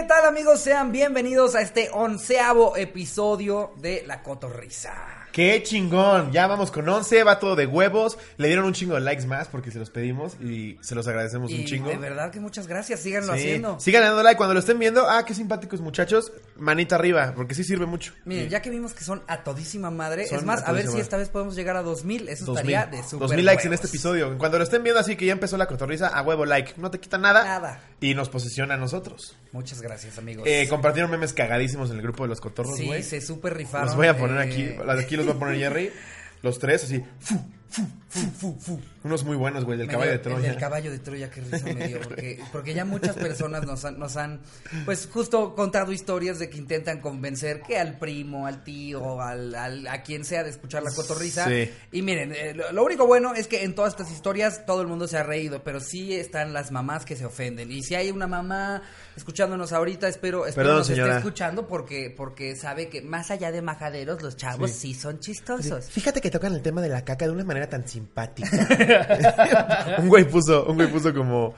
[0.00, 0.60] ¿Qué tal amigos?
[0.60, 5.19] Sean bienvenidos a este onceavo episodio de La Cotorrisa.
[5.32, 6.32] ¡Qué chingón!
[6.32, 8.18] Ya vamos con 11, va todo de huevos.
[8.36, 11.52] Le dieron un chingo de likes más porque se los pedimos y se los agradecemos
[11.52, 11.88] un chingo.
[11.88, 13.38] de verdad que muchas gracias, síganlo Sí.
[13.40, 13.78] haciendo.
[13.80, 15.08] Sigan dando like cuando lo estén viendo.
[15.08, 16.32] Ah, qué simpáticos muchachos.
[16.56, 18.12] Manita arriba, porque sí sirve mucho.
[18.24, 20.86] Miren, ya que vimos que son a todísima madre, Son es más, a a ver
[20.88, 23.72] si esta vez podemos llegar a 2000, eso 2000, estaría de súper 2000 likes en
[23.72, 24.36] este episodio.
[24.38, 26.74] Cuando lo estén viendo así que ya empezó la cotorriza, a huevo like.
[26.76, 27.44] No te quita nada.
[27.44, 27.80] Nada.
[28.00, 29.36] Y nos posiciona a nosotros.
[29.52, 30.44] Muchas gracias amigos.
[30.46, 33.02] Eh, compartieron memes cagadísimos en el grupo de los cotorros, sí, güey.
[33.02, 33.86] se súper rifaron.
[33.86, 34.90] Los voy a poner eh, aquí.
[35.02, 35.90] Aquí los voy a poner Jerry.
[36.42, 37.04] Los tres, así.
[37.18, 37.34] Fu,
[37.68, 38.80] fu, fu, fu, fu.
[39.04, 39.76] Unos muy buenos, güey.
[39.76, 40.36] Del Me caballo dio- de Troya.
[40.38, 42.00] El del caballo de Troya, qué risa me dio.
[42.00, 44.40] Porque, porque ya muchas personas nos han, nos han,
[44.86, 49.86] pues justo contado historias de que intentan convencer que al primo, al tío, al, al-
[49.86, 51.46] a quien sea de escuchar la cotorriza.
[51.46, 51.70] Sí.
[51.92, 54.86] Y miren, eh, lo, lo único bueno es que en todas estas historias todo el
[54.88, 57.70] mundo se ha reído, pero sí están las mamás que se ofenden.
[57.70, 58.82] Y si hay una mamá
[59.16, 61.08] escuchándonos ahorita, espero, espero Perdón, nos señora.
[61.08, 65.86] esté escuchando porque, porque sabe que más allá de majaderos, los chavos sí, son chistosos.
[65.90, 68.48] Fíjate que tocan el tema de la caca de una manera tan simpática.
[69.98, 71.54] un güey puso, un güey puso como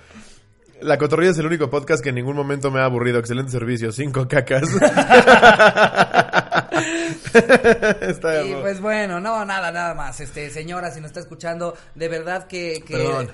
[0.81, 3.19] La Cotorrilla es el único podcast que en ningún momento me ha aburrido.
[3.19, 4.69] Excelente servicio, cinco cacas.
[8.01, 10.21] Está Y pues bueno, no, nada, nada más.
[10.21, 12.83] Este, señora, si nos está escuchando, de verdad que,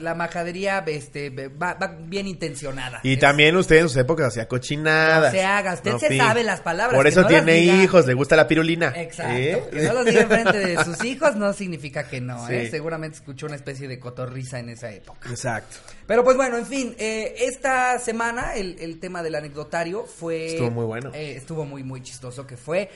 [0.00, 3.00] la majadería este, va, va bien intencionada.
[3.02, 5.32] Y Es- también usted en sus épocas hacía cochinadas.
[5.32, 8.36] No se haga, usted se sabe las palabras, Por eso no tiene hijos, le gusta
[8.36, 8.92] la pirulina.
[8.96, 9.32] Exacto.
[9.34, 9.62] ¿Eh?
[9.72, 12.54] Que no los diga enfrente de sus hijos no significa que no, Sí.
[12.54, 12.68] ¿eh?
[12.70, 15.28] Seguramente escuchó una especie de cotorriza en esa época.
[15.30, 15.76] Exacto.
[16.06, 20.46] Pero pues bueno, en fin, eh, esta semana el, el tema del anecdotario fue...
[20.48, 21.10] Estuvo muy bueno.
[21.14, 22.90] eh, estuvo muy, muy chistoso, que fue...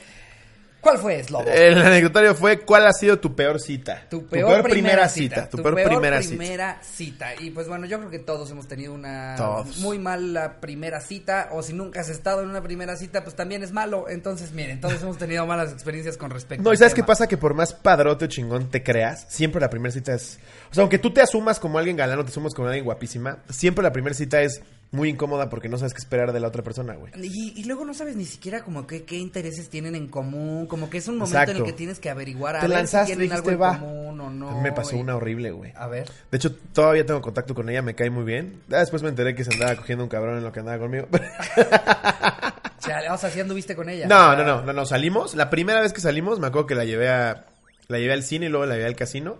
[0.83, 1.49] ¿Cuál fue, Slobo?
[1.49, 4.05] El anecdotario fue ¿cuál ha sido tu peor cita?
[4.09, 5.49] Tu peor, primera cita.
[5.49, 6.35] Tu, peor, primera cita.
[6.35, 7.27] primera cita.
[7.39, 9.77] Y pues bueno, yo creo que todos hemos tenido una Todos.
[9.77, 11.47] muy mala primera cita.
[11.53, 14.09] O si nunca has estado en una primera cita, pues también es malo.
[14.09, 17.27] Entonces, miren, todos hemos tenido malas experiencias con respecto No, y ¿sabes qué pasa?
[17.27, 20.37] Que por más padrote o chingón te creas, siempre la primera cita es...
[20.69, 23.37] O sea, aunque tú te asumas como alguien galán o te asumas como alguien guapísima,
[23.49, 24.61] siempre la primera cita es
[24.93, 27.11] muy incómoda porque no sabes qué esperar de la otra persona, güey.
[27.21, 30.89] Y, y luego no sabes ni siquiera como que, qué intereses tienen en común, como
[30.89, 31.51] que es un momento Exacto.
[31.51, 33.79] en el que tienes que averiguar a Te ver lanzaste, si tienen algo en va.
[33.79, 34.61] común o no.
[34.61, 35.73] me pasó y- una horrible, güey.
[35.75, 36.09] A ver.
[36.31, 38.61] De hecho, todavía tengo contacto con ella, me cae muy bien.
[38.67, 41.07] Después me enteré que se andaba cogiendo un cabrón en lo que andaba conmigo.
[42.79, 44.07] Chale, o sea, si anduviste con ella.
[44.07, 45.35] No, no, no, no, no, salimos.
[45.35, 47.45] La primera vez que salimos, me acuerdo que la llevé a
[47.87, 49.37] la llevé al cine y luego la llevé al casino.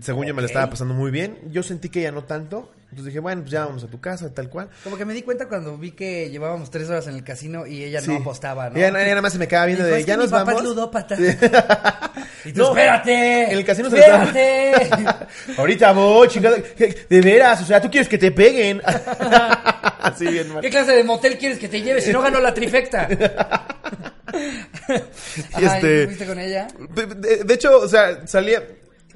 [0.00, 1.38] Según yo me la estaba pasando muy bien.
[1.50, 2.72] Yo sentí que ella no tanto.
[2.90, 4.68] Entonces dije, bueno, pues ya vamos a tu casa, tal cual.
[4.84, 7.82] Como que me di cuenta cuando vi que llevábamos tres horas en el casino y
[7.84, 8.08] ella Sí.
[8.10, 8.76] no apostaba, ¿no?
[8.76, 10.62] Ella, ella nada más se me quedaba viendo de, "Es que ya nos papá vamos.
[10.62, 11.16] es ludópata.
[12.46, 13.44] Y tú, No, espérate.
[13.52, 14.72] En el casino se espérate.
[15.58, 16.56] Ahorita voy, chingada.
[16.56, 18.80] De veras, o sea, tú quieres que te peguen.
[20.00, 20.62] Así bien mal.
[20.62, 23.08] ¿Qué clase de motel quieres que te lleve si no ganó la trifecta?
[25.58, 26.68] Y este- ¿y fuiste con ella?
[26.94, 28.62] De, de- de hecho, o sea, salía.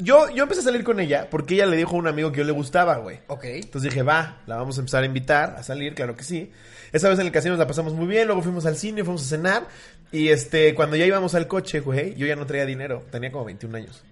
[0.01, 2.39] Yo, yo empecé a salir con ella porque ella le dijo a un amigo que
[2.39, 3.21] yo le gustaba, güey.
[3.27, 3.45] Ok.
[3.45, 6.51] Entonces dije, va, la vamos a empezar a invitar a salir, claro que sí.
[6.93, 9.23] Esa vez en el casino nos la pasamos muy bien, luego fuimos al cine, fuimos
[9.23, 9.69] a cenar.
[10.11, 13.05] Y este, cuando ya íbamos al coche, güey, yo ya no traía dinero.
[13.11, 14.03] Tenía como 21 años.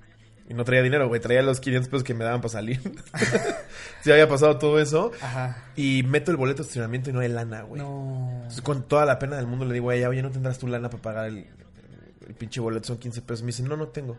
[0.48, 2.80] Y no traía dinero, güey, traía los 500 pesos que me daban para salir.
[4.02, 5.12] sí, había pasado todo eso.
[5.20, 5.64] Ajá.
[5.76, 7.82] Y meto el boleto de estacionamiento y no hay lana, güey.
[7.82, 8.30] No.
[8.36, 10.66] Entonces, con toda la pena del mundo le digo a ella, oye, ¿no tendrás tu
[10.66, 11.46] lana para pagar el,
[12.26, 12.86] el pinche boleto?
[12.86, 13.42] Son 15 pesos.
[13.42, 14.16] Me dice, no, no tengo.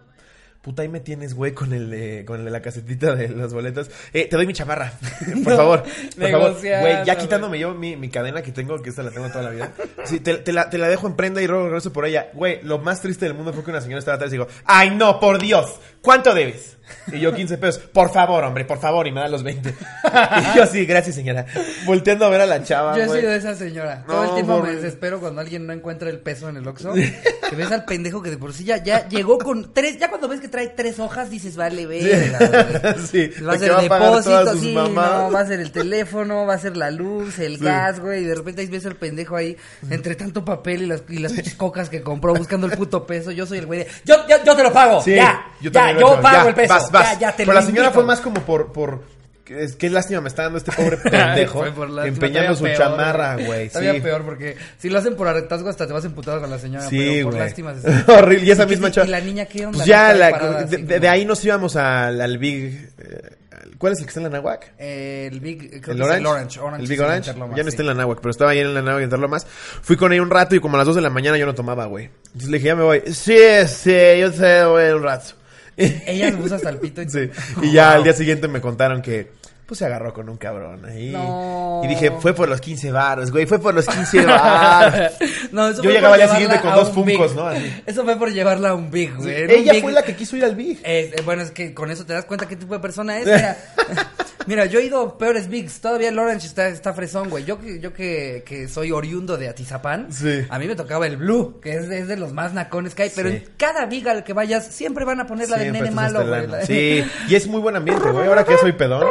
[0.61, 3.53] Puta, ahí me tienes, güey, con el de, con el de la casetita de las
[3.53, 3.89] boletas.
[4.11, 4.91] Eh, te doy mi chamarra,
[5.43, 5.83] por favor.
[6.17, 9.29] Por favor, güey, ya quitándome yo mi, mi cadena que tengo, que esta la tengo
[9.29, 9.71] toda la vida.
[10.03, 12.29] Sí, te, te la, te la dejo en prenda y luego regreso por ella.
[12.33, 14.89] Güey, lo más triste del mundo fue que una señora estaba atrás y digo, ay,
[14.89, 16.75] no, por Dios, ¿cuánto debes?
[17.11, 19.69] Y yo 15 pesos, por favor, hombre, por favor, y me da los 20.
[19.69, 21.45] Y yo sí, gracias, señora.
[21.85, 24.03] Volteando a ver a la chava, Yo he sido esa señora.
[24.07, 26.93] No, Todo el tiempo me desespero cuando alguien no encuentra el peso en el Oxxo.
[26.93, 29.99] Que ves al pendejo que de por sí ya, ya llegó con tres.
[29.99, 32.95] Ya cuando ves que trae tres hojas, dices, vale, verga.
[33.11, 35.45] Sí, Va a de ser que va a pagar todas depósito, sí, no, va a
[35.45, 37.65] ser el teléfono, va a ser la luz, el Sí.
[37.65, 38.23] gas, güey.
[38.23, 39.55] Y de repente ahí ves al pendejo ahí,
[39.91, 43.29] entre tanto papel y las, y las cocas que compró buscando el puto peso.
[43.31, 45.91] Yo soy el güey de, yo, yo, yo te lo pago, Sí, ya, yo ya,
[45.97, 47.13] yo pago Ya, el peso, vas, vas.
[47.13, 47.93] ya, ya te Pero lo la señora invito.
[47.93, 49.03] fue más como por, por,
[49.47, 51.65] es- qué lástima me está dando este pobre pendejo
[52.05, 53.67] empeñando su peor, chamarra, güey.
[53.69, 54.01] Todavía Sí.
[54.01, 56.97] peor porque si lo hacen por hartazgo hasta te vas emputado con la señora, Sí,
[56.99, 57.45] pero por güey.
[57.45, 57.73] lástima.
[58.07, 58.45] Horrible.
[58.45, 59.07] Y esa misma chava.
[59.07, 59.77] ¿Y la niña qué onda?
[59.77, 62.89] Pues ¿No ya, estaba la- parada de, ahí nos íbamos al, al Big.
[62.99, 63.35] eh,
[63.79, 64.73] ¿Cuál es el que está en la Nahuac?
[64.77, 66.17] Eh, el Big, creo ¿El que es Orange?
[66.19, 66.59] el Orange.
[66.59, 67.17] Orange el Big Orange.
[67.29, 67.73] Interlomas, ya no sí.
[67.73, 69.47] está en la Nahuac, pero estaba ahí en la Nahuac en Interlomas.
[69.81, 71.55] Fui con ella un rato y como a las 2 de la mañana yo no
[71.55, 72.09] tomaba, güey.
[72.27, 73.01] Entonces le dije, ya me voy.
[73.13, 75.33] Sí, sí, yo te voy un rato.
[75.79, 77.01] Ella se puso hasta el pito.
[77.01, 77.05] Y...
[77.09, 77.29] Sí.
[77.61, 79.38] Y ya al día siguiente me contaron que
[79.69, 81.11] pues se agarró con un cabrón ahí.
[81.11, 81.81] No.
[81.83, 85.11] Y dije, fue por los 15 varos, güey, fue por los 15 varos.
[85.51, 86.89] No, eso Yo llegaba al día siguiente con dos.
[86.89, 87.45] Funkos, ¿no?
[87.47, 87.81] Así.
[87.85, 89.43] Eso fue por llevarla a un Big, güey.
[89.51, 89.81] Ella Big.
[89.83, 90.79] fue la que quiso ir al Big.
[90.83, 93.25] Eh, eh, bueno, es que con eso te das cuenta qué tipo de persona es.
[93.25, 93.57] Mira,
[94.47, 95.79] Mira, yo he ido a peores Bigs.
[95.79, 97.45] Todavía el Orange está, está fresón, güey.
[97.45, 100.41] Yo, que- yo que, que soy oriundo de Atizapán, Sí.
[100.49, 103.03] a mí me tocaba el Blue, que es, de- es de los más nacones que
[103.03, 103.11] hay.
[103.15, 105.95] Pero en cada Big al que vayas, siempre van a poner la del Siempre nene
[105.95, 106.65] malo, güey.
[106.65, 108.27] Sí, y es muy buen ambiente, güey.
[108.27, 109.05] Ahora que ya soy pedón.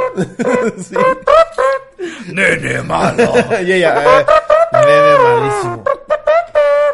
[0.83, 0.95] sí.
[2.33, 3.33] Nene malo.
[3.67, 4.27] y ella, eh,
[4.73, 5.85] nene malísimo.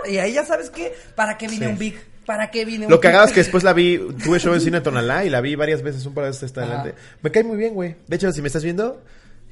[0.07, 1.73] y ahí ya sabes qué, ¿para qué vine Sí.
[1.73, 2.01] un Big?
[2.27, 4.81] ¿Para qué vine un Lo cagado es que después la vi, tuve show en cine
[4.81, 6.73] Tonalá y la vi varias veces, un par de veces hasta Ajá.
[6.81, 7.01] adelante.
[7.21, 7.97] Me cae muy bien, güey.
[8.07, 9.03] De hecho, si me estás viendo,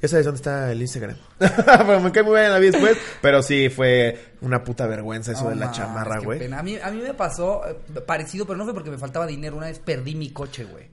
[0.01, 1.15] ya sabes dónde está el Instagram.
[1.37, 2.97] pero me cae muy bien la vi después.
[3.21, 6.39] Pero sí, fue una puta vergüenza eso No de la chamarra, güey.
[6.39, 6.57] pena.
[6.59, 7.75] A mí, a mí me pasó eh,
[8.07, 9.55] parecido, pero no fue porque me faltaba dinero.
[9.55, 10.87] Una vez perdí mi coche, güey.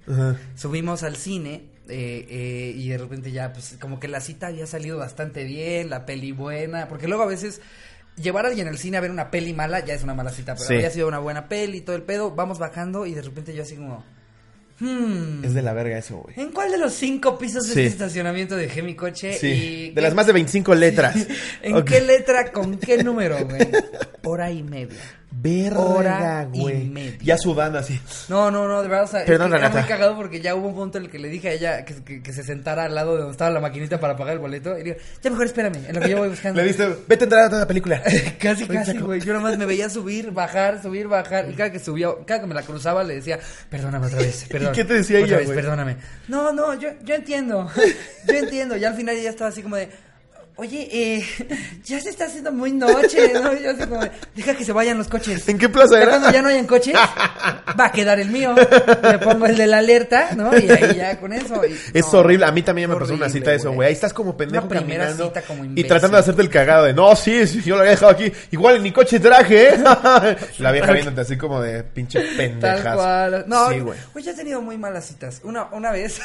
[0.56, 4.66] Subimos al cine eh, eh, y de repente ya, pues como que la cita había
[4.66, 6.88] salido bastante bien, la peli buena.
[6.88, 7.60] Porque luego a veces
[8.16, 10.54] llevar a alguien al cine a ver una peli mala ya es una mala cita.
[10.54, 10.74] Pero Sí.
[10.74, 12.30] había sido una buena peli y todo el pedo.
[12.34, 14.04] Vamos bajando y de repente yo así como...
[14.82, 16.40] Hmm, Es de la verga eso, güey.
[16.40, 19.34] ¿En cuál de los cinco pisos de este estacionamiento dejé mi coche?
[19.34, 21.14] Sí, Y de qué- las más de 25 letras.
[21.62, 23.60] ¿En qué letra, con qué número, güey?
[24.24, 24.96] Hora y media.
[25.32, 26.88] Verga, Hora y güey.
[26.88, 27.18] media.
[27.22, 28.00] Ya sudando así.
[28.28, 30.68] No, no, no, de verdad, o sea, es Perdón, que muy cagado porque ya hubo
[30.68, 32.94] un punto en el que le dije a ella que, que- que se sentara al
[32.94, 34.76] lado de donde estaba la maquinita para pagar el boleto.
[34.76, 36.60] Y digo, ya mejor espérame, en lo que yo voy buscando.
[36.60, 38.02] Le diste, vete a entrar a toda la película.
[38.40, 39.20] casi, casi, güey.
[39.20, 41.48] Yo nomás me veía subir, bajar, subir, bajar.
[41.48, 43.38] Y cada que subía, cada que me la cruzaba le decía,
[43.68, 44.76] perdóname otra vez, perdóname.
[44.76, 45.56] qué te decía otra ella, vez, güey?
[45.60, 45.96] Perdóname.
[46.28, 47.70] No, no, yo, yo entiendo.
[48.26, 48.76] Yo entiendo.
[48.76, 49.88] Y al final ella estaba así como de,
[50.60, 51.24] oye, eh,
[51.84, 53.54] ya se está haciendo muy noche, ¿no?
[53.56, 55.48] Yo así como de, deja que se vayan los coches.
[55.48, 56.10] ¿En qué plaza Ya era?
[56.12, 56.94] cuando ya no hayan coches,
[57.80, 58.54] va a quedar el mío.
[58.54, 60.56] Le pongo el de la alerta, ¿no?
[60.56, 61.64] Y ahí ya con eso.
[61.64, 62.44] y- Es no, horrible.
[62.46, 63.88] A mí también me pasó una cita de eso, güey.
[63.88, 65.26] Ahí estás como pendejo Una primera caminando.
[65.28, 67.92] cita como y tratando de hacerte el cagado de, no, sí, sí, yo lo había
[67.92, 68.30] dejado aquí.
[68.50, 69.78] Igual en mi coche traje, ¿eh?
[70.58, 72.82] la vieja viéndote así como de pinche pendejas.
[72.82, 73.44] Tal cual.
[73.46, 73.98] No, Sí, güey.
[74.12, 75.40] pues ya he tenido muy malas citas.
[75.44, 76.20] Una, una vez,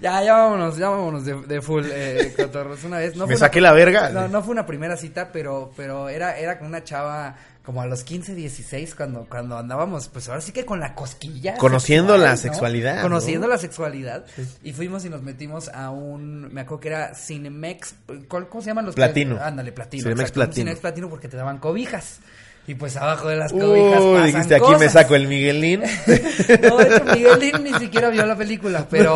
[0.00, 2.82] ya, ya vámonos, ya vámonos de, de full, eh, cotorros.
[2.84, 4.08] Una vez, no Me fue saqué la verga.
[4.10, 7.86] No, no fue una primera cita, pero, pero era, era con una chava como a
[7.86, 11.54] los 15, 16, cuando, cuando andábamos, pues ahora sí que con la cosquilla.
[11.56, 12.36] Conociendo sexual, la ¿no?
[12.38, 13.52] sexualidad, Conociendo ¿no?
[13.52, 14.24] la sexualidad.
[14.64, 17.94] Y fuimos y nos metimos a un, me acuerdo que era Cinemex,
[18.28, 18.94] ¿cuál- ¿cómo se llaman los?
[18.94, 19.38] que- Platino.
[19.40, 20.02] Ándale, Platino.
[20.02, 20.54] Cinemex Platino.
[20.54, 22.18] Cinemex Platino porque te daban cobijas.
[22.66, 25.82] Y pues abajo de las cobijas Uy, pasan dijiste, aquí me saco el Miguelín.
[26.62, 29.14] No, de hecho, Miguelín ni siquiera vio la película, pero,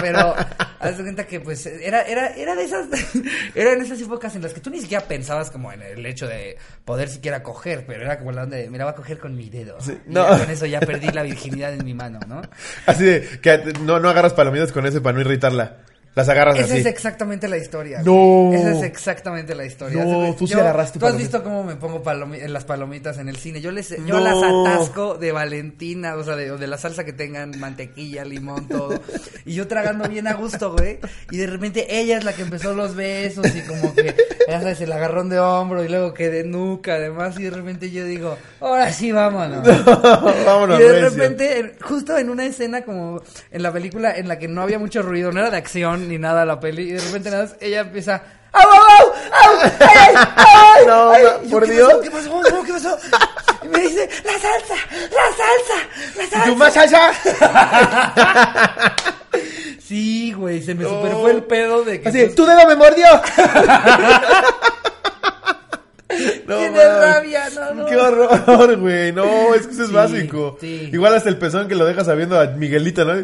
[0.00, 0.34] pero,
[0.78, 2.86] haz de cuenta que pues era, era, era de esas,
[3.54, 6.26] era en esas épocas en las que tú ni siquiera pensabas como en el hecho
[6.26, 9.36] de poder siquiera coger, pero era como la onda de, mira, va a coger con
[9.36, 9.76] mi dedo.
[9.80, 10.26] Sí, Y no.
[10.26, 12.42] con eso ya perdí la virginidad en mi mano, ¿no?
[12.86, 15.78] Así de, que no, no agarras palomitas con ese para no irritarla.
[16.16, 16.78] Las agarras Esa así.
[16.78, 18.00] es exactamente la historia.
[18.02, 18.46] No.
[18.46, 18.58] güey.
[18.58, 20.02] Esa es exactamente la historia.
[20.02, 21.38] No, tú sí yo- agarraste Tú has palomita.
[21.38, 23.60] visto cómo me pongo palomi- en las palomitas en el cine.
[23.60, 24.20] Yo les, yo No.
[24.20, 28.98] las atasco de Valentina, o sea, de, de la salsa que tengan mantequilla, limón, todo.
[29.44, 30.98] Y yo tragando bien a gusto, güey.
[31.30, 34.14] Y de repente ella es la que empezó los besos y como que,
[34.48, 37.38] ya sabes, el agarrón de hombro y luego que de nuca, además.
[37.38, 39.62] Y de repente yo digo, ahora sí, vámonos.
[40.46, 43.20] Vámonos, y de repente, en- justo en una escena como
[43.50, 46.18] en la película en la que no había mucho ruido, no era de acción ni
[46.18, 48.22] nada la peli, y de repente nada más ella empieza.
[48.52, 49.06] ¡Au, au, au!
[49.06, 49.60] ¡Au!
[49.62, 49.70] ¡Ay,
[50.16, 50.16] ay!
[50.36, 50.86] ay!
[50.86, 51.22] No, ay!
[51.44, 51.88] yo, por ¿qué Dios.
[51.88, 52.00] pasó?
[52.02, 52.30] ¿Qué pasó?
[52.42, 52.64] ¿Qué pasó?
[52.64, 52.98] ¿Qué pasó?
[53.64, 54.74] Y me dice, ¡la salsa!
[54.92, 55.78] ¡La salsa!
[56.16, 56.44] ¡La salsa!
[56.46, 57.12] ¿Tú más salsa?
[59.86, 60.88] Sí, güey, se me No.
[60.90, 62.08] super fue el pedo de que.
[62.08, 63.06] Así, pues, tu dedo me mordió.
[66.46, 66.78] No, Tiene
[67.54, 67.86] no, no.
[67.86, 69.12] Qué horror, güey.
[69.12, 70.56] No, es que eso es Sí, básico.
[70.60, 70.90] sí.
[70.92, 73.14] Igual hasta el pezón que lo dejas sabiendo a Miguelita, ¿no?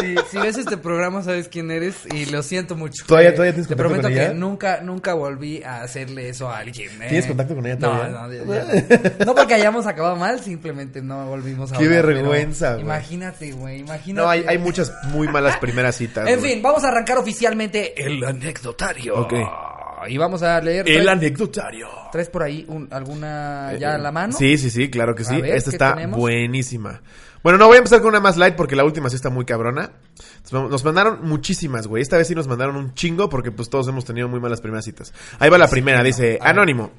[0.00, 3.04] Sí, si ves este programa sabes quién eres y lo siento mucho.
[3.06, 4.28] ¿Todavía- Eh, todavía tienes Te contacto prometo con ella?
[4.28, 6.90] que nunca, nunca volví a hacerle eso a alguien.
[7.02, 7.06] eh.
[7.08, 8.44] ¿Tienes contacto con ella No, todavía?
[8.44, 9.24] no, ya- ya.
[9.24, 12.82] No porque hayamos acabado mal, simplemente no volvimos a Qué hablar, vergüenza, güey.
[12.84, 14.22] Imagínate, güey, imagínate.
[14.24, 16.28] No, hay, hay muchas muy malas primeras citas.
[16.28, 19.16] En fin, vamos a arrancar oficialmente el anecdotario.
[19.16, 19.32] Ok.
[20.08, 20.88] Y vamos a leer.
[20.88, 21.88] El ¿traes- anecdotario.
[22.10, 24.32] ¿Traes por ahí un- alguna ya a la mano?
[24.32, 25.40] Sí, sí, sí, claro que sí.
[25.40, 26.18] ver, Esta ¿qué está tenemos?
[26.18, 27.00] buenísima.
[27.42, 29.44] Bueno, no voy a empezar con una más light porque la última sí está muy
[29.44, 29.90] cabrona.
[30.52, 32.02] Nos- mandaron muchísimas, güey.
[32.02, 34.84] Esta vez sí nos mandaron un chingo porque pues todos hemos tenido muy malas primeras
[34.84, 35.12] citas.
[35.40, 36.92] Ahí va la primera, dice, anónimo.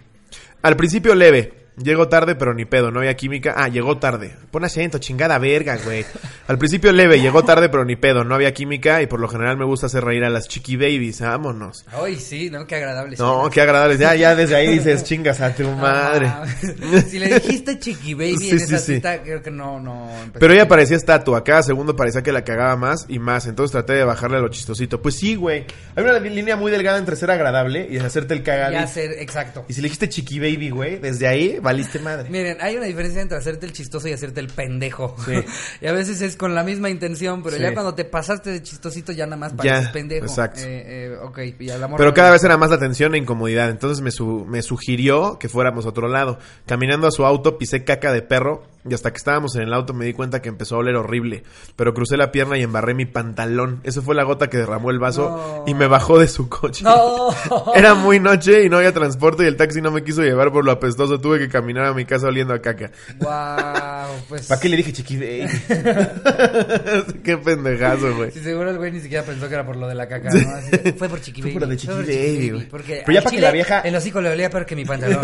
[0.62, 3.56] Al principio leve, Llego tarde, pero ni pedo, no había química.
[3.58, 4.36] Ah, llegó tarde.
[4.51, 6.06] Pon acento, chingada verga, güey.
[6.48, 9.58] Al principio leve, llegó tarde, pero ni pedo, no había química y por lo general
[9.58, 11.22] me gusta hacer reír a las chiqui babies.
[11.22, 11.84] Vámonos.
[11.92, 13.15] Ay, sí, no, qué agradable.
[13.18, 13.98] No, qué agradable.
[13.98, 16.27] Ya, ya desde ahí dices, chingas a tu madre.
[16.27, 16.46] Ah,
[17.10, 18.96] si le dijiste chiqui baby Sí, en sí, esa sí.
[18.96, 20.10] cita, creo que no, no.
[20.38, 23.94] Pero ella parecía estatua, cada segundo parecía que la cagaba más y más, entonces traté
[23.94, 25.01] de bajarle a lo chistosito.
[25.01, 25.65] Pues sí, güey,
[25.96, 28.74] hay una línea muy delgada entre ser agradable y hacerte el cagado.
[28.74, 29.65] Ya ser, exacto.
[29.68, 32.29] Y si le dijiste chiqui baby, güey, desde ahí valiste madre.
[32.29, 35.15] Miren, hay una diferencia entre hacerte el chistoso y hacerte el pendejo.
[35.25, 35.34] Sí.
[35.82, 37.62] y a veces es con la misma intención, pero Sí.
[37.63, 40.25] ya cuando te pasaste de chistosito ya nada más pareces Ya, pendejo.
[40.25, 40.60] exacto.
[40.62, 43.70] Eh, eh, ok, y al amor Pero cada vez era más la tensión e incomodidad,
[43.70, 46.38] entonces me, su- me sugirió que fuéramos a otro lado.
[46.65, 49.93] Caminando a su auto pisé caca de perro y hasta que estábamos en el auto
[49.93, 51.43] me di cuenta que empezó a oler horrible.
[51.75, 53.79] Pero crucé la pierna y embarré mi pantalón.
[53.83, 55.71] Eso fue la gota que derramó el vaso No.
[55.71, 56.83] y me bajó de su coche.
[56.83, 57.29] No.
[57.75, 60.65] Era muy noche y no había transporte y el taxi no me quiso llevar por
[60.65, 61.19] lo apestoso.
[61.19, 62.91] Tuve que caminar a mi casa oliendo a caca.
[63.19, 64.47] Wow, pues.
[64.47, 65.47] ¿Para qué le dije chiqui baby?
[67.23, 68.31] qué pendejazo, güey.
[68.31, 70.49] Sí, seguro el güey ni siquiera pensó que era por lo de la caca, ¿no?
[70.55, 71.53] Así de, fue por Chiqui Fue Baby.
[71.59, 72.65] por lo de Chiqui fue Baby, güey.
[72.69, 74.85] Porque Pero ya para que chile, la vieja- El hocico le olía peor que mi
[74.85, 75.21] pantalón.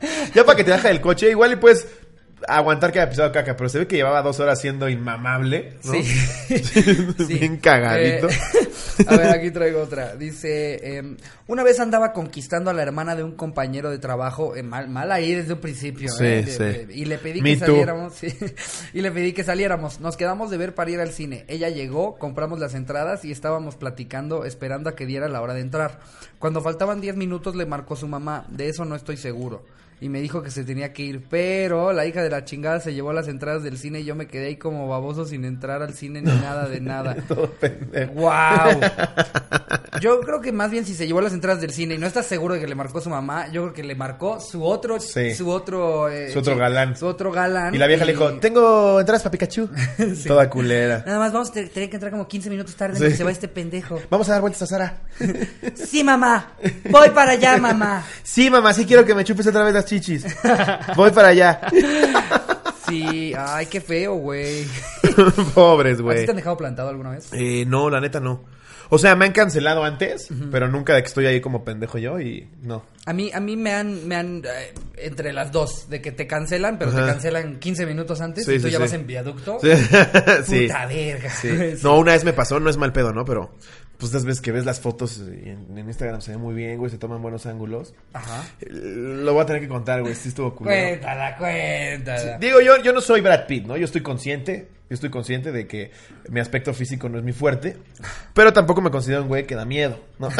[0.34, 1.86] Ya para que te baje del coche, igual y puedes
[2.48, 5.92] aguantar que haya pisado caca, pero se ve que llevaba dos horas siendo inmamable, ¿no?
[5.92, 6.02] Sí.
[6.50, 7.34] Sí.
[7.34, 8.28] Bien cagadito.
[8.28, 8.38] Eh,
[9.06, 10.16] a ver, aquí traigo otra.
[10.16, 11.16] Dice, em,
[11.46, 15.12] una vez andaba conquistando a la hermana de un compañero de trabajo, eh, mal, mal
[15.12, 16.58] ahí desde un principio, Sí, eh, sí.
[16.58, 18.34] de- y le pedí Me que saliéramos, sí,
[18.94, 20.00] y le pedí que saliéramos.
[20.00, 21.44] Nos quedamos de ver para ir al cine.
[21.46, 25.60] Ella llegó, compramos las entradas y estábamos platicando, esperando a que diera la hora de
[25.60, 26.00] entrar.
[26.38, 29.64] Cuando faltaban 10 minutos le marcó su mamá, de eso no estoy seguro.
[30.02, 32.94] Y me dijo que se tenía que ir, pero la hija de la chingada se
[32.94, 35.92] llevó las entradas del cine y yo me quedé ahí como baboso sin entrar al
[35.92, 37.14] cine ni nada de nada.
[37.28, 37.52] Todo.
[38.14, 38.80] Wow.
[40.00, 42.24] Yo creo que más bien si se llevó las entradas del cine y no estás
[42.24, 45.34] seguro de que le marcó su mamá, yo creo que le marcó su otro, Sí.
[45.34, 46.96] su otro, eh, Su otro galán.
[46.96, 47.74] su otro galán.
[47.74, 49.68] Y la vieja le dijo, tengo entradas para Pikachu.
[50.16, 50.26] Sí.
[50.28, 51.02] Toda culera.
[51.06, 53.02] Nada más vamos a te- tener que entrar como 15 minutos tarde Sí.
[53.02, 54.00] porque se va este pendejo.
[54.08, 55.00] Vamos a dar vueltas a Sara.
[55.74, 56.52] Sí, mamá.
[56.88, 58.04] Voy para allá, mamá.
[58.22, 60.24] Sí, mamá, sí quiero que me chupes otra vez las chichis.
[60.96, 61.60] Voy para allá.
[62.88, 64.64] Sí, ay, qué feo, güey.
[65.54, 66.24] Pobres, ¿A ti güey.
[66.24, 67.28] te han dejado plantado alguna vez?
[67.32, 68.44] Eh, no, la neta no.
[68.88, 72.18] O sea, me han cancelado antes, pero nunca de que estoy ahí como pendejo yo
[72.18, 72.82] y no.
[73.06, 76.26] A mí, a mí me han, me han, eh, entre las dos, de que te
[76.26, 78.82] cancelan, pero te cancelan 15 minutos antes Sí, y tú sí, ya sí.
[78.82, 79.58] vas en viaducto.
[79.58, 81.32] Puta verga.
[81.84, 83.24] No, una vez me pasó, no es mal pedo, ¿no?
[83.24, 83.54] Pero,
[84.00, 86.90] pues, las veces que ves las fotos en, en Instagram se ve muy bien, güey,
[86.90, 87.94] se toman buenos ángulos.
[88.12, 88.42] Ajá.
[88.60, 90.76] Eh, Lo voy a tener que contar, güey, sí estuvo culero.
[90.88, 92.38] Cuéntala, cuéntala.
[92.38, 93.76] Digo, yo, yo no soy Brad Pitt, ¿no?
[93.76, 95.92] Yo estoy consciente, yo estoy consciente de que
[96.30, 97.76] mi aspecto físico no es mi fuerte,
[98.34, 100.28] pero tampoco me considero un güey que da miedo, ¿no?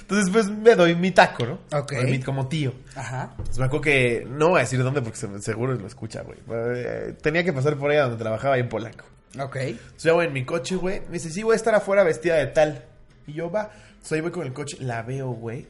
[0.00, 1.60] Entonces, pues, me doy mi taco, ¿no?
[1.78, 1.92] Ok.
[2.04, 2.74] Mi- Como tío.
[2.96, 3.34] Ajá.
[3.36, 6.38] Pues me acuerdo que, no voy a decir dónde porque se- seguro lo escucha, güey.
[6.50, 9.04] Eh, Tenía que pasar por allá donde trabajaba ahí en Polanco.
[9.38, 9.56] Ok.
[9.56, 11.00] Entonces yo voy en mi coche, güey.
[11.06, 12.84] Me dice, sí, voy a estar afuera vestida de tal.
[13.26, 13.70] Y yo, va.
[13.88, 14.76] Entonces ahí voy con el coche.
[14.80, 15.66] La veo, güey.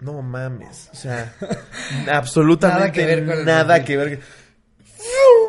[0.00, 0.88] No mames.
[0.92, 1.34] O sea,
[2.12, 4.20] absolutamente Nada que ver con el nada que ver.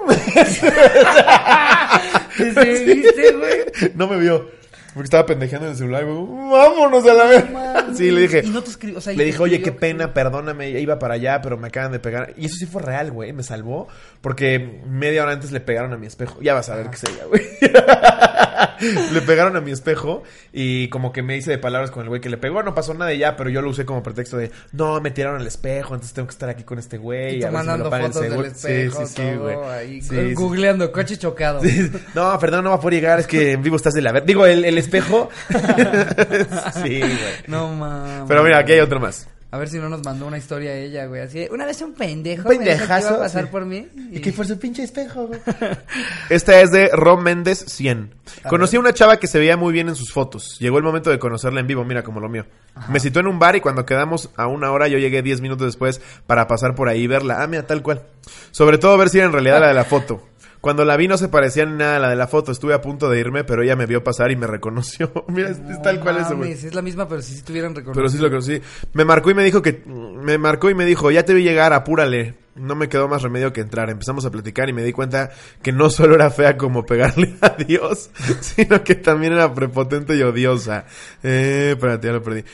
[2.37, 3.91] ¿Sí viste, güey?
[3.95, 4.49] No me vio.
[4.93, 6.49] Porque estaba pendejeando en el celular, güey.
[6.51, 7.43] Vámonos a la vez.
[7.93, 8.41] Sí, le dije.
[8.43, 11.13] Y no te escribió, o sea, y le dije, oye, qué pena, perdóname, iba para
[11.15, 12.33] allá, pero me acaban de pegar.
[12.37, 13.87] Y eso sí fue real, güey, me salvó.
[14.21, 16.39] Porque media hora antes le pegaron a mi espejo.
[16.41, 17.41] Ya vas a ver qué sería, güey.
[19.13, 22.21] le pegaron a mi espejo y como que me hice de palabras con el güey
[22.21, 22.63] que le pegó.
[22.63, 25.39] No pasó nada y ya, pero yo lo usé como pretexto de, no, me tiraron
[25.41, 27.37] al espejo, entonces tengo que estar aquí con este güey.
[27.39, 28.47] Y a si me mandando fotos del seguro".
[28.47, 29.69] espejo, Sí, sí, sí, todo güey.
[29.69, 30.33] ahí, Sí, sí.
[30.33, 31.61] googleando, coche chocado.
[31.63, 31.91] Sí.
[32.15, 34.25] No, perdón, no va a poder llegar, es que en vivo estás de la ver.
[34.25, 35.29] Digo, el, el espejo.
[36.83, 37.17] sí, güey.
[37.47, 38.25] No mames.
[38.27, 39.27] Pero mira, aquí hay otro más.
[39.53, 41.21] A ver si no nos mandó una historia ella, güey.
[41.21, 43.49] Así, de, una vez un pendejo Un me dijo que iba pendejazo, a pasar sí.
[43.51, 43.87] por mí.
[44.11, 45.39] Y que por su pinche espejo, güey.
[46.31, 48.15] Esta es de Rom Méndez 100.
[48.45, 50.57] A Conocí a una chava que se veía muy bien en sus fotos.
[50.59, 52.47] Llegó el momento de conocerla en vivo, mira como lo mío.
[52.89, 55.67] Me citó en un bar y cuando quedamos a una hora yo llegué 10 minutos
[55.67, 57.43] después para pasar por ahí y verla.
[57.43, 58.01] Ah, mira, tal cual.
[58.49, 60.23] Sobre todo ver si era en realidad la de la foto.
[60.63, 62.53] Cuando la vi no se parecía ni nada a la de la foto.
[62.53, 65.11] Estuve a punto de irme, pero ella me vio pasar y me reconoció.
[65.27, 66.53] mira, es, es tal cual eso, güey.
[66.53, 67.93] Es la misma, pero si sí tuvieran reconocido.
[67.93, 68.61] Pero sí lo conocí.
[68.93, 69.83] Me marcó y me dijo que...
[69.85, 72.35] Me marcó y me dijo, ya te vi llegar, apúrale.
[72.55, 73.89] No me quedó más remedio que entrar.
[73.89, 77.49] Empezamos a platicar y me di cuenta que no solo era fea como pegarle a
[77.49, 80.85] Dios, sino que también era prepotente y odiosa.
[81.23, 82.45] Eh, espérate, ya lo perdí.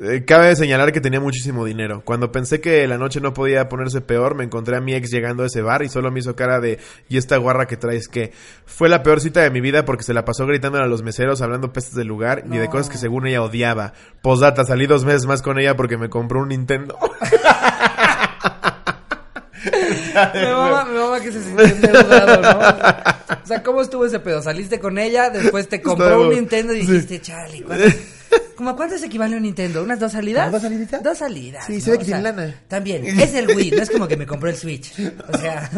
[0.00, 2.02] Eh, cabe señalar que tenía muchísimo dinero.
[2.04, 5.42] Cuando pensé que la noche no podía ponerse peor, me encontré a mi ex llegando
[5.42, 6.78] a ese bar y solo me hizo cara de
[7.08, 8.32] ¿y esta guarra que traes qué?
[8.64, 11.42] Fue la peor cita de mi vida porque se la pasó gritando a los meseros,
[11.42, 13.92] hablando pestes del lugar y de cosas que según ella odiaba.
[14.22, 16.96] Posdata, salí dos meses más con ella porque me compró un Nintendo.
[20.34, 23.38] Me mama, me mama que se sintió endeudado, ¿no?
[23.42, 24.42] O sea, ¿cómo estuvo ese pedo?
[24.42, 26.90] Saliste con ella, después te compró un Nintendo y sí.
[26.90, 27.84] dijiste, Charlie, ¿cuánto?
[28.56, 29.82] ¿Cómo a cuánto se equivale un Nintendo?
[29.84, 30.46] ¿Unas dos salidas?
[30.46, 31.02] ¿Como dos saliditas?
[31.02, 31.64] Dos salidas.
[31.64, 31.80] Sí, ¿no?
[31.80, 32.54] se ve que tiene lana.
[32.66, 34.92] También, es el Wii, no es como que me compró el Switch.
[35.32, 35.70] O sea.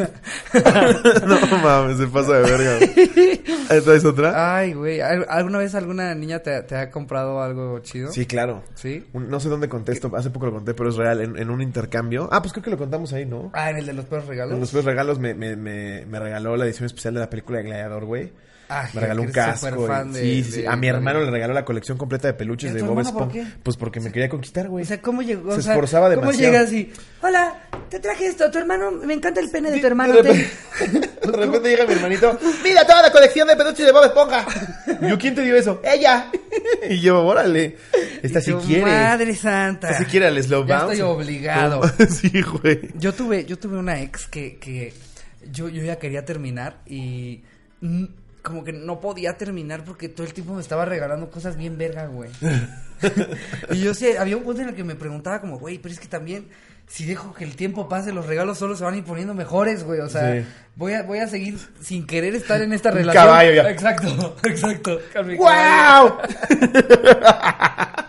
[1.26, 2.78] no mames, se pasa de verga.
[2.78, 3.40] güey.
[3.68, 4.56] ¿Ahí ¿Traes otra?
[4.58, 5.00] Ay, güey.
[5.00, 8.10] ¿al- ¿Alguna vez alguna niña te, te ha comprado algo chido?
[8.12, 8.62] Sí, claro.
[8.74, 9.04] ¿Sí?
[9.12, 11.60] Un- no sé dónde contesto, hace poco lo conté, pero es real, en, en un
[11.60, 12.28] intercambio.
[12.32, 13.50] Ah, pues creo que lo contamos ahí, ¿no?
[13.54, 14.54] Ah, en el de los perros regalos.
[14.54, 17.58] En los peores regalos me, me, me, me regaló la edición especial de la película
[17.58, 18.32] de Gladiador, güey.
[18.72, 19.66] Ah, Me regaló un casco.
[19.66, 20.62] y- superfan de- sí, sí, sí.
[20.62, 22.94] de- A mi hermano le regaló la colección completa de peluches ¿Y a de Bob
[22.94, 23.32] por Esponja.
[23.32, 23.44] qué?
[23.62, 24.84] Pues porque me quería conquistar, güey.
[24.84, 25.52] O sea, ¿cómo llegó?
[25.52, 26.52] Se O sea, esforzaba ¿Cómo demasiado.
[26.52, 27.54] llegas y, hola,
[27.88, 30.14] te traje esto, tu hermano, me encanta el pene de tu hermano.
[30.14, 30.46] de, ten".
[31.32, 32.38] repente, llega mi hermanito.
[32.64, 34.46] Mira toda la colección de peluches de Bob Esponja.
[35.08, 35.80] Yo, ¿quién te dio eso?
[35.84, 36.30] Ella.
[36.88, 37.76] Y yo, órale.
[38.22, 38.82] Esta sí quiere.
[38.82, 39.90] Madre santa.
[39.90, 40.94] Esta sí quiere al slow Ya bounce.
[40.94, 41.80] estoy obligado.
[42.08, 42.88] Sí, güey.
[42.94, 44.92] Yo tuve, yo tuve una ex que, que
[45.52, 47.42] yo, yo ya quería terminar y
[48.42, 52.06] como que no podía terminar porque todo el tiempo me estaba regalando cosas bien verga,
[52.06, 52.30] güey.
[53.70, 56.00] y yo sí, había un punto en el que me preguntaba como, güey, pero es
[56.00, 56.48] que también
[56.86, 59.84] si dejo que el tiempo pase, los regalos solo se van a ir poniendo mejores,
[59.84, 60.00] güey.
[60.00, 60.46] O sea, Sí.
[60.74, 63.24] voy a, voy a seguir sin querer estar en esta relación.
[63.24, 63.70] caballo ya.
[63.70, 64.98] Exacto, exacto.
[65.38, 66.18] ¡Wow!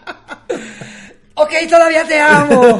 [1.33, 2.79] Ok, todavía te amo.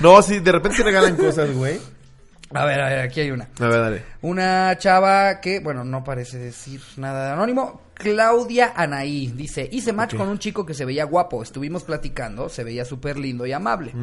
[0.00, 1.78] No, sí, de repente se regalan cosas, güey.
[2.52, 3.48] A ver, a ver, aquí hay una.
[3.58, 4.02] A ver, dale.
[4.22, 7.86] Una chava que, bueno, no parece decir nada de anónimo.
[7.94, 12.62] Claudia Anaí dice, hice match con un chico que se veía guapo, estuvimos platicando, se
[12.62, 13.94] veía súper lindo y amable.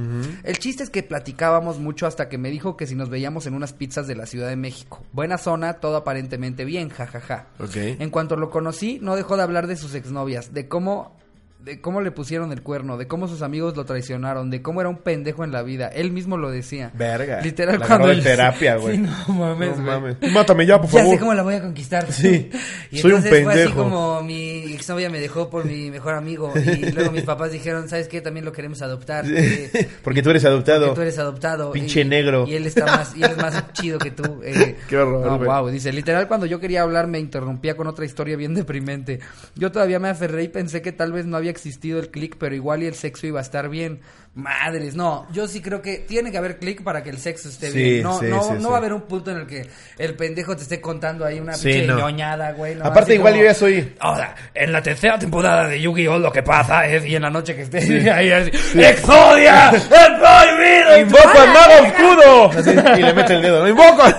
[0.44, 3.54] El chiste es que platicábamos mucho hasta que me dijo que si nos veíamos en
[3.54, 5.04] unas pizzas de la Ciudad de México.
[5.12, 7.50] Buena zona, todo aparentemente bien, jajaja.
[7.60, 7.76] Ok.
[7.76, 11.16] En cuanto lo conocí, no dejó de hablar de sus exnovias, de cómo
[11.63, 14.89] de cómo le pusieron el cuerno, de cómo sus amigos lo traicionaron, de cómo era
[14.89, 15.88] un pendejo en la vida.
[15.88, 16.91] Él mismo lo decía.
[16.93, 17.39] Verga.
[17.39, 18.98] Literal La cuando de él- terapia, güey.
[18.98, 20.17] Sí, no mames, No mames.
[20.34, 21.13] Mátame ya, por Ya favor.
[21.13, 22.12] sé cómo la voy a conquistar.
[22.12, 22.50] Sí,
[22.91, 23.84] Y soy un entonces fue así pendejo.
[23.84, 26.51] como mi exnovia me dejó por mi mejor amigo.
[26.55, 28.20] Y luego mis papás dijeron, ¿sabes qué?
[28.20, 29.24] También lo queremos adoptar.
[29.27, 30.88] eh, Porque tú eres adoptado.
[30.88, 31.72] porque tú eres adoptado.
[31.72, 32.46] Pinche y- negro.
[32.46, 34.41] Y él está más, y él es más chido que tú.
[34.43, 34.75] eh.
[34.89, 38.36] Qué horror, No, wow, dice, literal cuando yo quería hablar me interrumpía con otra historia
[38.36, 39.22] bien deprimente.
[39.55, 42.54] Yo todavía me aferré y pensé que tal vez no había existido el click, pero
[42.56, 44.02] igual y el sexo iba a estar bien.
[44.36, 47.70] Madres, no, yo sí creo que tiene que haber click para que el sexo esté
[47.70, 48.02] Sí, bien.
[48.04, 48.66] No, sí, no, sí, no sí.
[48.66, 51.54] va a haber un punto en el que el pendejo te esté contando ahí una
[51.54, 52.00] pinche no.
[52.00, 52.74] ñoñada, güey.
[52.74, 53.94] no, Aparte, igual como, yo ya soy.
[54.00, 56.18] Ahora, en la tercera temporada de Yu-Gi-Oh!
[56.18, 57.78] lo que pasa es, y en la noche que esté
[58.12, 59.70] ahí así, ¡Exodia!
[59.70, 59.80] ¡El
[60.18, 60.98] prohibido!
[61.02, 62.98] ¡Invoco al mago oscuro!
[62.98, 63.60] Y le mete el dedo.
[63.62, 64.04] ¡Lo invoco!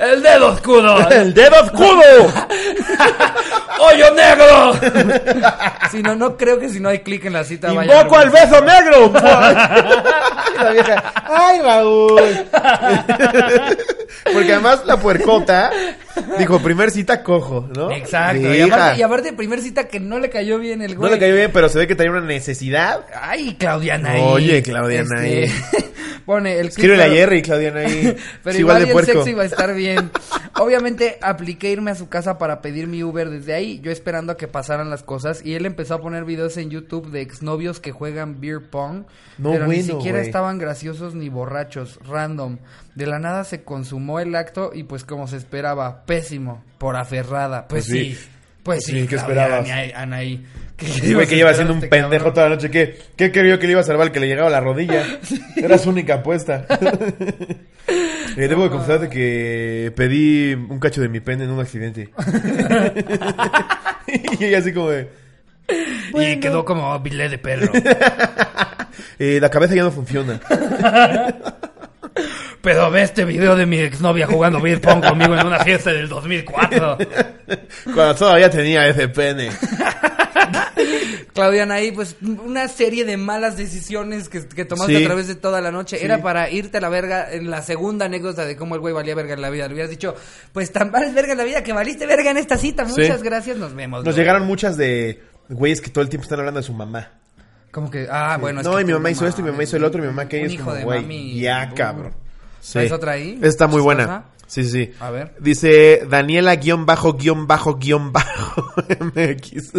[0.00, 1.10] ¡El dedo oscuro!
[1.10, 2.32] ¡El dedo oscuro!
[3.84, 4.72] ¡Hoyo negro!
[5.90, 8.60] si no, no creo que si no hay clic en la cita ¡Invoco al beso
[8.60, 9.12] negro!
[10.54, 12.20] Y la vieja, ¡ay, Raúl!
[14.32, 15.70] Porque además la puercota
[16.38, 17.90] dijo, primer cita cojo, ¿no?
[17.90, 18.54] Exacto.
[18.54, 21.12] Y aparte, y aparte, primer cita que no le cayó bien el No güey.
[21.12, 23.06] le cayó bien, pero se ve que tenía una necesidad.
[23.20, 24.22] Ay, Claudiana ahí.
[24.22, 25.84] Oye, Claudiana Este, ahí.
[26.24, 28.16] Pone el Escríbele a Jerry, Claudiana ahí.
[28.44, 29.12] Pero igual de el puerco.
[29.12, 30.10] sexo iba a estar bien.
[30.58, 34.36] Obviamente apliqué irme a su casa para pedir mi Uber desde ahí, yo esperando a
[34.36, 37.90] que pasaran las cosas y él empezó a poner videos en YouTube de exnovios que
[37.92, 39.04] juegan beer pong,
[39.38, 42.58] No, pero ni siquiera estaban graciosos ni borrachos, random.
[42.94, 47.66] De la nada se consumó el acto y pues como se esperaba, pésimo, por aferrada.
[47.68, 48.14] Pues, Pues sí.
[48.14, 48.28] sí.
[48.62, 49.92] Pues sí, Sí, ¿qué Claudia, esperabas?
[49.96, 50.46] Anaí.
[50.76, 52.34] ¿Qué güey, que lleva siendo un este pendejo cabrón?
[52.34, 52.70] toda la noche.
[52.70, 54.10] ¿Qué, ¿Qué creyó que le iba a salvar?
[54.12, 55.04] Que le llegaba a la rodilla.
[55.56, 56.66] Era su única apuesta.
[58.34, 62.08] Eh, debo de confesarte que pedí un cacho de mi pene en un accidente.
[64.40, 65.08] y ella así como de...
[66.14, 67.70] Y quedó como bilé de perro.
[69.18, 70.40] eh, la cabeza ya no funciona.
[72.60, 76.08] Pero ve este video de mi exnovia jugando beer pong conmigo en una fiesta del
[76.08, 76.98] 2004.
[77.94, 79.50] Cuando todavía tenía ese pene.
[81.34, 85.02] Claudia Anaí, pues una serie de malas decisiones que, que tomaste Sí.
[85.02, 85.96] a través de toda la noche.
[85.98, 86.04] Sí.
[86.04, 89.14] Era para irte a la verga en la segunda anécdota de cómo el güey valía
[89.14, 89.66] verga en la vida.
[89.66, 90.14] Le hubieras dicho,
[90.52, 92.84] pues tan vales verga en la vida que valiste verga en esta cita.
[92.86, 93.00] Sí.
[93.00, 94.04] Muchas gracias, nos vemos.
[94.04, 94.16] Nos güey.
[94.24, 97.10] llegaron muchas de güeyes que todo el tiempo están hablando de su mamá.
[97.72, 98.60] Como que, ah, bueno.
[98.60, 100.02] es no, que y mi mamá hizo esto, y mi mamá hizo el otro, y
[100.02, 101.40] mi mamá que como, de güey, mami.
[101.40, 101.74] ya, Uh.
[101.74, 102.12] cabrón.
[102.60, 102.74] Sí.
[102.74, 103.40] ¿Traes otra ahí?
[103.42, 104.24] Está muy buena.
[104.52, 104.92] Sí, sí.
[105.00, 105.34] A ver.
[105.40, 109.72] Dice Daniela guion bajo guion bajo guion bajo MX.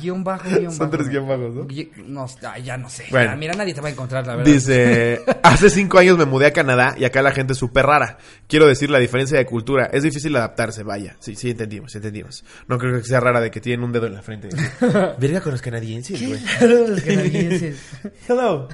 [0.00, 0.90] Guión bajo, guion Son bajo.
[0.92, 1.64] tres guion bajos, ¿no?
[1.66, 2.24] Gui- No,
[2.64, 3.04] ya no sé.
[3.10, 3.36] Bueno.
[3.36, 4.50] Mira, nadie te va a encontrar, la verdad.
[4.50, 8.16] Dice, hace cinco años me mudé a Canadá y acá la gente es súper rara.
[8.48, 9.90] Quiero decir la diferencia de cultura.
[9.92, 11.16] Es difícil adaptarse, vaya.
[11.20, 12.44] Sí, sí, entendimos, entendimos.
[12.68, 14.48] No creo que sea rara de que tienen un dedo en la frente.
[15.18, 16.40] Verga con los canadienses, güey.
[16.62, 17.78] Los canadienses.
[18.26, 18.68] Hello.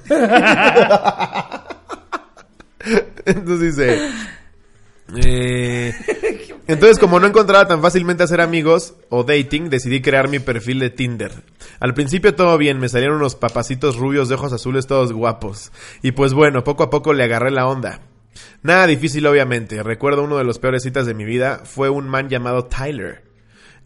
[3.24, 3.98] Entonces dice...
[5.16, 5.94] eh,
[6.66, 10.90] entonces, como no encontraba tan fácilmente hacer amigos o dating, decidí crear mi perfil de
[10.90, 11.32] Tinder.
[11.80, 15.72] Al principio todo bien, me salieron unos papacitos rubios de ojos azules todos guapos.
[16.02, 18.00] Y pues bueno, poco a poco le agarré la onda.
[18.62, 19.82] Nada difícil, obviamente.
[19.82, 21.62] Recuerdo uno de los peores citas de mi vida.
[21.64, 23.22] Fue un man llamado Tyler.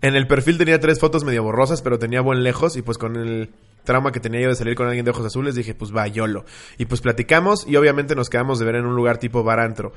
[0.00, 2.76] En el perfil tenía tres fotos medio borrosas, pero tenía buen lejos.
[2.76, 3.50] Y pues con el
[3.84, 6.44] trauma que tenía yo de salir con alguien de ojos azules, dije, pues va, YOLO.
[6.78, 9.92] Y pues platicamos y obviamente nos quedamos de ver en un lugar tipo bar antro.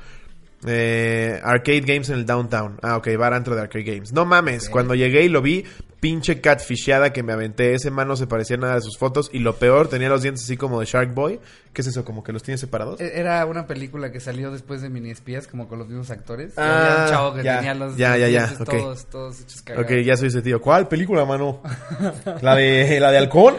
[0.64, 2.78] Eh, arcade Games en el downtown.
[2.82, 4.12] Ah, ok, bar antro de Arcade Games.
[4.12, 5.64] No mames, cuando llegué y lo vi,
[6.06, 7.74] pinche catfisheada que me aventé.
[7.74, 9.28] Ese man no se parecía a nada de sus fotos.
[9.32, 11.40] Y lo peor, tenía los dientes así como de Shark Boy.
[11.72, 12.04] ¿Qué es eso?
[12.04, 13.00] ¿Como que los tiene separados?
[13.00, 16.52] E- Era una película que salió después de Mini Espías, como con los mismos actores.
[16.56, 18.68] Ah, había un chavo que ya, tenía los, ya, ya, ya, dientes ok.
[18.70, 19.90] todos, todos hechos cagados.
[19.90, 20.60] Ok, ya soy ese tío.
[20.60, 21.60] ¿Cuál película, mano?
[22.40, 23.56] ¿La de, la de Halcón?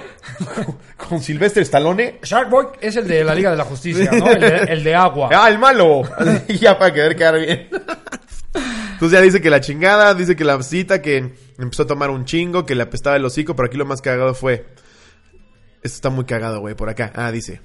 [1.10, 2.20] ¿Con Silvestre Stallone?
[2.24, 4.32] Shark Boy es el de la Liga de la Justicia, ¿no?
[4.32, 5.30] El de, el de agua.
[5.34, 6.04] ¡Ah, el malo!
[6.48, 7.68] ya para querer quedar bien.
[8.94, 12.26] Entonces ya dice que la chingada, dice que la cita, que empezó a tomar un
[12.26, 14.66] chingo, que le apestaba el hocico, pero aquí lo más cagado fue...
[15.84, 17.12] Esto está muy cagado, güey, por acá.
[17.16, 17.62] Ah, dice...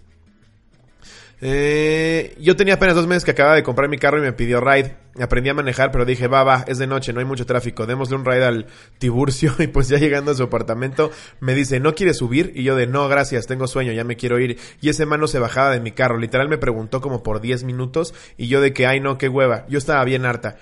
[1.44, 4.60] Eh, yo tenía apenas dos meses que acababa de comprar mi carro y me pidió
[4.60, 4.94] ride.
[5.20, 7.84] Aprendí a manejar, pero dije, va, va, es de noche, no hay mucho tráfico.
[7.84, 8.66] Démosle un ride al
[8.98, 9.52] Tiburcio.
[9.58, 12.52] Y pues ya llegando a su apartamento, me dice, ¿no quieres subir?
[12.54, 14.56] Y yo de, no, gracias, tengo sueño, ya me quiero ir.
[14.80, 16.16] Y ese mano se bajaba de mi carro.
[16.16, 18.14] Literal me preguntó como por 10 minutos.
[18.36, 19.66] Y yo de que, ay, no, qué hueva.
[19.68, 20.58] Yo estaba bien harta.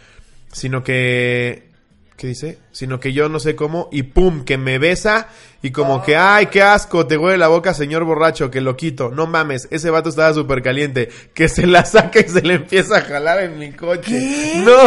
[0.51, 1.69] Sino que...
[2.17, 2.59] ¿Qué dice?
[2.73, 5.27] Sino que yo no sé cómo, y pum, que me besa,
[5.63, 9.11] y como que, ay, qué asco, te huele la boca, señor borracho, que lo quito.
[9.11, 12.99] No mames, ese vato estaba súper caliente, que se la saca y se le empieza
[12.99, 14.03] a jalar en mi coche.
[14.07, 14.63] ¿Qué?
[14.65, 14.85] No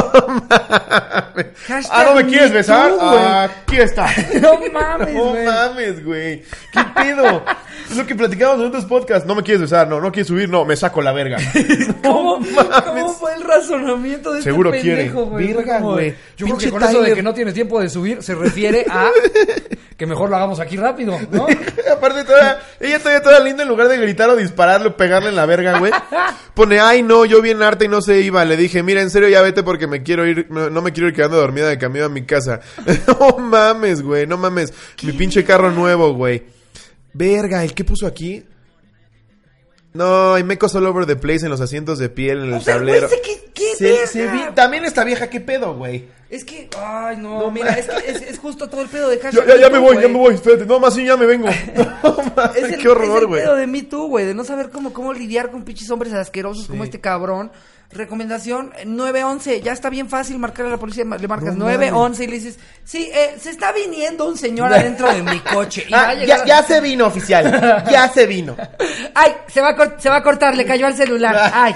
[0.49, 1.47] mames.
[1.67, 2.91] Hashtag Ah, ¿no me quieres besar?
[2.91, 3.23] güey.
[3.25, 4.07] Aquí está.
[4.41, 6.41] No mames, No mames, güey.
[6.71, 7.43] ¿Qué pedo?
[7.89, 9.27] Es lo que platicamos en otros podcasts.
[9.27, 11.37] No me quieres besar, no, no quieres subir, no, me saco la verga.
[12.03, 12.81] ¿Cómo, mames.
[12.85, 15.03] ¿Cómo fue el razonamiento de Seguro este quiere.
[15.03, 15.45] pendejo, güey?
[15.53, 16.15] Fue Verga, güey.
[16.37, 19.11] Yo creo que con eso de que no tienes tiempo de subir se refiere a
[19.97, 21.45] que mejor lo hagamos aquí rápido, ¿no?
[21.93, 25.35] Aparte, toda, ella todavía toda linda en lugar de gritar o dispararle o pegarle en
[25.35, 25.91] la verga, güey.
[26.53, 28.43] Pone, ay, no, yo bien harta y no se iba.
[28.45, 31.07] Le dije, mira, en serio, ya vete porque me quiero ir, no, no me quiero
[31.09, 32.59] ir quedando dormida de camino a mi casa.
[33.07, 34.73] no mames, güey, no mames.
[35.03, 36.43] Mi pinche carro nuevo, güey.
[37.13, 38.43] Verga, ¿el qué puso aquí?
[39.93, 42.75] No, hay mecos all over the place en los asientos de piel, en el sea,
[42.75, 43.07] tablero.
[43.07, 46.07] güey, ¿qué- qué Se- se vi- También esta vieja, ¿qué pedo, güey?
[46.31, 49.17] Es que, ay, no, No mira, es que es, es justo todo el pedo de
[49.17, 50.13] Ya, hashtag ya, ya Me me voy, ya güey.
[50.13, 50.65] me voy, espérate.
[50.65, 51.47] No, más sí, ya me vengo.
[52.35, 53.41] No, Es el, qué horror, es el güey.
[53.43, 56.65] pedo de Me Too, güey, de no saber cómo, cómo lidiar con pinches hombres asquerosos
[56.67, 57.51] como este cabrón.
[57.93, 62.23] Recomendación eh, 911, ya está bien fácil marcar a la policía, le marcas No 911
[62.23, 65.85] y le dices, sí, eh, se está viniendo un señor adentro de mi coche.
[65.87, 67.83] Y va a Ah, llegar- ya, ya se vino, oficial.
[67.91, 68.55] Ya se vino.
[69.15, 71.35] Ay, se va, a cort- se va a cortar, le cayó al celular.
[71.53, 71.75] Ay.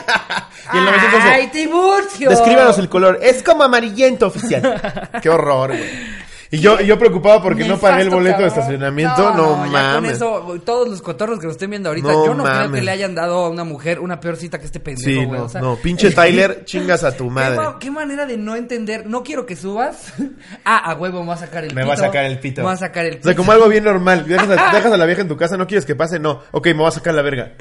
[0.73, 2.29] Y el 911, Ay, Tiburcio.
[2.29, 3.19] Descríbanos el color.
[3.21, 5.09] Es como amarillento, oficial.
[5.21, 6.26] Qué horror, güey.
[6.49, 8.59] Y yo, yo preocupado porque no pagué el boleto de cabrón.
[8.59, 9.33] estacionamiento.
[9.33, 9.95] No, ya mames.
[9.95, 12.79] con eso, todos los cotorros que nos estén viendo ahorita, No yo no creo mames.
[12.79, 15.39] que le hayan dado a una mujer una peor cita que este pendejo, Sí, güey.
[15.39, 15.75] no, o sea, no.
[15.75, 17.55] Pinche Tyler, chingas a tu ¿Qué, madre.
[17.57, 19.05] ma- qué manera de no entender.
[19.07, 20.13] No quiero que subas.
[20.63, 21.87] Ah, a huevo, me va a sacar el Me pito.
[21.87, 22.61] va a sacar el pito.
[22.61, 23.27] Me va a sacar el O pito.
[23.29, 24.25] sea, como algo bien normal.
[24.27, 26.41] Dejas a, dejas a la vieja en tu casa, no quieres que pase, no.
[26.51, 27.53] Ok, me voy a sacar la verga.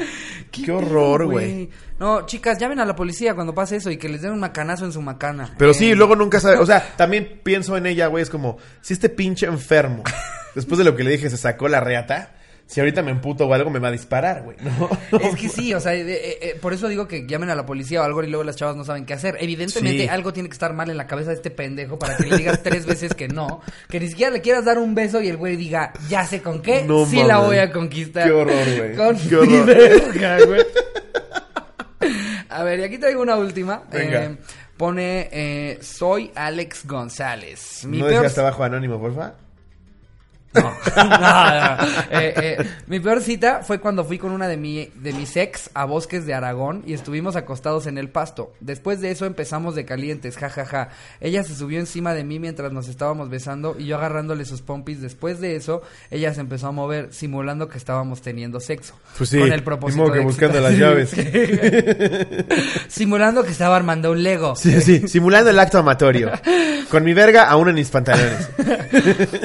[0.51, 1.71] Qué, horror, pedo, güey.
[1.99, 4.85] No, chicas, llamen a la policía cuando pase eso y que les den un macanazo
[4.85, 5.55] en su macana.
[5.57, 6.59] Pero Eh, sí, luego nunca sabe.
[6.59, 8.23] O sea, también pienso en ella, güey.
[8.23, 10.03] Es como, si este pinche enfermo,
[10.55, 12.33] después de lo que le dije, se sacó la reata.
[12.69, 14.57] Si ahorita me emputo o algo, me va a disparar, güey.
[14.61, 16.05] No, Es que sí, o sea, eh,
[16.43, 18.75] eh, por eso digo que llamen a la policía o algo y luego las chavas
[18.75, 19.37] no saben qué hacer.
[19.41, 20.09] Evidentemente Sí.
[20.09, 22.65] algo tiene que estar mal en la cabeza de este pendejo para que le digas
[22.65, 25.55] tres veces que no, que ni siquiera le quieras dar un beso y el güey
[25.55, 28.25] diga, ya sé con qué, No sí la voy a conquistar.
[28.27, 28.97] Qué horror, güey.
[28.97, 29.65] Con Qué horror.
[29.67, 30.63] verga, güey.
[32.57, 33.83] A ver, y aquí traigo una última.
[33.93, 34.25] Venga.
[34.25, 34.37] Eh,
[34.79, 37.85] pone, eh, soy Alex González.
[37.85, 38.27] Mi ¿No peor...
[38.39, 39.35] abajo anónimo, porfa?
[40.57, 41.85] No, no, no.
[42.11, 45.71] Eh, eh, mi peor cita fue cuando fui con una de, mi, de mis ex
[45.75, 48.53] a Bosques de Aragón y estuvimos acostados en el pasto.
[48.61, 50.89] Después de eso empezamos de calientes, jajaja.
[51.21, 55.01] Ella se subió encima de mí mientras nos estábamos besando y yo agarrándole sus pompis.
[55.01, 58.95] Después de eso, ella se empezó a mover simulando que estábamos teniendo sexo.
[59.17, 61.11] Pues sí, Con el propósito que de buscando las llaves.
[62.89, 64.57] simulando que estaba armando un Lego.
[64.57, 66.31] Sí, sí, simulando el acto amatorio.
[66.91, 68.49] Con mi verga aún en mis pantalones.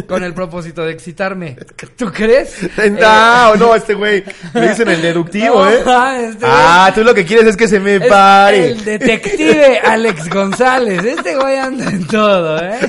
[0.08, 1.58] Con el propósito de excitarme.
[1.98, 2.56] ¿Tú crees?
[3.02, 4.24] No, no, este güey.
[4.54, 5.76] Le dicen el deductivo, No, ¿eh?
[5.80, 8.68] este güey- Ah, tú lo que quieres es que se me Es pare.
[8.72, 11.04] El detective Alex González.
[11.04, 12.80] Este güey anda en todo, ¿eh?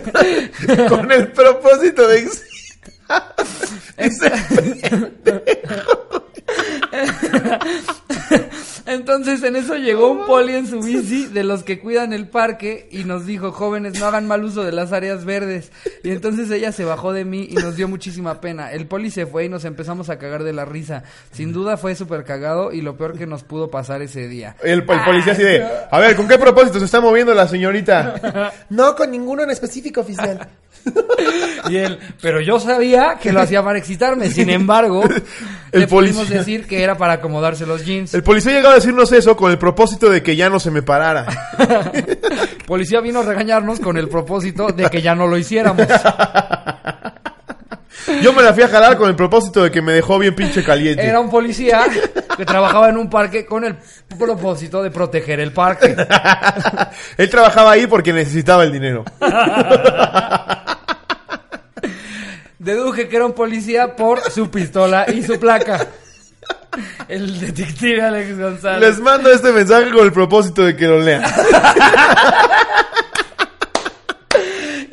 [0.89, 3.35] Con el propósito de excitar.
[8.87, 12.89] Entonces en eso llegó un poli en su bici de los que cuidan el parque
[12.91, 15.71] y nos dijo, jóvenes, no hagan mal uso de las áreas verdes.
[16.03, 18.73] Y entonces ella se bajó de mí y nos dio muchísima pena.
[18.73, 21.05] El poli se fue y nos empezamos a cagar de la risa.
[21.33, 24.57] Sin duda fue súper cagado y lo peor que nos pudo pasar ese día.
[24.63, 28.53] El, el policía así de, a ver, ¿con qué propósito se está moviendo la señorita?
[28.71, 30.49] No, con ninguno en específico, oficial.
[31.69, 34.29] Y él, pero yo sabía que lo hacía para excitarme.
[34.31, 35.05] Sin embargo,
[35.73, 36.39] El le pudimos policía.
[36.39, 38.13] decir que era para acomodarse los jeans.
[38.15, 40.83] El policía llegó a decirnos eso con el propósito de que ya no se me
[40.83, 41.27] parara.
[42.67, 45.87] Policía vino a regañarnos con el propósito de que ya no lo hiciéramos.
[48.23, 50.65] Yo me la fui a jalar con el propósito de que me dejó bien pinche
[50.65, 51.07] caliente.
[51.07, 51.83] Era un policía
[52.37, 53.77] que trabajaba en un parque con el
[54.19, 55.95] propósito de proteger el parque.
[57.17, 59.05] Él trabajaba ahí porque necesitaba el dinero.
[62.59, 65.87] Deduje que era un policía por su pistola y su placa.
[67.09, 68.91] El detective Alex González.
[68.91, 71.23] Les mando este mensaje con el propósito de que lo lean.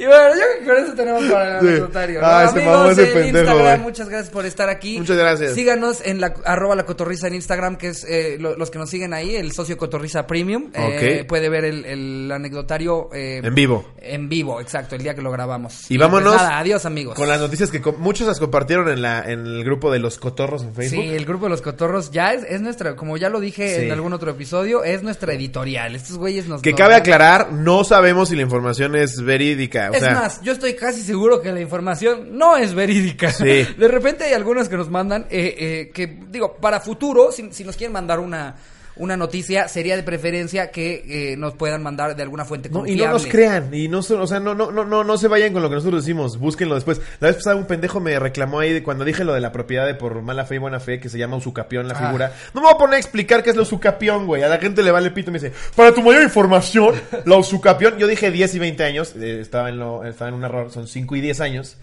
[0.10, 1.68] Bueno, yo creo que con eso tenemos para el Sí.
[1.68, 2.22] anecdotario.
[2.22, 2.28] ¿no?
[2.28, 5.00] Ah, mamó Amigos en pendejo, Instagram, muchas gracias por estar aquí.
[5.00, 5.54] Muchas gracias.
[5.54, 8.90] Síganos en la arroba la cotorriza en Instagram, que es eh, lo- los que nos
[8.90, 10.72] siguen ahí, el socio cotorriza premium.
[10.74, 11.28] Eh, Ok.
[11.28, 13.86] puede ver el, el anecdotario eh, En vivo.
[14.02, 15.90] En vivo, exacto, el día que lo grabamos.
[15.90, 17.16] Y vámonos pues nada, adiós amigos.
[17.16, 20.64] Con las noticias que muchos las compartieron en, la, en el grupo de los cotorros
[20.64, 21.04] en Facebook.
[21.04, 23.86] Sí, el grupo de los cotorros ya es, es nuestra, como ya lo dije Sí.
[23.86, 25.96] en algún otro episodio, es nuestra editorial.
[25.96, 26.62] Estos güeyes nos...
[26.62, 29.92] Que nos cabe dan- aclarar, no sabemos si la información es verídica.
[29.94, 33.32] O es sea, más, yo estoy casi seguro que la información no es verídica.
[33.32, 33.46] Sí.
[33.78, 37.64] De repente hay algunas que nos mandan, eh, eh, que digo, para futuro, si, si
[37.64, 38.56] nos quieren mandar una,
[39.00, 42.96] una noticia, sería de preferencia que eh, nos puedan mandar de alguna fuente no, y
[42.96, 45.62] no nos crean, y no, o sea, no, no, no, no, no se vayan con
[45.64, 47.02] lo que nosotros decimos, búsquenlo después.
[47.20, 49.88] La vez pasada un pendejo me reclamó ahí de cuando dije lo de la propiedad
[49.88, 52.06] de por mala fe y buena fe, que se llama usucapión la Ah.
[52.08, 52.34] figura.
[52.54, 54.44] No me voy a poner a explicar qué es la usucapión, güey.
[54.44, 56.94] A la gente le vale pito y me dice, para tu mayor información,
[57.26, 60.44] la usucapión, yo dije 10 y 20 años, eh, estaba, en lo, estaba en un
[60.44, 61.78] error, son 5 y 10 años.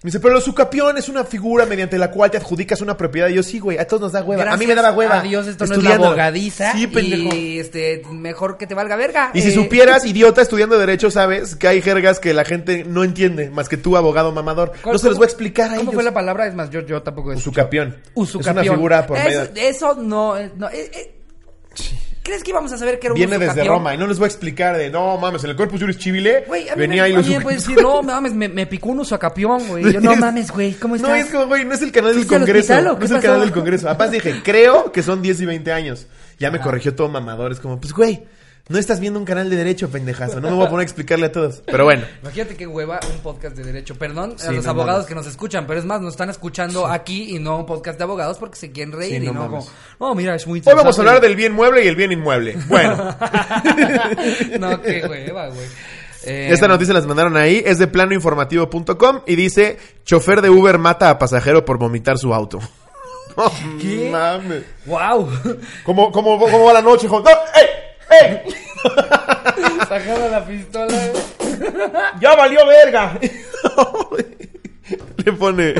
[0.00, 3.28] Me dice, pero la usucapión es una figura mediante la cual te adjudicas una propiedad.
[3.30, 4.52] Y yo, sí, güey, a todos nos da hueva.
[4.52, 5.18] a mí me daba hueva.
[5.18, 6.70] a Dios, esto no es la abogadiza.
[6.72, 7.34] Sí, pendejo.
[7.34, 9.32] Y este, mejor que te valga verga.
[9.34, 13.02] Y si Eh, supieras, idiota, estudiando Derecho, sabes que hay jergas que la gente no
[13.02, 14.72] entiende, más que tú, abogado mamador.
[14.84, 15.94] ¿cuál- No se los voy a explicar a ¿Cómo ellos.
[15.94, 16.46] fue la palabra?
[16.46, 17.30] Es más, yo, yo tampoco.
[17.30, 17.96] Usucapión.
[18.14, 18.58] Usucapión.
[18.58, 19.68] Es una figura por eso, medio...
[19.68, 21.14] Eso no, es- no eh, eh,
[22.28, 23.64] ¿Crees que íbamos a saber que era un Viene desde?
[23.64, 26.44] Roma y no les voy a explicar de, no mames, en el Corpus Juris Civile
[26.46, 28.90] Güey, a mí venía me, y los me puedes decir, no mames, me, me picó
[28.90, 29.90] un usucapión, güey.
[29.94, 31.08] Yo, no mames, güey, ¿cómo estás?
[31.08, 32.72] No, es como, güey, no es el canal del ¿Fuiste al Congreso.
[32.74, 33.88] hospital No es el canal del Congreso.
[33.88, 36.06] Además dije, creo que son 10 y 20 años.
[36.38, 37.50] Ya me corrigió todo mamador.
[37.50, 38.22] Es como, pues, güey,
[38.68, 40.40] no estás viendo un canal de derecho, pendejazo.
[40.40, 41.62] No me voy a poner a explicarle a todos.
[41.66, 42.04] Pero bueno.
[42.22, 43.94] Imagínate qué hueva un podcast de derecho.
[43.96, 45.06] Perdón a los no abogados mames.
[45.08, 48.04] que nos escuchan, pero es más, nos están escuchando aquí y no un podcast de
[48.04, 49.66] abogados porque se quieren reír Sí, y no como,
[50.00, 51.08] no, mira, es muy Hoy vamos a interesante".
[51.08, 52.56] hablar del bien mueble y el bien inmueble.
[52.68, 52.96] Bueno.
[54.58, 55.66] no, qué hueva, güey.
[56.24, 61.10] Eh, Esta noticia las mandaron ahí, es de planoinformativo.com y dice, chofer de Uber mata
[61.10, 62.58] a pasajero por vomitar su auto.
[63.36, 64.08] No ¿Qué?
[64.10, 64.64] mames.
[64.84, 65.30] Wow.
[65.84, 67.20] ¿Cómo, cómo, cómo va la noche, hijo?
[67.20, 67.30] ¡No!
[68.10, 68.40] ¡Ey!
[68.44, 68.54] ¡Ey!
[69.88, 70.86] Sacando la pistola.
[70.86, 71.22] güey.
[72.20, 73.18] ¡Ya valió verga!
[75.24, 75.74] Le pone...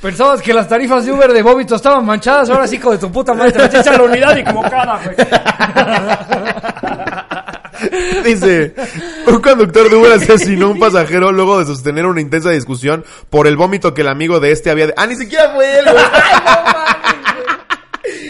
[0.00, 3.10] Pensabas que las tarifas de Uber de vómito estaban manchadas, ahora sí, hijo de tu
[3.10, 5.16] puta madre, te metiste a la unidad equivocada, güey.
[8.24, 8.74] Dice,
[9.26, 13.46] un conductor de Uber asesinó a un pasajero luego de sostener una intensa discusión por
[13.46, 14.86] el vómito que el amigo de este había...
[14.88, 16.04] de- ¡Ah, ni siquiera fue él, güey!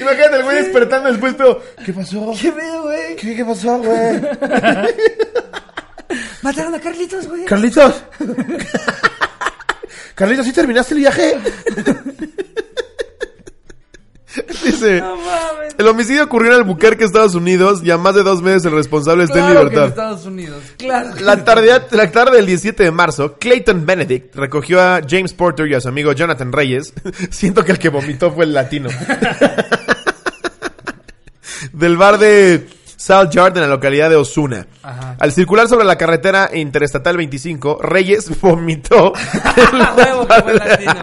[0.04, 1.60] Imagínate el güey despertando después, pero...
[1.84, 2.32] ¿Qué pasó?
[2.40, 3.16] ¿Qué pedo, güey?
[3.16, 4.20] ¿Qué, qué pasó, güey?
[6.42, 7.44] Mataron a Carlitos, güey.
[7.46, 8.04] Carlitos.
[10.14, 11.38] Carlitos, ¿sí terminaste el viaje?
[14.64, 15.74] Dice, No mames.
[15.78, 19.24] El homicidio ocurrió en Albuquerque, Estados Unidos, y a más de dos meses el responsable
[19.24, 19.88] está en Claro que en libertad.
[19.88, 20.62] Estados Unidos.
[20.76, 21.10] Claro.
[21.20, 25.74] La tarde, la tarde del 17 de marzo, Clayton Benedict recogió a James Porter y
[25.74, 26.92] a su amigo Jonathan Reyes.
[27.30, 28.88] Siento que el que vomitó fue el latino.
[31.72, 34.66] Del bar de South Yard en la localidad de Osuna.
[34.82, 35.16] Ajá.
[35.18, 39.12] Al circular sobre la carretera interestatal 25, Reyes vomitó
[39.72, 40.94] en la, latino.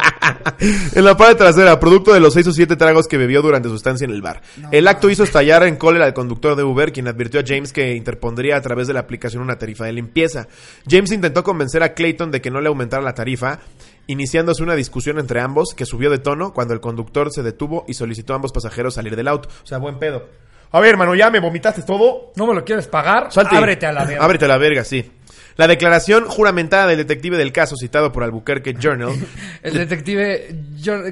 [0.96, 3.76] en la parte trasera, producto de los seis o siete tragos que bebió durante su
[3.76, 4.42] estancia en el bar.
[4.72, 7.96] el acto hizo estallar en cólera al conductor de Uber, quien advirtió a James que
[7.96, 10.48] interpondría a través de la aplicación una tarifa de limpieza.
[10.90, 13.60] James intentó convencer a Clayton de que no le aumentara la tarifa,
[14.08, 17.94] iniciándose una discusión entre ambos que subió de tono cuando el conductor se detuvo y
[17.94, 19.50] solicitó a ambos pasajeros salir del auto.
[19.64, 20.26] O sea, buen pedo.
[20.74, 22.32] A ver, hermano, ya me vomitaste todo.
[22.36, 23.32] ¿No me lo quieres pagar?
[23.32, 23.58] Salte.
[23.58, 24.24] Ábrete a la verga.
[24.24, 25.12] Ábrete a la verga, sí.
[25.58, 29.12] La declaración juramentada del detective del caso citado por Albuquerque Journal
[29.64, 30.56] El detective,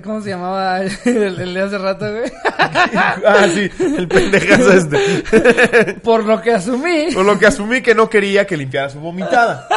[0.03, 2.31] ¿cómo se llamaba el, el de hace rato, güey?
[2.57, 5.93] ah, sí, el pendejazo este.
[5.95, 7.09] Por lo que asumí.
[7.13, 9.67] Por lo que asumí que no quería que limpiara su vomitada.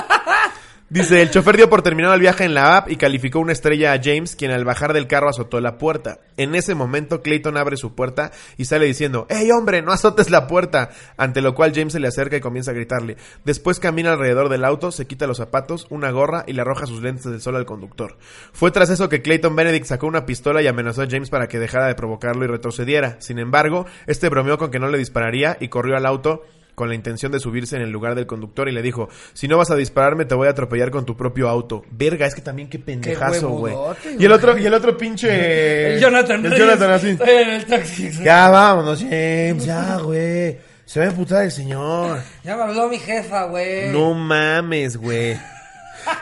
[0.93, 3.95] Dice, el chofer dio por terminado el viaje en la app y calificó una estrella
[3.95, 6.19] a James, quien al bajar del carro azotó la puerta.
[6.37, 10.47] En ese momento, Clayton abre su puerta y sale diciendo, ¡Ey, hombre, no azotes la
[10.47, 10.91] puerta!
[11.17, 13.17] Ante lo cual James se le acerca y comienza a gritarle.
[13.43, 17.01] Después camina alrededor del auto, se quita los zapatos, una gorra y le arroja sus
[17.01, 18.19] lentes del sol al conductor.
[18.53, 21.59] Fue tras eso que Clayton Benedict sacó una pistola y amenazó a James para que
[21.59, 23.17] dejara de provocarlo y retrocediera.
[23.19, 26.43] Sin embargo, este bromeó con que no le dispararía y corrió al auto
[26.75, 29.59] con la intención de subirse en el lugar del conductor y le dijo, si no
[29.59, 31.85] vas a dispararme te voy a atropellar con tu propio auto.
[31.91, 33.75] Verga, es que también qué pendejazo, güey.
[34.19, 35.95] Y el otro, y el otro pinche...
[35.95, 36.57] El Jonathan El.
[36.57, 37.09] Jonathan así.
[37.21, 38.11] En el taxi.
[38.23, 40.59] Ya vámonos, James, ya, güey.
[40.85, 42.21] Se va a emputar el señor.
[42.45, 43.91] Ya me habló mi jefa, güey.
[43.91, 45.39] No mames, güey.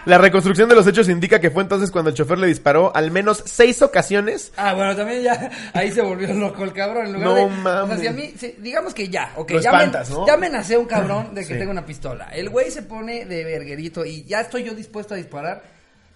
[0.05, 3.11] La reconstrucción de los hechos indica que fue entonces cuando el chofer le disparó al
[3.11, 4.53] menos seis ocasiones.
[4.57, 7.07] Ah, bueno, también ya ahí se volvió loco el cabrón.
[7.07, 7.83] En lugar No de, mames.
[7.85, 10.27] O sea, si a mí, si- digamos que ya, ok, Lo ya, espantas, men- ¿no?
[10.27, 11.59] ya amenacé a un cabrón de que Sí.
[11.59, 12.29] tenga una pistola.
[12.33, 15.63] El güey se pone de verguerito y ya estoy yo dispuesto a disparar.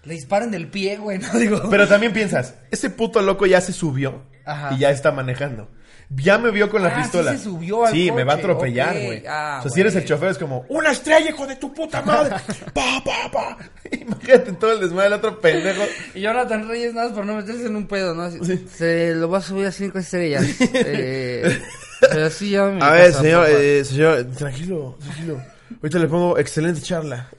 [0.05, 1.63] Le disparan del pie, güey, no digo.
[1.71, 4.75] Pero también piensas, ese puto loco ya se subió Ajá.
[4.75, 5.69] y ya está manejando.
[6.11, 7.33] Ya me vio con la Ah, sí pistola.
[7.33, 9.25] se subió al Sí, me va a atropellar, güey.
[9.27, 12.03] Ah, o sea, si eres el chofer es como, ¡una estrella, hijo de tu puta
[12.03, 12.37] madre!
[12.75, 13.59] ¡Pa, pa, pa!
[13.91, 15.83] Imagínate todo el desmadre del otro pendejo.
[16.15, 18.23] Y Jonathan Reyes, nada más por no meterse en un pedo, ¿no?
[18.23, 18.39] Así,
[18.73, 20.45] Se lo va a subir a cinco estrellas.
[20.75, 21.61] eh,
[22.01, 25.41] pero sí, ya me A ver, pasa, señor, eh, señor, tranquilo, tranquilo.
[25.83, 27.29] Ahorita le pongo excelente charla.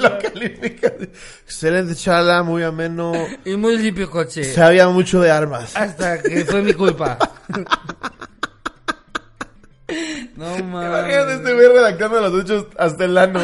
[0.00, 0.92] Lo califica.
[1.44, 3.12] Excelente charla, muy ameno.
[3.44, 4.44] Y muy limpio coche.
[4.44, 5.76] Sabía mucho de armas.
[5.76, 7.18] Hasta que fue mi culpa.
[10.36, 11.36] no Imagínate mames.
[11.36, 13.40] este güey redactando los hechos hasta el ano.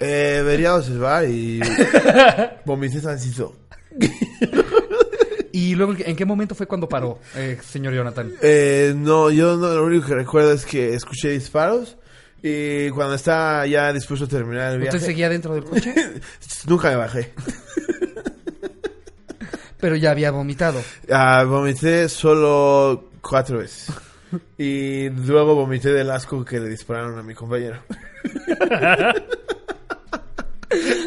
[0.00, 1.60] Eh, debería observar y...
[2.64, 3.56] Vomité tantito.
[5.52, 8.32] Y luego, ¿en qué momento fue cuando paró, eh, señor Jonathan?
[8.42, 11.96] Eh, no, yo no, lo único que recuerdo es que escuché disparos.
[12.46, 14.98] Y cuando estaba ya dispuesto a terminar el viaje...
[14.98, 15.94] ¿Usted seguía dentro del coche?
[16.66, 17.32] Nunca me bajé.
[19.80, 20.82] Pero ya había vomitado.
[21.10, 23.90] Ah, vomité solo cuatro veces.
[24.58, 27.78] Y luego vomité del asco que le dispararon a mi compañero.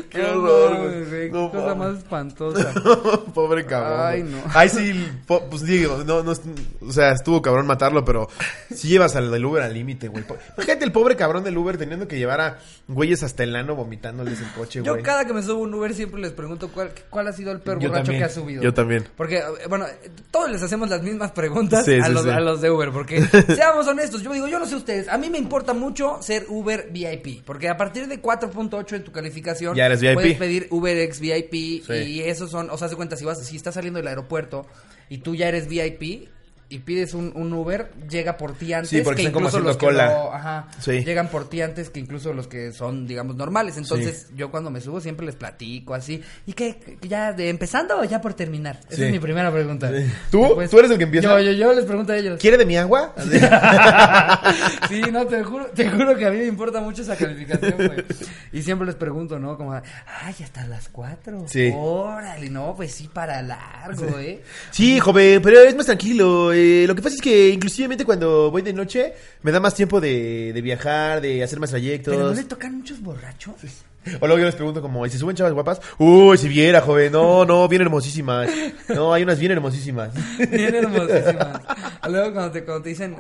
[0.10, 1.30] Qué No horror, mames, güey.
[1.30, 2.74] güey, No qué cosa más espantosa.
[3.34, 4.00] Pobre cabrón.
[4.02, 4.38] Ay, no.
[4.54, 4.94] Ay, sí,
[5.26, 6.34] pues digo, no, no,
[6.82, 8.28] o sea, estuvo cabrón matarlo, pero
[8.74, 10.24] sí llevas al del Uber al límite, güey.
[10.56, 14.40] Imagínate el pobre cabrón del Uber teniendo que llevar a güeyes hasta el ano vomitándoles
[14.42, 15.04] el coche, Yo güey.
[15.04, 17.80] cada que me subo un Uber siempre les pregunto cuál, cuál ha sido el peor
[17.80, 18.64] Yo borracho también, que ha subido.
[18.64, 19.08] yo también.
[19.16, 19.86] Porque, eh, bueno,
[20.32, 22.30] todos les hacemos las mismas preguntas Sí, a, sí, los, sí.
[22.30, 22.92] a los de Uber.
[22.92, 23.22] Porque,
[23.56, 26.90] seamos honestos, yo digo, yo no sé ustedes, a mí me importa mucho ser Uber
[26.92, 27.44] VIP.
[27.46, 30.14] Porque a partir de 4.8 en tu calificación, Ya eres VIP.
[30.14, 31.54] puedes pedir UberX VIP.
[31.86, 31.94] Sí.
[31.94, 34.66] Y esos son, o sea, se cuenta, si vas, si estás saliendo del aeropuerto
[35.10, 36.30] y tú ya eres VIP.
[36.70, 39.64] Y pides un, un Uber, llega por ti antes Sí, porque que están como incluso
[39.66, 40.10] los que cola.
[40.10, 41.04] no- ajá, Sí.
[41.06, 43.78] llegan por ti antes que incluso los que son, digamos, normales.
[43.78, 46.22] Entonces, yo cuando me subo siempre les platico así.
[46.46, 46.98] ¿Y qué?
[47.04, 48.82] ¿Ya de empezando o ya por terminar?
[48.90, 49.90] Esa es mi primera pregunta.
[50.32, 50.58] ¿Tú?
[50.70, 51.30] ¿Tú eres el que empieza?
[51.40, 52.38] Yo, yo, yo les pregunto a ellos.
[52.40, 53.14] ¿Quiere de mi agua?
[54.90, 58.06] Sí, no, te juro, te juro que a mí me importa mucho esa calificación, güey.
[58.52, 59.58] Y siempre les pregunto, ¿no?
[59.58, 61.44] Como, ay, hasta las cuatro.
[61.48, 61.72] Sí.
[61.76, 64.42] Órale, no, pues sí, para largo, ¿eh?
[64.72, 66.54] Sí, joven, pero es más tranquilo.
[66.54, 66.57] Eh,
[66.88, 70.52] lo que pasa es que inclusivamente cuando voy de noche me da más tiempo de,
[70.54, 72.14] de viajar, de hacer más trayectos.
[72.14, 73.56] Pero no le tocan muchos borrachos.
[74.20, 75.82] O luego yo les pregunto como, ¿y si suben chavas guapas?
[75.98, 77.12] Uy, si viera, joven.
[77.12, 78.50] No, no, bien hermosísimas.
[78.90, 80.12] No, hay unas bien hermosísimas.
[80.50, 81.62] Bien hermosísimas.
[82.10, 83.18] Luego cuando te, cuando te dicen,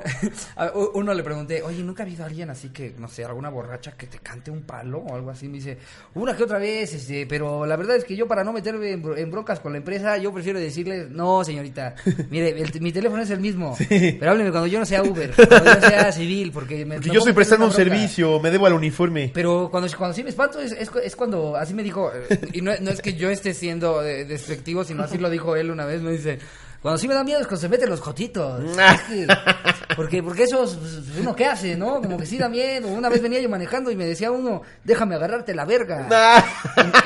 [0.56, 3.91] a uno le pregunté, oye, ¿nunca ha habido alguien así que, no sé, alguna borracha
[3.97, 5.47] que te cante un palo o algo así?
[5.47, 5.78] Me dice,
[6.15, 9.04] una que otra vez, este, pero la verdad es que yo para no meterme en,
[9.04, 11.95] bro- en broncas con la empresa, yo prefiero decirle, no, señorita,
[12.30, 15.65] mire, el- mi teléfono es el mismo, pero hábleme cuando yo no sea Uber, cuando
[15.73, 16.95] yo sea civil, porque me...
[16.95, 17.84] Porque yo estoy prestando un bronca".
[17.89, 19.32] servicio, me debo al uniforme.
[19.34, 22.61] Pero cuando, cuando sí me espanto es, es, es cuando así me dijo, eh, y
[22.61, 25.85] no, no es que yo esté siendo eh, despectivo, sino así lo dijo él una
[25.85, 26.39] vez, me dice,
[26.88, 28.62] cuando sí me da miedo es cuando se meten los jotitos.
[29.97, 32.00] Porque, porque eso, es, pues, uno qué hace, ¿no?
[32.02, 32.88] Como que sí da miedo.
[32.89, 36.08] Una vez venía yo manejando y me decía uno, déjame agarrarte la verga.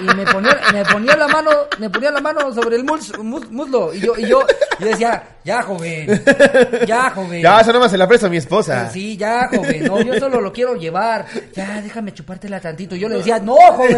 [0.01, 3.17] Y, y me ponía, me ponía la mano, me ponía la mano sobre el mus-
[3.19, 3.93] mus- muslo.
[3.93, 4.45] Y yo, y yo,
[4.79, 6.21] yo decía, ya joven,
[6.85, 7.41] ya joven.
[7.41, 8.89] Ya, eso nomás se la presto a mi esposa.
[8.89, 11.25] Sí, ya, joven, no, yo solo lo quiero llevar.
[11.53, 12.95] Ya, déjame chupártela tantito.
[12.95, 13.97] Yo le decía, no, joven,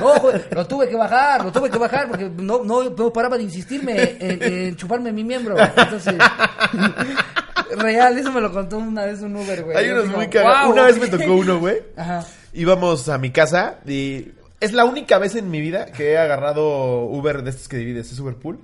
[0.00, 0.42] no, joven.
[0.50, 4.16] Lo tuve que bajar, lo tuve que bajar porque no, no, no paraba de insistirme
[4.18, 5.56] en, en chuparme mi miembro.
[5.58, 6.14] Entonces,
[7.76, 9.76] real, eso me lo contó una vez un Uber, güey.
[9.76, 10.58] Hay unos digo, muy cagados.
[10.60, 11.02] "Guau, Una vez ok".
[11.02, 11.82] me tocó uno, güey.
[11.96, 12.24] Ajá.
[12.52, 17.04] Íbamos a mi casa y es la única vez en mi vida que he agarrado
[17.04, 18.58] Uber de estos que divides, es Uber Pool.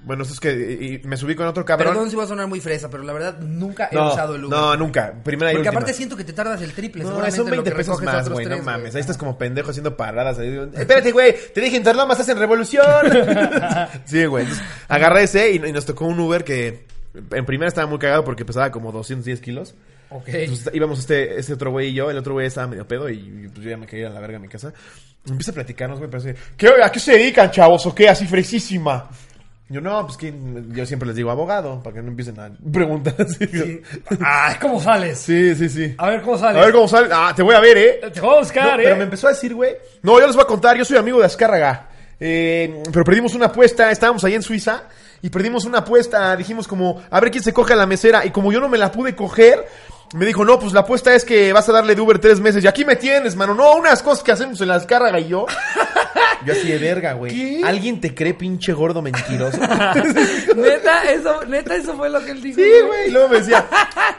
[0.00, 0.52] Bueno, estos que
[1.02, 1.92] y me subí con otro cabrón.
[1.92, 4.44] Perdón si va a sonar muy fresa, pero la verdad nunca he no, usado el
[4.44, 4.56] Uber.
[4.56, 5.12] no, nunca.
[5.24, 5.80] Primera y Porque última.
[5.80, 8.28] aparte siento que te tardas el triple, No, seguramente son lo 20 que pesos más,
[8.28, 8.94] güey, no mames.
[8.94, 10.38] Ahí estás como pendejo haciendo paradas.
[10.38, 12.86] Ahí Espérate, güey, te dije Interlomas, estás en revolución.
[14.04, 14.46] sí, güey.
[14.86, 16.86] Agarré ese y, y nos tocó un Uber que
[17.32, 19.74] en primera estaba muy cagado porque pesaba como 210 kilos.
[20.10, 20.28] Ok.
[20.28, 23.48] Entonces íbamos este, este otro güey y yo, el otro güey estaba medio pedo y
[23.52, 24.72] pues yo ya me quería ir a la verga a mi casa.
[25.28, 27.84] Empieza a platicarnos, güey, pero así, ¿qué, ¿a qué se dedican, chavos?
[27.84, 28.08] ¿O qué?
[28.08, 29.10] Así fresísima.
[29.70, 30.32] Yo, no, pues que
[30.70, 33.46] yo siempre les digo abogado, para que no empiecen a preguntar así.
[33.46, 33.82] Sí,
[34.24, 35.18] Ay, ¿cómo sales?
[35.18, 35.94] sí, sí.
[35.98, 36.62] A ver, ¿cómo sales?
[36.62, 37.08] A ver cómo sale.
[37.12, 38.00] Ah, te voy a ver, ¿eh?
[38.12, 38.84] Te voy a buscar, No, ¿eh?
[38.84, 39.76] Pero me empezó a decir, güey.
[40.02, 41.88] No, yo les voy a contar, yo soy amigo de Azcárraga.
[42.18, 44.84] Eh, pero perdimos una apuesta, estábamos ahí en Suiza
[45.20, 46.34] y perdimos una apuesta.
[46.34, 48.24] Dijimos como, a ver quién se coge a la mesera.
[48.24, 49.66] Y como yo no me la pude coger,
[50.14, 52.64] me dijo, no, pues la apuesta es que vas a darle de Uber tres meses.
[52.64, 53.54] Y aquí me tienes, mano.
[53.54, 55.46] No, unas cosas que hacemos en la Azcárraga y yo.
[56.46, 57.62] Yo así de verga, güey.
[57.64, 59.58] ¿Alguien te cree pinche gordo mentiroso?
[60.56, 62.60] neta, eso, neta, eso fue lo que él dijo.
[62.60, 63.08] Sí, güey.
[63.08, 63.66] Y luego me decía,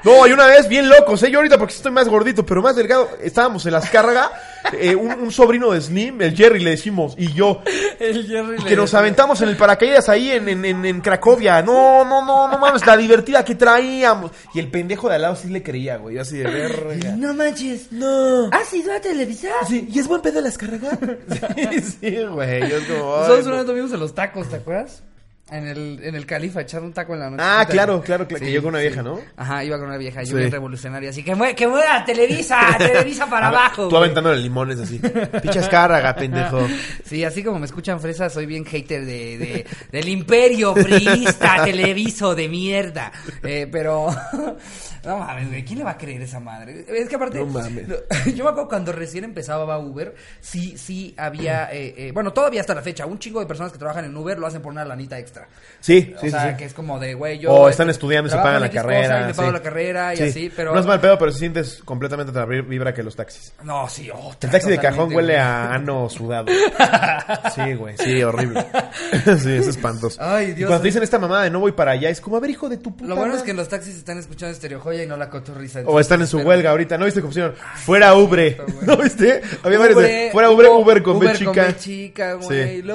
[0.03, 1.31] no, y una vez bien locos, ¿eh?
[1.31, 3.09] Yo ahorita porque estoy más gordito, pero más delgado.
[3.21, 4.29] Estábamos en las cargas,
[4.73, 7.61] eh, un, un sobrino de Slim, el Jerry le decimos, y yo,
[7.99, 11.01] El Jerry le que nos decía, aventamos en el paracaídas ahí en, en, en, en
[11.01, 11.61] Cracovia.
[11.61, 14.31] No, no, no, no mames, la divertida que traíamos.
[14.53, 16.15] Y el pendejo de al lado sí le creía, güey.
[16.15, 17.15] Yo así de verga.
[17.17, 17.91] No manches.
[17.91, 18.49] No.
[18.51, 19.49] ¿Has ido a Televisa?
[19.67, 20.97] Sí, ¿y es buen pedo las cargas?
[21.71, 22.69] sí, sí, güey.
[22.69, 23.51] Yo es como, Nosotros no.
[23.51, 25.03] una vez tuvimos en los tacos, ¿te acuerdas?
[25.51, 27.43] En el, en el Califa, echar un taco en la noche.
[27.43, 29.19] Ah, claro, claro, claro, que yo con una vieja, ¿no?
[29.35, 30.35] Ajá, iba con una vieja, yo Sí.
[30.35, 33.83] bien revolucionaria, así que mue- que muera Televisa, Televisa para abajo.
[33.85, 34.03] Tú güey.
[34.03, 34.99] aventándole limones así.
[34.99, 36.67] Pinche Azcárraga, pendejo.
[37.03, 42.35] Sí, así como me escuchan fresa, soy bien hater de, de- del imperio priista, televiso
[42.35, 43.11] de mierda.
[43.41, 44.07] Eh, pero,
[45.03, 46.85] no mames, güey, ¿quién le va a creer esa madre?
[46.87, 47.87] Es que aparte, No mames.
[48.35, 52.75] yo me acuerdo cuando recién empezaba Uber, sí, sí había, eh, eh, bueno, todavía hasta
[52.75, 55.17] la fecha, un chingo de personas que trabajan en Uber lo hacen por una lanita
[55.17, 55.38] extra.
[55.81, 56.57] Sí, o sí, sí, sea, sí.
[56.57, 57.53] que es como de, güey, yo...
[57.53, 59.21] O este, están estudiando y se pagan la carrera.
[59.21, 59.53] y me pago sí.
[59.53, 60.23] la carrera y Sí.
[60.23, 60.73] así, pero...
[60.73, 63.53] No es mal pedo, pero se sientes completamente otra vibra que los taxis.
[63.63, 65.37] No, sí, oh, El taxi de cajón huele güey.
[65.37, 66.47] a ano sudado.
[67.55, 67.95] Sí, güey.
[67.97, 68.65] Sí, horrible.
[69.39, 70.17] Sí, es espantoso.
[70.21, 70.67] Ay, Y Dios.
[70.67, 72.67] cuando te dicen esta mamada de no voy para allá, es como, a ver, hijo
[72.67, 75.07] de tu puta Lo bueno es que en los taxis están escuchando Estereo Joya y
[75.07, 75.81] no la cotorriza.
[75.85, 76.97] O están en su Pero- huelga ahorita.
[76.97, 77.55] ¿No viste cómo pusieron?
[77.85, 78.57] Fuera Ubre.
[78.81, 79.41] ¿No viste?
[79.63, 81.65] Había varios de, Fuera Ubre, Uber con B Uber chica.
[81.67, 82.81] B chica, güey.
[82.81, 82.83] Sí.
[82.85, 82.91] Y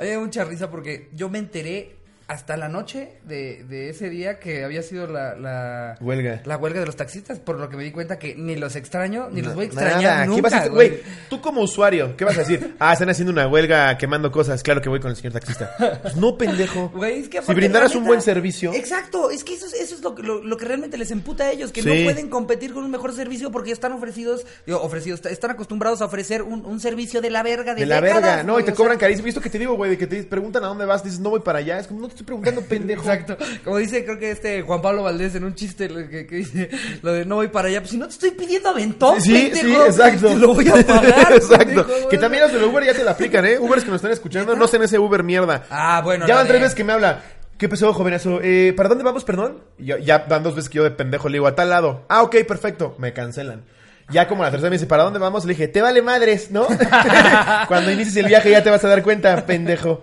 [0.00, 1.99] había mucha risa porque yo me enteré de
[2.30, 6.42] hasta la noche de, de ese día que había sido la, la, Huelga.
[6.44, 9.28] la huelga de los taxistas, por lo que me di cuenta que ni los extraño,
[9.32, 10.70] ni los voy a Nada, extrañar ¿qué nunca, vas a hacer?
[10.70, 11.00] güey.
[11.28, 12.76] Tú como usuario, ¿qué vas a decir?
[12.78, 14.62] Ah, están haciendo una huelga quemando cosas.
[14.62, 15.74] Claro que voy con el señor taxista.
[16.02, 16.88] Pues no, pendejo.
[16.94, 18.72] Güey, es que si brindaras un buen servicio.
[18.72, 21.44] Exacto, es que eso, es- eso es lo, que- lo, lo que realmente les emputa
[21.44, 21.88] a ellos, que Sí.
[21.88, 26.04] no pueden competir con un mejor servicio porque están ofrecidos, digo, ofrecidos, están acostumbrados a
[26.04, 28.70] ofrecer un, un servicio de la verga de, De la décadas, verga, no, y te
[28.70, 29.24] o sea, cobran carísimo.
[29.26, 29.90] ¿Visto que te digo, güey?
[29.90, 31.78] De que te preguntan a dónde vas, dices, no voy para allá.
[31.80, 33.00] Es como, no te estoy preguntando, pendejo.
[33.02, 33.36] Exacto.
[33.64, 36.70] Como dice, creo que este Juan Pablo Valdés en un chiste que, que dice
[37.02, 37.80] lo de no voy para allá.
[37.80, 40.28] Pues si no te estoy pidiendo aventón, Sí, sí, exacto.
[40.28, 41.32] te Lo voy a pagar.
[41.34, 41.64] exacto.
[41.86, 43.58] pendejo, que también los del Uber ya te la aplican, ¿eh?
[43.58, 45.64] Ubers que nos están escuchando, no sean ese Uber mierda.
[45.70, 46.26] Ah, bueno.
[46.26, 47.22] ya van tres veces que me habla.
[47.58, 48.40] ¿Qué pasó, jovenazo?
[48.42, 49.58] Eh, ¿Para dónde vamos, perdón?
[49.78, 52.06] Yo- ya van dos veces que yo de pendejo le digo, a tal lado.
[52.08, 52.94] Ah, ok, perfecto.
[52.98, 53.64] Me cancelan.
[54.12, 55.44] Ya como la tercera me dice, ¿para dónde vamos?
[55.44, 56.66] Le dije, te vale madres, ¿no?
[57.68, 60.02] Cuando inicies el viaje ya te vas a dar cuenta, pendejo.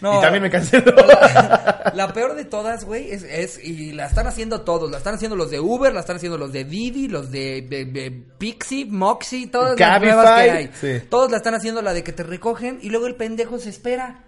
[0.00, 0.18] No.
[0.18, 0.94] y también me canceló.
[0.94, 5.14] La, la peor de todas, güey, es, es, y la están haciendo todos, la están
[5.14, 8.84] haciendo los de Uber, la están haciendo los de Didi, los de, de- de Pixie,
[8.84, 10.70] Moxie, todas las nuevas que hay.
[10.78, 11.06] sí.
[11.08, 14.24] Todos la están haciendo la de que te recogen y luego el pendejo se espera.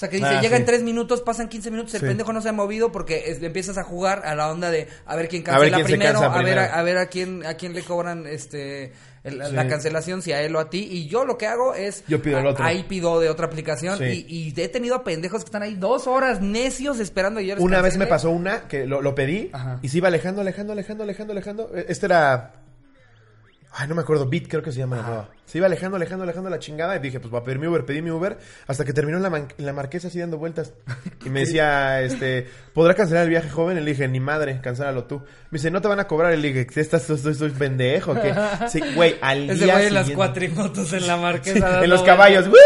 [0.00, 0.62] O sea, que dice, Ah, llega sí.
[0.62, 2.06] en tres minutos, pasan 15 minutos, el Sí.
[2.06, 5.14] pendejo no se ha movido porque es- empiezas a jugar a la onda de a
[5.14, 7.44] ver quién A ver cancela quién se primero, a ver a, a ver a quién
[7.44, 8.92] a quién le cobran este
[9.24, 9.52] el- Sí.
[9.52, 10.88] la cancelación, si a él o a ti.
[10.90, 12.64] Y yo lo que hago es Yo pido el a- otro.
[12.64, 16.06] ahí pido de otra aplicación y, y he tenido a pendejos que están ahí dos
[16.06, 19.50] horas necios esperando y yo les Una vez me pasó una que lo, lo pedí
[19.52, 19.80] Ajá.
[19.82, 21.70] y se iba alejando, alejando, alejando, alejando, alejando.
[21.86, 22.52] Este era.
[23.72, 24.96] Ay, no me acuerdo, Beat creo que se llama.
[24.96, 25.40] no.
[25.46, 26.94] Se iba alejando, alejando, alejando la chingada.
[26.96, 28.38] Y dije, pues voy a pedir mi Uber, pedí mi Uber.
[28.68, 30.72] Hasta que terminó en la, man- en la marquesa así dando vueltas.
[31.24, 33.76] Y me decía, este, ¿podrá cancelar el viaje joven?
[33.76, 35.18] Y le dije, ni madre, cancélalo tú.
[35.50, 36.32] Me dice, ¿no te van a cobrar?
[36.32, 38.14] Y le dije, ¿qué estás, estoy, estoy pendejo?
[38.14, 38.34] ¿Qué?
[38.70, 41.84] Sí, güey, al día en las siguiente- cuatrimotos en la marquesa.
[41.84, 42.48] en los caballos.
[42.48, 42.56] ¡Woo!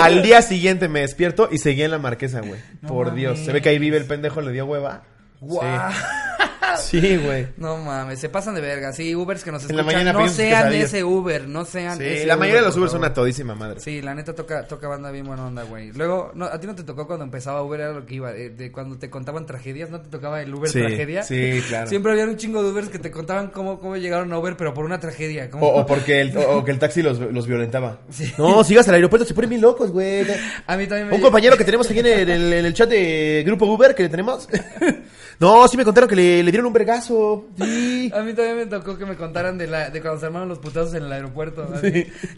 [0.00, 2.60] Al día siguiente me despierto y seguía en la marquesa, güey.
[2.82, 3.18] No Por mames.
[3.20, 3.38] Dios.
[3.40, 5.02] Se ve que ahí vive el pendejo, le dio hueva.
[5.40, 5.56] Sí,
[6.78, 7.46] Sí, güey.
[7.56, 8.92] No mames, se pasan de verga.
[8.92, 10.88] Sí, Ubers que nos En la escuchan, mañana no sean quesadillas.
[10.88, 13.54] ese Uber, no sean Sí, ese la mayoría de los por Uber son a todísima
[13.54, 13.80] madre.
[13.80, 15.92] Sí, la neta toca, toca banda bien buena onda, güey.
[15.92, 18.50] Luego, no, a ti no te tocó cuando empezaba Uber, era lo que iba, eh,
[18.50, 21.22] de cuando te contaban tragedias, ¿no te tocaba el Uber Sí, tragedia?
[21.22, 21.88] sí, claro.
[21.88, 24.74] Siempre había un chingo de Ubers que te contaban cómo, cómo llegaron a Uber, pero
[24.74, 25.50] por una tragedia.
[25.50, 25.66] ¿cómo?
[25.66, 27.98] O, o porque el, o, o que el taxi los, los violentaba.
[28.10, 28.32] Sí.
[28.38, 30.26] No, sigas al aeropuerto, se ponen bien locos, güey.
[30.66, 31.14] A mí también me...
[31.16, 34.48] Un compañero que tenemos aquí en el, en chat de Grupo Uber que tenemos.
[35.38, 37.46] No, sí me contaron que le, le dieron un vergazo.
[37.58, 38.10] Sí.
[38.14, 40.58] A mí también me tocó que me contaran de la de cuando se armaron los
[40.58, 41.68] putazos en el aeropuerto.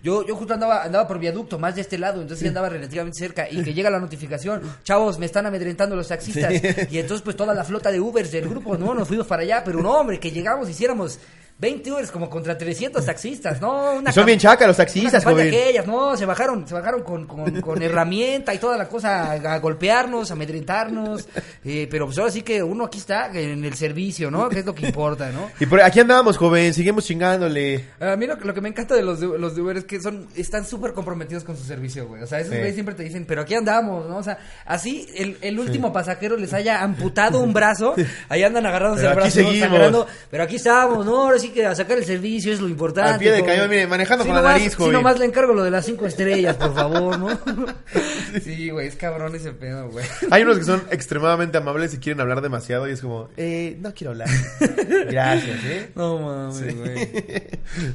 [0.02, 3.18] Yo yo justo andaba andaba por viaducto más de este lado, entonces sí andaba relativamente
[3.18, 6.52] cerca y que llega la notificación, chavos, me están amedrentando los taxistas
[6.90, 9.62] y entonces pues toda la flota de Ubers del grupo, no, nos fuimos para allá,
[9.64, 11.18] pero no, hombre, que llegamos hiciéramos
[11.60, 15.36] 20 Ubers como contra 300 taxistas, no, una son bien chacas los una taxistas, campaña
[15.36, 15.48] joven.
[15.48, 19.54] aquellas, no, se bajaron, se bajaron con, con, con herramienta y toda la cosa a,
[19.54, 21.28] a golpearnos, a amedrentarnos,
[21.64, 24.48] eh, pero pues ahora sí que uno aquí está en el servicio, ¿no?
[24.48, 25.50] Que es lo que importa, ¿no?
[25.60, 27.84] Y por aquí andamos, joven, seguimos chingándole.
[27.98, 30.28] A mí lo, lo que me encanta de los los de Uber es que son
[30.36, 32.22] están súper comprometidos con su servicio, güey.
[32.22, 32.56] O sea, esos Sí.
[32.58, 34.18] güeyes siempre te dicen, pero aquí andamos, ¿no?
[34.18, 37.94] O sea, así el, el último pasajero les haya amputado un brazo,
[38.28, 39.58] ahí andan agarrados Pero el brazo, seguimos.
[39.58, 41.24] sangrando, pero aquí estamos, ¿no?
[41.24, 43.10] Ahora sí que a sacar el servicio es lo importante.
[43.12, 44.92] Al pie de cañón, mire, manejando Sí, con la nomás- nariz, Sí, joven.
[44.92, 47.28] nomás le encargo lo de las cinco estrellas, por favor, ¿no?
[48.42, 50.04] sí, güey, es cabrón ese pedo, güey.
[50.30, 53.92] Hay unos que son extremadamente amables y quieren hablar demasiado y es como, eh, no
[53.94, 54.28] quiero hablar.
[55.10, 55.90] Gracias, ¿eh?
[55.94, 57.08] No mames, güey.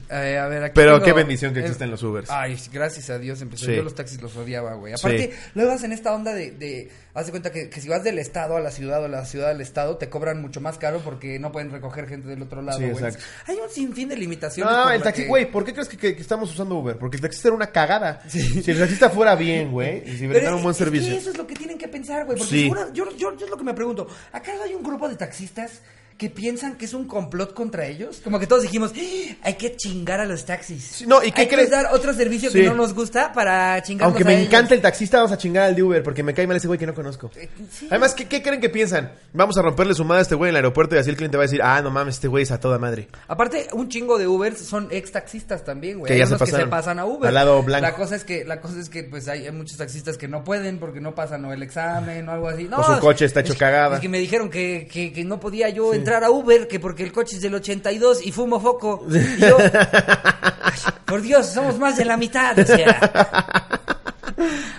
[0.09, 2.29] Eh, a ver, aquí Pero tengo- qué bendición que eh, existen los Ubers.
[2.29, 3.65] Ay, gracias a Dios empezó.
[3.65, 3.75] Sí.
[3.75, 4.93] Yo los taxis los odiaba, güey.
[4.93, 5.39] Aparte, Sí.
[5.55, 8.17] luego vas en esta onda de, de haz de cuenta que, que si vas del
[8.19, 11.37] estado a la ciudad o la ciudad al estado, te cobran mucho más caro porque
[11.39, 13.19] no pueden recoger gente del otro lado, Sí, exacto.
[13.47, 14.73] Hay un sinfín de limitaciones.
[14.73, 16.97] No, el taxi, que- güey, ¿por qué crees que, estamos usando Uber?
[16.97, 18.21] Porque el taxista era una cagada.
[18.27, 21.13] Si el taxista fuera bien, güey, y si brindara un buen es servicio.
[21.15, 22.37] eso es lo que tienen que pensar, güey.
[22.37, 22.69] Porque Sí.
[22.93, 24.07] yo, yo, yo es lo que me pregunto.
[24.31, 25.81] ¿Acaso hay un grupo de taxistas
[26.17, 28.21] que piensan que es un complot contra ellos?
[28.23, 29.35] Como que todos dijimos, "¡Ah!
[29.43, 30.83] hay que chingar a los taxis.
[30.83, 32.61] Sí, no, ¿y qué hay que dar otro servicio Sí.
[32.61, 34.47] que no nos gusta para Aunque a me ellos".
[34.47, 36.79] encanta el taxista, vamos a chingar al de Uber porque me cae mal ese güey
[36.79, 37.31] que no conozco.
[37.35, 37.87] Eh, sí.
[37.89, 39.11] Además, ¿qué, qué creen que piensan?
[39.33, 41.37] Vamos a romperle su madre a este güey en el aeropuerto y así el cliente
[41.37, 43.07] va a decir, ah, no mames, este güey es a toda madre.
[43.27, 46.07] Aparte, un chingo de Ubers son ex taxistas también, güey.
[46.07, 47.27] Que Hay ya se unos que se pasaron pasan a Uber.
[47.27, 47.81] al lado blanco.
[47.81, 50.43] La cosa es que, la cosa es que, pues, hay, hay muchos taxistas que no
[50.43, 52.65] pueden porque no pasan o el examen o algo así.
[52.65, 53.95] No, O su coche está es hecho que- cagada.
[53.95, 57.03] Es que me dijeron que, que, que no podía yo entrar a Uber, que porque
[57.03, 59.05] el coche es del 82 y fumo foco.
[59.09, 59.57] Y yo,
[60.61, 63.69] "Ay, por Dios, somos más de la mitad, o sea.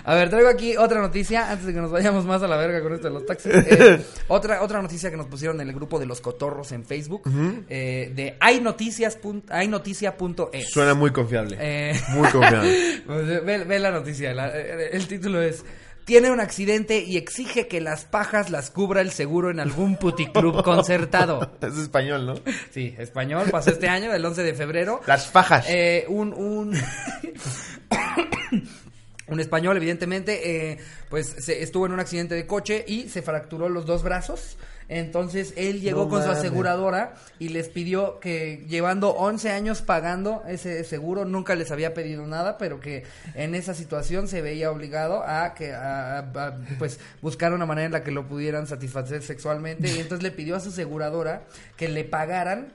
[0.07, 2.79] A ver, traigo aquí otra noticia antes de que nos vayamos más a la verga
[2.83, 3.51] con esto de los taxis.
[3.55, 7.23] Eh, otra, otra noticia que nos pusieron en el grupo de los cotorros en Facebook
[7.69, 10.69] eh, de haynoticias pun- haynoticia.es.
[10.69, 11.57] Suena muy confiable.
[11.59, 13.01] Eh, Muy confiable.
[13.07, 14.31] pues, ve, ve la noticia.
[14.35, 15.63] la- eh, el título es
[16.05, 20.63] tiene un accidente y exige que las pajas las cubra el seguro en algún puticlub
[20.63, 21.51] concertado.
[21.61, 22.35] es español, ¿no?
[22.71, 25.01] Sí, español, pasó este año, el 11 de febrero.
[25.07, 25.65] Las fajas.
[25.67, 26.77] Eh, un, un,
[29.27, 30.77] un español, evidentemente, eh,
[31.09, 34.57] pues se, estuvo en un accidente de coche y se fracturó los dos brazos.
[34.89, 40.43] Entonces él llegó No con su aseguradora y les pidió que llevando 11 años pagando
[40.47, 45.23] ese seguro, nunca les había pedido nada, pero que en esa situación se veía obligado
[45.25, 49.87] a que a- a- pues buscar una manera en la que lo pudieran satisfacer sexualmente.
[49.89, 51.43] Y entonces le pidió a su aseguradora
[51.77, 52.73] que le pagaran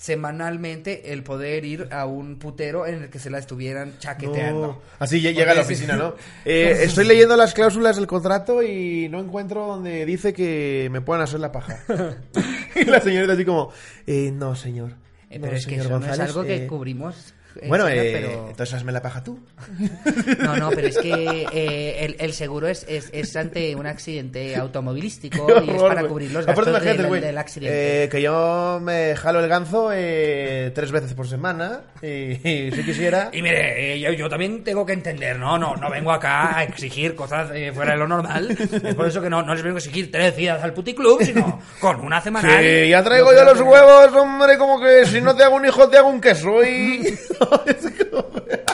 [0.00, 4.66] semanalmente el poder ir a un putero en el que se la estuvieran chaqueteando.
[4.66, 4.78] No.
[4.98, 6.14] Así ya llega a la oficina, ¿no?
[6.46, 11.22] Eh, estoy leyendo las cláusulas del contrato y no encuentro donde dice que me puedan
[11.22, 11.80] hacer la paja.
[12.74, 13.72] y la señorita así como,
[14.06, 14.92] eh, no, señor.
[15.28, 17.34] Eh, No, pero es que señor eso no es algo que eh, cubrimos.
[17.66, 19.38] Bueno, eh, pero- entonces hazme la paja tú.
[20.40, 24.56] No, no, pero es que eh, el, el seguro es, es, es ante un accidente
[24.56, 28.04] automovilístico y es para cubrir los Aparte, gastos imagínate, del, del accidente.
[28.04, 32.06] eh, que yo me jalo el ganzo eh, tres veces por semana y,
[32.48, 33.30] y si quisiera...
[33.32, 36.64] Y mire, eh, yo, yo también tengo que entender, no, no, no vengo acá a
[36.64, 38.50] exigir cosas eh, fuera de lo normal.
[38.50, 41.60] Es por eso que no, no les vengo a exigir tres días al puticlub, sino
[41.80, 42.60] con una semanal.
[42.60, 45.88] Que ya traigo yo los huevos, hombre, como que si no te hago un hijo
[45.88, 47.18] te hago un queso y...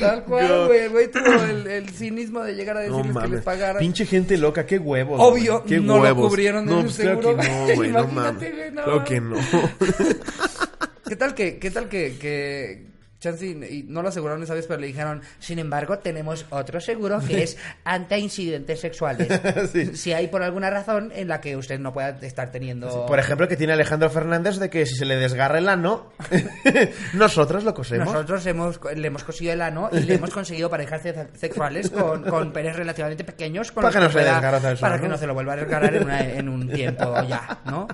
[0.00, 0.80] Tal cual, güey.
[0.80, 3.80] El güey tuvo el, el cinismo de llegar a No decirles que les pagaran.
[3.80, 5.20] Pinche gente loca, qué huevos.
[5.20, 7.90] Obvio, güey, qué no lo cubrieron en No, el pues claro seguro, que no, güey.
[7.92, 8.52] no mames.
[8.54, 9.36] güey, no Claro que no.
[11.08, 12.86] ¿Qué tal que, qué tal que, que
[13.24, 16.80] Chance y, y no lo aseguraron esa vez, pero le dijeron, sin embargo, tenemos otro
[16.80, 19.28] seguro que es ante incidentes sexuales.
[19.72, 19.96] Sí.
[19.96, 23.06] Si hay por alguna razón en la que usted no pueda estar teniendo...
[23.06, 26.10] Por ejemplo, que tiene Alejandro Fernández de que si se le desgarra el ano,
[27.14, 28.12] nosotros lo cosemos.
[28.12, 31.02] Nosotros hemos, le hemos cosido el ano y le hemos conseguido parejas
[31.34, 35.02] sexuales con, con penes relativamente pequeños con Para los que no se pueda- para ¿no?
[35.02, 37.88] que no se lo vuelva a desgarrar en, una- en un tiempo ya, ¿no?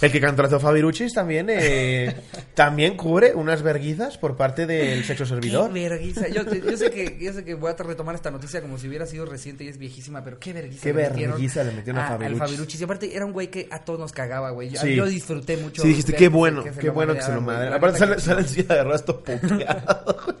[0.00, 2.14] El que cantó Fabiruchis también, eh,
[2.54, 5.72] también cubre unas verguizas por parte del sexo servidor.
[5.72, 6.28] Qué vergüenza.
[6.28, 9.06] Yo, yo sé que, yo sé que voy a retomar esta noticia como si hubiera
[9.06, 10.82] sido reciente y es viejísima, pero qué vergüenza.
[10.82, 12.38] Qué vergüenza le metieron a Al Fabiruchis.
[12.38, 12.80] Fabiruchis.
[12.80, 14.70] Y aparte era un güey que a todos nos cagaba, güey.
[14.70, 14.94] Yo, Sí.
[14.94, 15.82] yo disfruté mucho.
[15.82, 17.70] Sí, dijiste, qué bueno, qué bueno que se lo madre.
[17.70, 20.16] La Aparte sale, sale en silla de puteado.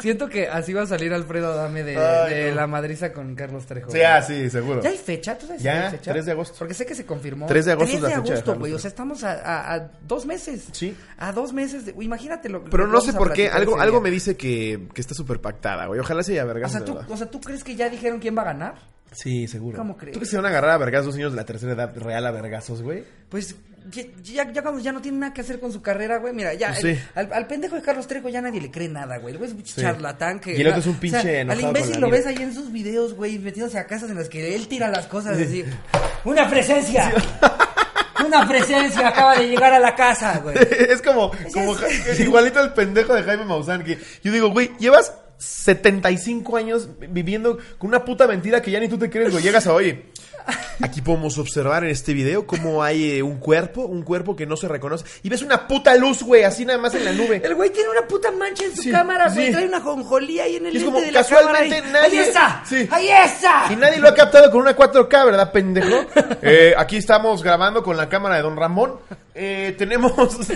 [0.00, 2.56] Siento que así va a salir Alfredo Adame de, Ay, de no.
[2.56, 3.90] la madriza con Carlos Trejo.
[3.90, 4.04] Sí, güey.
[4.10, 4.80] ah, sí, seguro.
[4.82, 5.36] ¿Ya hay fecha?
[5.36, 6.12] ¿Tú sabes Ya, hay fecha?
[6.12, 6.54] 3 de agosto.
[6.58, 7.46] Porque sé que se confirmó.
[7.46, 8.72] 3 de agosto 3 es la de fecha de agosto, güey.
[8.72, 10.64] O sea, estamos a, a- a dos meses.
[10.72, 10.96] Sí.
[11.18, 11.84] A dos meses.
[11.86, 14.04] De, imagínate lo Pero no vamos sé por qué, algo, algo día.
[14.04, 16.00] me dice que, que está súper pactada, güey.
[16.00, 16.72] Ojalá sea O vergas.
[16.72, 17.10] sea, ¿tú, verdad.
[17.10, 18.74] o sea, ¿tú crees que ya dijeron quién va a ganar?
[19.12, 19.76] Sí, seguro.
[19.76, 20.12] ¿Cómo crees?
[20.12, 21.92] ¿Tú crees que se van a agarrar a vergazos dos niños de la tercera edad
[21.96, 23.02] real a vergazos, güey?
[23.28, 23.56] Pues
[23.90, 26.32] ya, ya, ya cuando ya no tiene nada que hacer con su carrera, güey.
[26.32, 27.02] Mira, ya Pues el- sí.
[27.16, 29.32] al, al pendejo de Carlos Trejo ya nadie le cree nada, güey.
[29.34, 29.80] El güey es un Sí.
[29.80, 30.56] charlatán que.
[30.56, 32.18] Y el otro es un o pinche sea, enojado Al imbécil con la lo vida.
[32.18, 35.06] ves ahí en sus videos, güey, metiéndose a casas en las que él tira las
[35.08, 35.64] cosas así.
[36.24, 37.12] ¡Una presencia!
[38.26, 39.08] ¡Una presencia!
[39.08, 40.56] Acaba de llegar a la casa, güey.
[40.88, 41.76] es como, como
[42.18, 43.84] igualito al pendejo de Jaime Maussan.
[43.84, 48.88] Que yo digo, güey, llevas 75 años viviendo con una puta mentira que ya ni
[48.88, 49.42] tú te crees, güey.
[49.42, 50.06] Llegas a, oye,
[50.82, 54.56] aquí podemos observar en este video cómo hay eh, un cuerpo, un cuerpo que no
[54.56, 55.04] se reconoce.
[55.22, 57.40] Y ves una puta luz, güey, así nada más en la nube.
[57.44, 59.46] El güey tiene una puta mancha en su Sí, cámara, güey.
[59.46, 59.52] sí.
[59.52, 62.10] Trae una jonjolía ahí en el Y es lente como, de la casualmente, cámara y-
[62.10, 62.62] nadie- ¡Ahí está!
[62.66, 62.88] Sí.
[62.90, 63.64] ¡Ahí está!
[63.70, 66.06] Y nadie lo ha captado con una 4K, ¿verdad, pendejo?
[66.42, 68.94] Eh, aquí estamos grabando con la cámara de Don Ramón.
[69.34, 70.12] Eh, tenemos...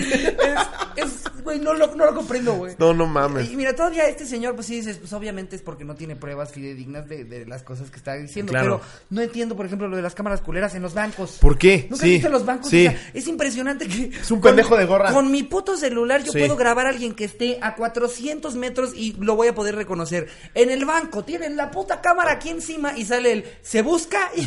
[0.96, 2.74] Es, es, güey, no lo, no lo comprendo, güey.
[2.78, 3.50] no, no mames.
[3.50, 6.52] Y mira, todavía este señor, pues sí dices, pues obviamente es porque no tiene pruebas
[6.52, 8.50] fidedignas de, de las cosas que está diciendo.
[8.50, 8.80] Claro.
[8.80, 11.38] Pero no entiendo, por ejemplo, lo de las cámaras culeras en los bancos.
[11.40, 11.86] ¿Por qué?
[11.90, 12.68] ¿Nunca Sí, has visto los bancos?
[12.70, 12.86] sí.
[12.86, 14.10] O sea, es impresionante que...
[14.20, 15.12] Es un pendejo de gorra.
[15.12, 16.38] Con mi puto celular yo Sí.
[16.38, 20.28] puedo grabar a alguien que esté a 400 metros y lo voy a poder reconocer.
[20.54, 23.44] En el banco tienen la puta cámara aquí encima y sale el...
[23.62, 24.40] Se busca y,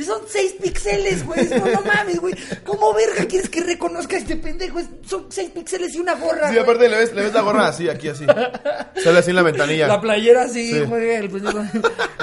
[0.00, 1.48] y son 6 píxeles, güey.
[1.48, 2.34] No, no mames, güey.
[2.64, 4.80] ¿Cómo verga quieres que reconozca a este pendejo?
[5.06, 6.58] Son 6 píxeles y una gorra, Sí, güey.
[6.58, 8.24] aparte le ves, le ves la gorra así, aquí así.
[9.02, 9.73] Sale así en la ventanilla.
[9.78, 10.80] La playera así, Sí.
[10.80, 11.10] güey.
[11.10, 11.64] el pendejo.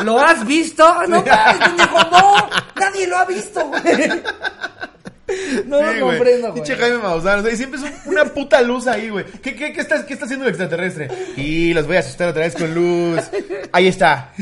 [0.04, 0.84] ¿Lo has visto?
[1.08, 2.49] No, mames, pendejo, no.
[2.80, 3.82] Nadie lo ha visto, güey.
[5.65, 6.53] No Sí, lo comprendo, güey.
[6.55, 9.25] Pinche Jaime Maussan, o sea, y siempre es un- una puta luz ahí, güey.
[9.41, 11.07] ¿Qué, qué, qué, está, ¿Qué está haciendo el extraterrestre?
[11.38, 13.19] Y los voy a asustar otra vez con luz.
[13.71, 14.34] Ahí está.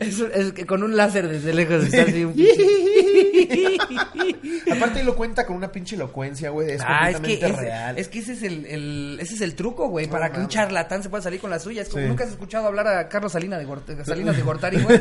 [0.00, 2.24] Es, es que con un láser desde lejos está así.
[2.24, 2.34] un-
[4.72, 6.70] Aparte, lo cuenta con una pinche elocuencia, güey.
[6.72, 7.98] Es Ah, es que, completamente es, real.
[7.98, 11.02] es que ese es el, el- ese es el truco, güey, para que un charlatán
[11.02, 11.82] se pueda salir con la suya.
[11.82, 12.08] Es como Sí.
[12.08, 14.98] nunca has escuchado hablar a Carlos Salinas de, Gort- Salinas de Gortari, güey.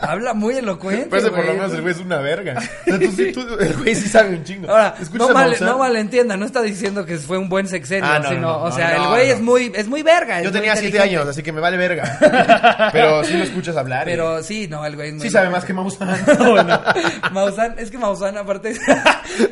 [0.00, 2.56] Habla muy elocuente, Parece por lo menos el güey es una verga.
[2.58, 4.70] O sea, tú sí- tú- el güey sí sabe un chingo.
[4.70, 8.28] Ahora, no, mal, no malentienda, no está diciendo que fue un buen sexenio, Ah, no,
[8.28, 10.38] sino, no, no, o sea, el güey es muy, es muy verga.
[10.42, 12.90] Yo muy tenía siete años, así que me vale verga.
[12.92, 14.04] Pero sí lo escuchas hablar.
[14.04, 16.08] Pero sí, no, el güey es muy sí sabe más que Maussan.
[17.32, 18.74] Maussan, es que Maussan aparte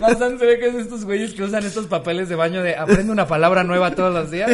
[0.00, 2.76] Maussan se ve que es de estos güeyes que usan estos papeles de baño de
[2.76, 4.50] aprende una palabra nueva todos los días.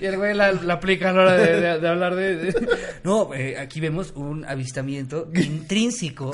[0.00, 2.54] Y el güey la, aplica a la hora de, hablar de...
[3.02, 6.32] No, eh, aquí vemos un avistamiento intrínseco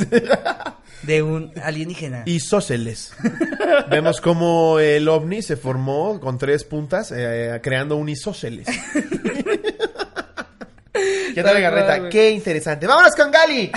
[1.02, 2.22] de un alienígena.
[2.26, 3.12] Isósceles.
[3.90, 8.66] Vemos cómo el ovni se formó con tres puntas, eh, creando un isósceles.
[11.36, 11.98] ¿Qué tal, Garreta?
[11.98, 12.10] güey.
[12.10, 12.86] Qué interesante.
[12.86, 13.70] ¡Vámonos con Gali!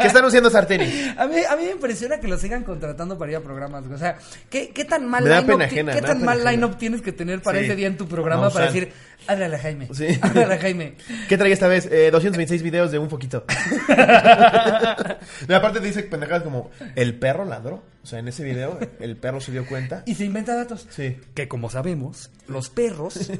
[0.00, 1.12] ¿Qué está anunciando Sarteni?
[1.18, 3.82] A mí, a mí me impresiona que lo sigan contratando para ir a programas.
[3.82, 3.94] güey.
[3.94, 4.16] O sea,
[4.48, 7.66] ¿qué, qué tan mal line-up tienes que tener para Sí.
[7.66, 8.90] ese día en tu programa para decir,
[9.26, 9.88] háblale a Jaime.
[9.92, 10.06] Sí.
[10.22, 10.94] Háblale a Jaime.
[11.28, 11.86] ¿Qué trae esta vez?
[11.86, 13.44] Eh, 226 videos de un foquito.
[15.48, 17.82] y aparte te dice pendejadas como, ¿el perro ladró?
[18.02, 20.02] O sea, en ese video el perro se dio cuenta.
[20.04, 20.86] Y se inventa datos.
[20.90, 21.16] Sí.
[21.34, 23.30] Que como sabemos, los perros,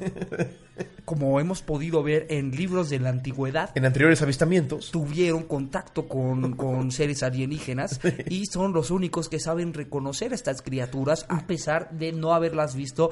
[1.05, 4.91] como hemos podido ver en libros de la antigüedad, En anteriores avistamientos.
[4.91, 10.63] tuvieron contacto con, con seres alienígenas y son los únicos que saben reconocer a estas
[10.63, 13.11] criaturas a pesar de no haberlas visto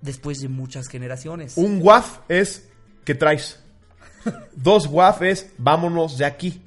[0.00, 1.56] después de muchas generaciones.
[1.56, 2.68] Un guaf es
[3.04, 3.58] ¿qué traes?
[4.54, 6.62] Dos guaf es vámonos de aquí.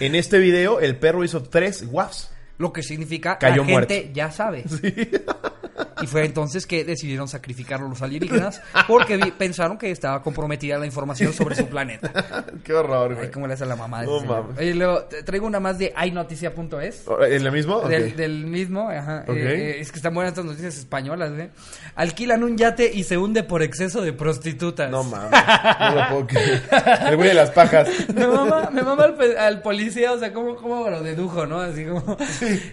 [0.00, 2.30] En este video el perro hizo tres guafs.
[2.58, 4.12] Lo que significa Cayó la gente muerto.
[4.14, 4.64] ya sabe.
[6.02, 11.32] Y fue entonces que decidieron sacrificarlo los alienígenas porque pensaron que estaba comprometida la información
[11.32, 12.44] sobre su planeta.
[12.64, 13.30] Qué horror, Ay, güey.
[13.30, 14.00] cómo le hace la mamá.
[14.00, 14.58] de No mames.
[14.58, 17.04] Oye, luego traigo una más de iNoticia.es.
[17.28, 17.80] ¿En la mismo?
[17.82, 19.24] Del, del mismo, ajá.
[19.28, 21.50] Eh, eh, es que están buenas estas noticias españolas, ¿eh?
[21.94, 24.90] Alquilan un yate y se hunde por exceso de prostitutas.
[24.90, 25.30] No mames,
[25.80, 26.62] no lo puedo creer.
[27.08, 27.88] El güey de las pajas.
[28.14, 31.60] Me mama, me mama al, al policía, o sea, ¿cómo, cómo lo dedujo, no?
[31.60, 32.16] Así como,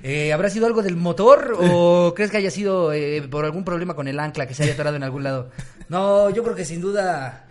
[0.03, 3.93] eh, ¿habrá sido algo del motor o crees que haya sido eh, por algún problema
[3.95, 5.49] con el ancla que se haya atorado en algún lado?
[5.89, 7.43] No, yo creo que sin duda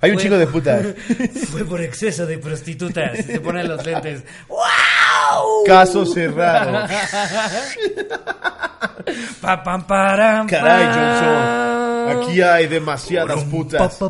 [0.00, 0.86] Hay un Fue- chingo de putas.
[1.50, 3.18] fue por exceso de prostitutas.
[3.24, 4.24] Se ponen los lentes.
[4.48, 5.64] ¡Wow!
[5.66, 6.88] Caso cerrado.
[9.40, 10.86] Pa, pam, param, Caray.
[10.86, 11.81] Johnson.
[12.10, 13.98] Aquí hay demasiadas putas.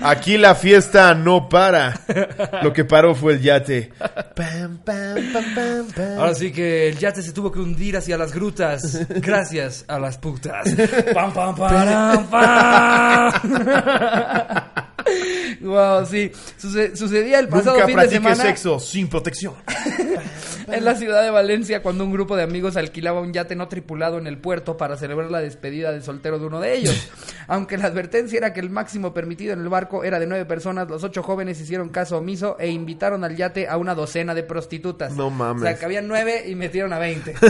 [0.00, 2.00] Aquí la fiesta no para.
[2.62, 3.92] Lo que paró fue el yate.
[6.18, 10.18] Ahora sí que el yate se tuvo que hundir hacia las grutas gracias a las
[10.18, 10.68] putas.
[11.14, 13.32] Pam, pam, param, pam.
[15.62, 16.30] Wow, sí.
[16.58, 19.54] Suce- sucedía el pasado Nunca fin de semana sexo sin protección.
[20.70, 24.18] en la ciudad de Valencia cuando un grupo de amigos alquilaba un yate no tripulado
[24.18, 27.08] en el puerto para celebrar la despedida de soltero de uno de ellos.
[27.46, 30.88] Aunque la advertencia era que el máximo permitido en el barco era de nueve personas,
[30.88, 35.12] los ocho jóvenes hicieron caso omiso e invitaron al yate a una docena de prostitutas.
[35.14, 35.62] No mames.
[35.62, 37.34] O sea, que habían nueve y metieron a veinte.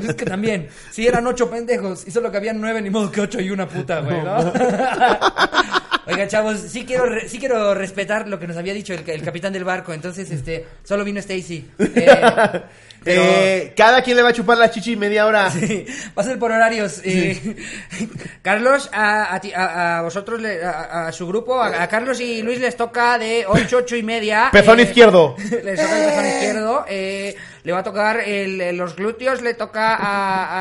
[0.00, 3.12] Pues es que también, si eran ocho pendejos y solo que habían nueve, ni modo
[3.12, 4.38] que ocho y una puta, güey, ¿no?
[6.06, 9.22] Oiga, chavos, sí quiero, re- sí quiero respetar lo que nos había dicho el, el
[9.22, 9.92] capitán del barco.
[9.92, 11.68] Entonces, este, solo vino Stacy.
[11.78, 12.62] Eh,
[13.04, 15.50] pero- Eh, cada quien le va a chupar la chichi media hora.
[15.50, 15.86] Sí,
[16.16, 17.00] va a ser por horarios.
[17.04, 17.56] eh.
[18.42, 22.60] Carlos, a, a ti- a- a vosotros, le- a, su grupo, a, Carlos y Luis
[22.60, 24.48] les toca de 8, 8 y media.
[24.52, 25.36] Pezón eh, izquierdo.
[25.38, 26.84] Les toca el pezón izquierdo.
[26.88, 29.96] eh, le va a tocar el- el- los glúteos, le toca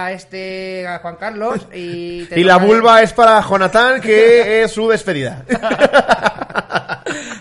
[0.06, 1.68] a, este, a Juan Carlos.
[1.74, 5.46] Y, Y la vulva es para Jonathan, que es su despedida.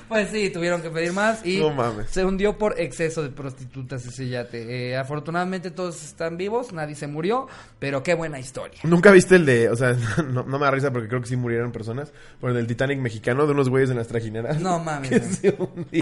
[0.09, 2.11] Pues sí, tuvieron que pedir más y No mames.
[2.11, 4.90] se hundió por exceso de prostitutas ese yate.
[4.90, 7.46] Eh, afortunadamente todos están vivos, nadie se murió,
[7.78, 8.78] pero qué buena historia.
[8.84, 9.92] Nunca viste el de, o sea,
[10.30, 12.98] no, no me da risa porque creo que sí murieron personas, pero el del Titanic
[12.98, 14.61] mexicano de unos güeyes en las trajineras.
[14.61, 15.40] No mames.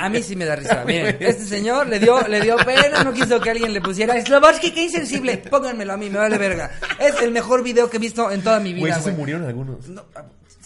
[0.01, 0.85] A mí sí me da risa.
[0.87, 4.71] Miren, este señor le dio, le dio pena, no quiso que alguien le pusiera Slobodsky,
[4.73, 5.39] qué insensible.
[5.39, 6.71] Pónganmelo a mí, me vale verga.
[6.99, 9.21] Es el mejor video que he visto en toda mi Güey, vida, sí se güey.
[9.21, 9.89] murieron algunos.
[9.89, 10.05] No,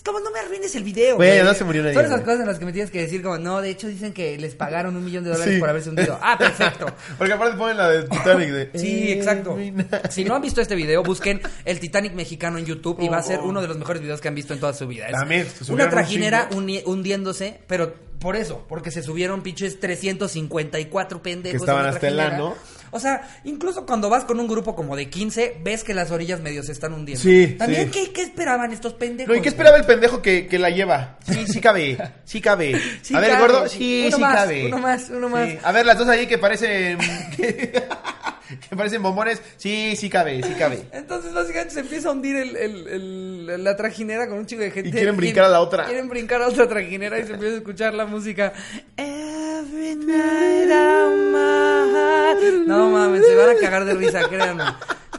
[0.04, 1.16] ¿Cómo no me arruines el video?
[1.16, 3.22] Güey, no se murió nadie, Son esas cosas en las que me tienes que decir
[3.22, 5.60] como, no, de hecho dicen que les pagaron un millón de dólares Sí.
[5.60, 6.18] por haberse hundido.
[6.22, 6.86] Ah, perfecto.
[7.18, 8.70] Porque aparte ponen la del Titanic de...
[8.78, 9.52] Sí, exacto.
[9.52, 9.90] Every night.
[10.10, 13.22] Si no han visto este video, busquen el Titanic mexicano en YouTube y va a
[13.22, 15.06] ser uno de los mejores videos que han visto en toda su vida.
[15.06, 21.52] Es También, una un trajinera hundiéndose, pero por eso, porque se subieron pinches 354 pendejos.
[21.52, 22.54] Que estaban hasta el ano.
[22.92, 26.40] O sea, incluso cuando vas con un grupo como de 15, ves que las orillas
[26.40, 27.22] medio se están hundiendo.
[27.22, 28.06] Sí, También, sí.
[28.06, 29.32] ¿qué, qué esperaban estos pendejos?
[29.32, 31.18] No, ¿y qué esperaba el pendejo que, que la lleva?
[31.30, 32.80] Sí, sí cabe, sí cabe.
[33.02, 33.40] Sí a ver, cabe.
[33.42, 34.66] gordo, sí, Uno sí más, cabe.
[34.66, 35.48] uno más, uno más.
[35.48, 35.58] Sí.
[35.62, 36.98] A ver, las dos ahí que parecen...
[37.36, 40.82] que, parecen bombones, sí, sí cabe, sí cabe.
[40.92, 44.70] Entonces básicamente se empieza a hundir el, el- el- la trajinera con un chico de
[44.70, 44.88] gente.
[44.90, 45.86] Y quieren brincar a la otra.
[45.86, 48.52] Quieren brincar a otra trajinera y se empieza a escuchar la música.
[49.60, 52.66] Every night I'm mad.
[52.66, 54.64] No mames, se van a cagar de risa, créanme.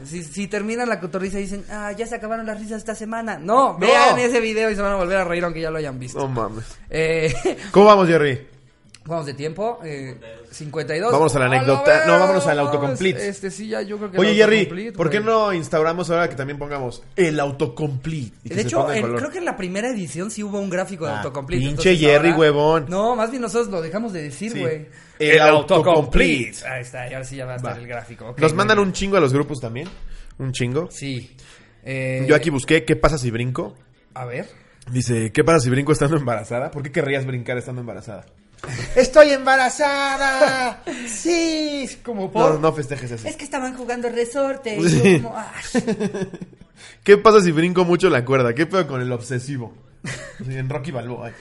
[0.04, 3.38] Si, si terminan la cotorriza y dicen, ah, ya se acabaron las risas esta semana.
[3.38, 6.00] No, vean ese video y se van a volver a reír aunque ya lo hayan
[6.00, 6.18] visto.
[6.18, 6.66] No mames.
[6.90, 7.32] Eh,
[7.72, 8.48] ¿Cómo vamos, Jerry?
[9.06, 9.80] Vamos de tiempo.
[9.84, 10.20] Eh,
[10.52, 11.12] 52.
[11.12, 11.84] Vámonos a la anécdota.
[11.92, 13.28] verga, No, vámonos al autocomplete.
[13.28, 16.58] Este sí, ya yo creo que Oye, Jerry, ¿por qué no instauramos ahora que también
[16.60, 18.32] pongamos el autocomplete?
[18.44, 21.18] y De hecho, creo que en la primera edición sí hubo un gráfico de Ah,
[21.18, 21.60] autocomplete.
[21.62, 22.86] pinche entonces Jerry, ahora- huevón.
[22.90, 24.60] No, más bien nosotros lo dejamos de decir, Sí.
[24.60, 24.88] güey.
[25.20, 26.66] El autocomplete.
[26.68, 27.78] Ahí está, y ahora sí ya va a estar Va.
[27.80, 28.36] el gráfico.
[28.38, 28.88] Nos mandan bien.
[28.88, 29.88] un chingo a los grupos también.
[30.40, 30.90] Un chingo.
[30.92, 31.36] Sí.
[31.84, 33.76] Eh, Yo aquí busqué qué pasa si brinco.
[34.14, 34.48] A ver.
[34.92, 36.72] Dice, ¿qué pasa si brinco estando embarazada?
[36.72, 38.26] ¿Por qué querrías brincar estando embarazada?
[38.96, 40.84] ¡Estoy embarazada!
[41.08, 41.90] ¡Sí!
[42.04, 43.28] Como No, no festejes eso.
[43.28, 44.78] Es que estaban jugando resorte.
[44.78, 45.20] y Sí.
[45.22, 45.36] yo como,
[47.04, 48.54] ¿Qué pasa si brinco mucho la cuerda?
[48.54, 49.74] ¿Qué pedo con el obsesivo?
[50.46, 51.32] Sí, en Rocky Balboa.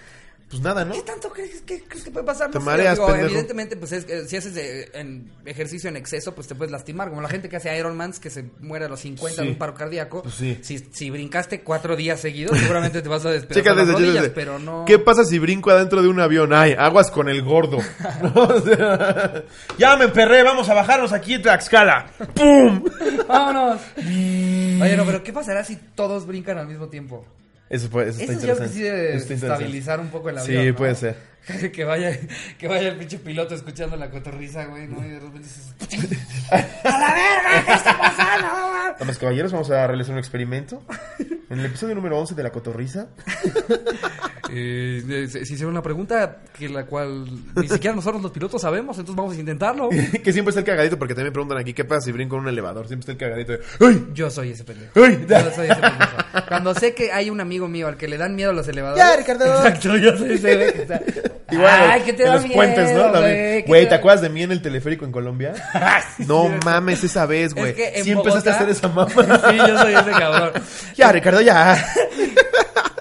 [0.51, 0.93] Pues nada, ¿no?
[0.95, 2.51] ¿Qué tanto crees que, crees que puede pasar?
[2.51, 3.15] Te mareas, digo.
[3.15, 7.09] Evidentemente, pues es, si haces eh, en ejercicio en exceso, pues te puedes lastimar.
[7.09, 9.75] Como la gente que hace Ironmans, que se muere a los 50 de un paro
[9.75, 10.23] cardíaco.
[10.23, 10.59] Pues sí.
[10.63, 13.93] Si, si brincaste cuatro días seguidos, seguramente te vas a Chécate, las chécate.
[13.93, 14.85] rodillas, pero no...
[14.87, 16.53] ¿Qué pasa si brinco adentro de un avión?
[16.53, 17.79] Ay, aguas con el gordo.
[19.79, 22.11] Ya me emperré, vamos a bajarnos aquí en Tlaxcala.
[22.35, 22.85] ¡Pum!
[23.29, 23.81] ¡Vámonos!
[23.97, 27.25] Oye, no, pero ¿qué pasará si todos brincan al mismo tiempo?
[27.71, 28.75] Eso, puede, eso está Eso yo creo que interesante.
[28.75, 29.35] sí interesante.
[29.47, 30.69] estabilizar un poco el Sí, avión.
[30.73, 30.77] ¿no?
[30.77, 31.17] puede ser.
[31.73, 32.19] que vaya,
[32.59, 35.03] que vaya el pinche piloto escuchando la cotorriza, güey, ¿no?
[35.05, 35.73] Y de repente dices,
[36.51, 36.57] ¡A
[36.99, 37.65] la verga!
[37.67, 38.49] ¿Qué está pasando?
[38.99, 40.83] Damas y caballeros, vamos a realizar un experimento.
[41.51, 43.09] En el episodio número 11 de La Cotorriza.
[44.53, 47.25] Eh, se se hicieron una pregunta que la cual
[47.55, 49.89] ni siquiera nosotros los pilotos sabemos, entonces vamos a intentarlo.
[50.25, 52.43] que siempre está el cagadito, porque también me preguntan aquí, ¿qué pasa si brinco en
[52.43, 52.89] un elevador?
[52.89, 54.09] Siempre está el cagadito de, ¡Ay!
[54.13, 54.91] Yo soy ese pendejo.
[55.05, 55.25] ¡Ay!
[55.29, 56.17] Yo soy ese pendejo.
[56.49, 59.05] Cuando sé que hay un amigo mío al que le dan miedo los elevadores.
[59.05, 59.45] Ya, Ricardo.
[59.45, 61.01] Exacto, yo soy ese güey que está.
[61.53, 63.11] Igual, Ay, que te en da los miedo, puentes, ¿no?
[63.11, 65.53] Güey, te ¿te da- acuerdas de mí en el teleférico en Colombia?
[66.27, 67.71] No mames esa vez, güey.
[67.71, 69.11] Es que sí empezaste a esa mamá.
[69.51, 70.53] Sí, yo soy ese cabrón.
[70.97, 71.85] ya, Ricardo, ya.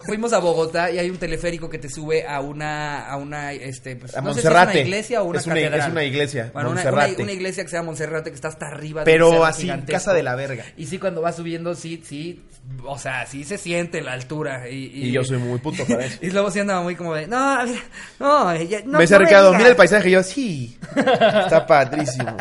[0.06, 3.96] Fuimos a Bogotá y hay un teleférico que te sube a una, a una, este,
[3.96, 5.80] pues, A no sé si es una iglesia o una Es una- catedral.
[5.82, 7.14] es una iglesia, Bueno, una, Monserrate.
[7.16, 9.02] una- una iglesia que se llama Monserrate que está hasta arriba.
[9.02, 9.92] de Pero cerro así, gigantesco.
[9.92, 10.66] casa de la verga.
[10.78, 12.42] Y sí, cuando vas subiendo, sí, sí,
[12.86, 14.70] o sea, sí se siente la altura.
[14.70, 16.18] Y, Y yo soy muy puto para eso.
[16.22, 17.66] Y luego sí andaba muy como de, no,
[18.20, 19.00] no, ya- no.
[19.00, 19.58] me no Ricardo, digas".
[19.58, 20.10] mira el paisaje.
[20.10, 20.78] Y yo, sí.
[20.96, 22.36] Está padrísimo.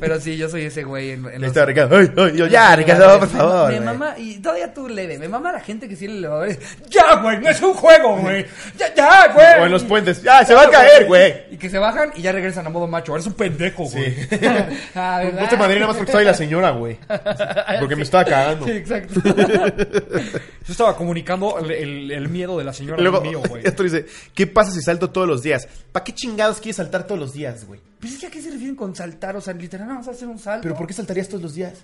[0.00, 1.96] Pero sí, yo soy ese güey en, en los- está Ricardo.
[1.96, 3.72] Ay, ay, yo, ya, Ricardo, por Me- favor.
[3.72, 6.48] Me mama, y todavía tú leve, me mama la gente que sí el elevador
[6.88, 8.46] ya, güey, no es un juego, güey.
[8.76, 9.60] Ya, ya, güey.
[9.62, 10.22] O en los puentes.
[10.22, 11.34] Ya, se va a caer, güey.
[11.50, 13.14] Y que se bajan y ya regresan a modo macho.
[13.14, 14.14] Eres un pendejo, güey.
[14.14, 14.28] Sí.
[14.94, 15.40] ah, ¿verdad?
[15.42, 16.98] No te madré nada más porque soy la señora, güey.
[17.80, 18.66] Porque me estaba cagando.
[18.66, 19.20] Sí, exacto.
[20.66, 23.66] Yo estaba comunicando el, el- el miedo de la señora luego, mío, güey.
[23.66, 25.66] esto dice, ¿qué pasa si salto todos los días?
[25.90, 27.80] ¿Para qué chingados quieres saltar todos los días, güey?
[28.00, 30.28] Pues es que a qué se refieren con saltar, o sea, literal, vamos a hacer
[30.28, 30.62] un salto.
[30.62, 31.74] ¿Pero por qué saltarías todos los días?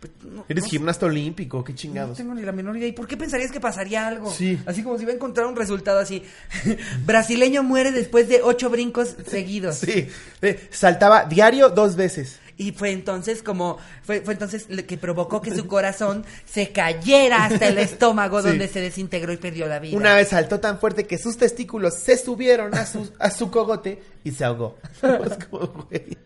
[0.00, 1.64] Pues, no, ¿Eres no- gimnasta olímpico?
[1.64, 2.16] ¿Qué No chingados?
[2.18, 2.88] tengo ni la menor idea.
[2.88, 4.30] ¿Y por qué pensarías que pasaría algo?
[4.30, 4.58] Sí.
[4.66, 6.22] Así como si iba a encontrar un resultado así.
[7.06, 9.76] Brasileño muere después de ocho brincos seguidos.
[9.76, 10.08] Sí,
[10.42, 12.38] eh, saltaba diario dos veces.
[12.56, 17.44] Y fue entonces como, fue, fue entonces lo que provocó que su corazón se cayera
[17.46, 18.48] hasta el estómago Sí.
[18.48, 19.96] donde se desintegró y perdió la vida.
[19.96, 24.00] Una vez saltó tan fuerte que sus testículos se subieron a su, a su cogote
[24.22, 24.78] y se ahogó.
[25.50, 26.16] Como, güey.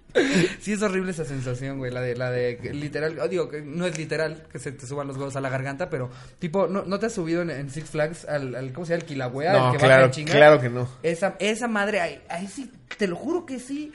[0.60, 3.60] Sí es horrible esa sensación, güey, la de, la de, que literal, oh, digo, que
[3.60, 6.82] no es literal que se te suban los huevos a la garganta, pero, tipo, ¿no,
[6.84, 9.02] no te has subido en, en Six Flags al, al, ¿cómo se llama?
[9.02, 10.32] El Kilauea, No, el que claro, baja en chinga?
[10.32, 10.88] claro que no.
[11.02, 13.92] Esa, esa madre, ahí, ahí sí, te lo juro que sí,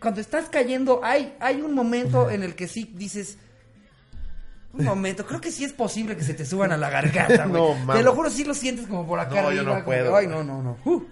[0.00, 3.38] cuando estás cayendo, hay, hay un momento en el que sí dices...
[4.72, 7.62] Un momento, creo que sí es posible que se te suban a la garganta, güey.
[7.62, 7.96] No, mames.
[7.96, 9.84] Te lo juro, sí lo sientes como por acá No, yo arriba, no como que,
[9.84, 10.76] puedo, Ay, no, no, no.
[10.84, 11.02] Uh.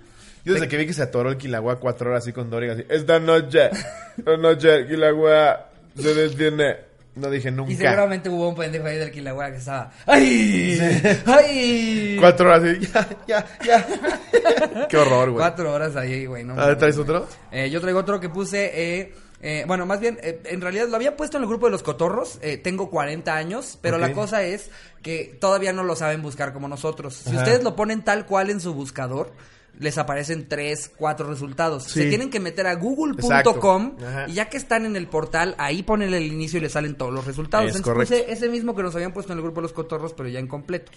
[0.45, 2.85] Yo desde que vi que se atoró el Kilagua cuatro horas así con Doriga así,
[2.91, 3.70] esta noche,
[4.18, 6.76] esta noche el Kilagua se detiene.
[7.17, 7.73] No dije nunca.
[7.73, 9.93] Y seguramente hubo un pendejo ahí del Kilauea que estaba.
[10.07, 10.79] ¡Ay!
[11.27, 12.17] ¡Ay!
[12.19, 14.87] Cuatro horas así, ya, ya, ya.
[14.89, 15.41] Qué horror, güey.
[15.41, 16.43] Cuatro horas ahí, güey.
[16.45, 17.29] No, A ver, ¿traes otro?
[17.53, 18.71] Eh, yo traigo otro que puse.
[18.75, 21.73] Eh, eh, bueno, más bien, eh, en realidad lo había puesto en el grupo de
[21.73, 22.39] los cotorros.
[22.43, 24.71] eh, tengo 40 años, pero la cosa es
[25.03, 27.15] que todavía no lo saben buscar como nosotros.
[27.15, 27.39] Si Ajá.
[27.39, 29.33] ustedes lo ponen tal cual en su buscador.
[29.81, 31.85] Les aparecen tres, cuatro resultados.
[31.85, 32.03] Sí.
[32.03, 33.97] Se tienen que meter a google.com
[34.29, 37.12] y ya que están en el portal, ahí ponen el inicio y les salen todos
[37.12, 37.70] los resultados.
[37.70, 38.33] Es Entonces correcto.
[38.33, 40.47] ese mismo que nos habían puesto en el grupo de los cotorros, pero ya en
[40.47, 40.93] completo.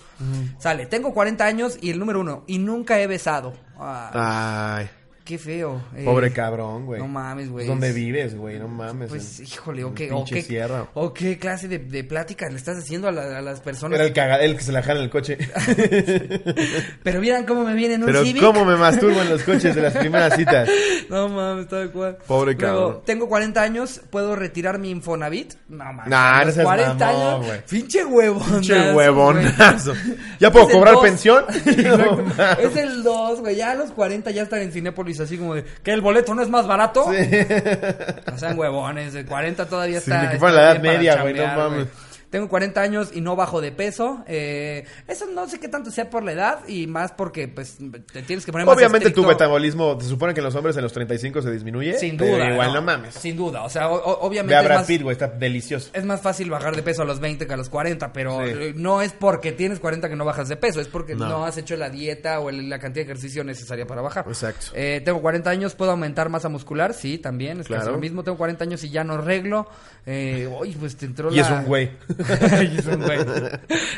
[0.59, 3.53] Sale, tengo 40 años y el número uno, y nunca he besado.
[3.80, 4.89] Ay,
[5.28, 5.82] qué feo.
[5.95, 6.03] eh.
[6.05, 7.01] pobre cabrón, güey.
[7.01, 7.67] No mames, güey.
[7.67, 8.57] ¿Dónde vives, güey?
[8.59, 9.09] No mames.
[9.09, 10.88] Pues, en- híjole, o qué, o qué, sierra.
[10.93, 13.97] o qué clase de, de plática le estás haciendo a, la- a las personas.
[13.99, 15.38] Era el caga, el que se la jala en el coche.
[17.03, 18.41] Pero vieran cómo me viene en un Pero Civic.
[18.41, 20.69] cómo me masturbo en los coches de las primeras citas.
[21.09, 22.17] No mames, tal cual.
[22.28, 23.01] Pobre Luego, cabrón.
[23.05, 25.53] tengo 40 años, ¿puedo retirar mi Infonavit?
[25.69, 26.07] No mames.
[26.07, 27.45] Nah, no los seas 40 mamón, años.
[27.45, 27.59] güey.
[27.69, 28.55] Pinche huevonazo.
[28.59, 29.93] Pinche huevonazo.
[30.39, 31.45] ¿Ya puedo cobrar pensión?
[31.47, 32.21] No,
[32.59, 33.55] es el 2, güey.
[33.55, 36.41] Ya a los 40 ya están en Cinépolis así como de, ¿que el boleto no
[36.41, 37.05] es más barato?
[37.11, 40.24] No sean huevones, de 40 todavía Sí, está.
[40.24, 41.88] ni que fuera la edad media, güey, no mames.
[42.30, 44.23] Tengo 40 años y no bajo de peso.
[44.28, 47.78] Eh, eso no sé qué tanto sea por la edad y más porque, pues,
[48.11, 50.84] te tienes que poner más Obviamente tu metabolismo, se supone que en los hombres en
[50.84, 51.97] los 35 se disminuye.
[51.97, 52.51] Sin pero duda.
[52.51, 53.13] igual no, mames.
[53.15, 53.63] Sin duda.
[53.63, 54.53] O sea, o- obviamente.
[54.53, 55.89] Ve a Brad Pitt, güey, está delicioso.
[55.93, 58.73] es más fácil bajar de peso a los 20 que a los 40, pero Sí.
[58.75, 61.45] no es porque tienes 40 que no bajas de peso, es porque no, No.
[61.45, 64.25] has hecho la dieta o el- la cantidad de ejercicio necesaria para bajar.
[64.28, 64.67] Exacto.
[64.73, 66.93] Eh, tengo 40 años, ¿puedo aumentar masa muscular?
[66.93, 67.91] Sí, también, es casi Claro.
[67.93, 68.23] lo mismo.
[68.23, 69.67] Tengo 40 años y ya no reglo.
[70.05, 71.41] Eh, uy, pues te entró Y la...
[71.41, 71.91] es un güey.
[72.97, 73.20] Güey.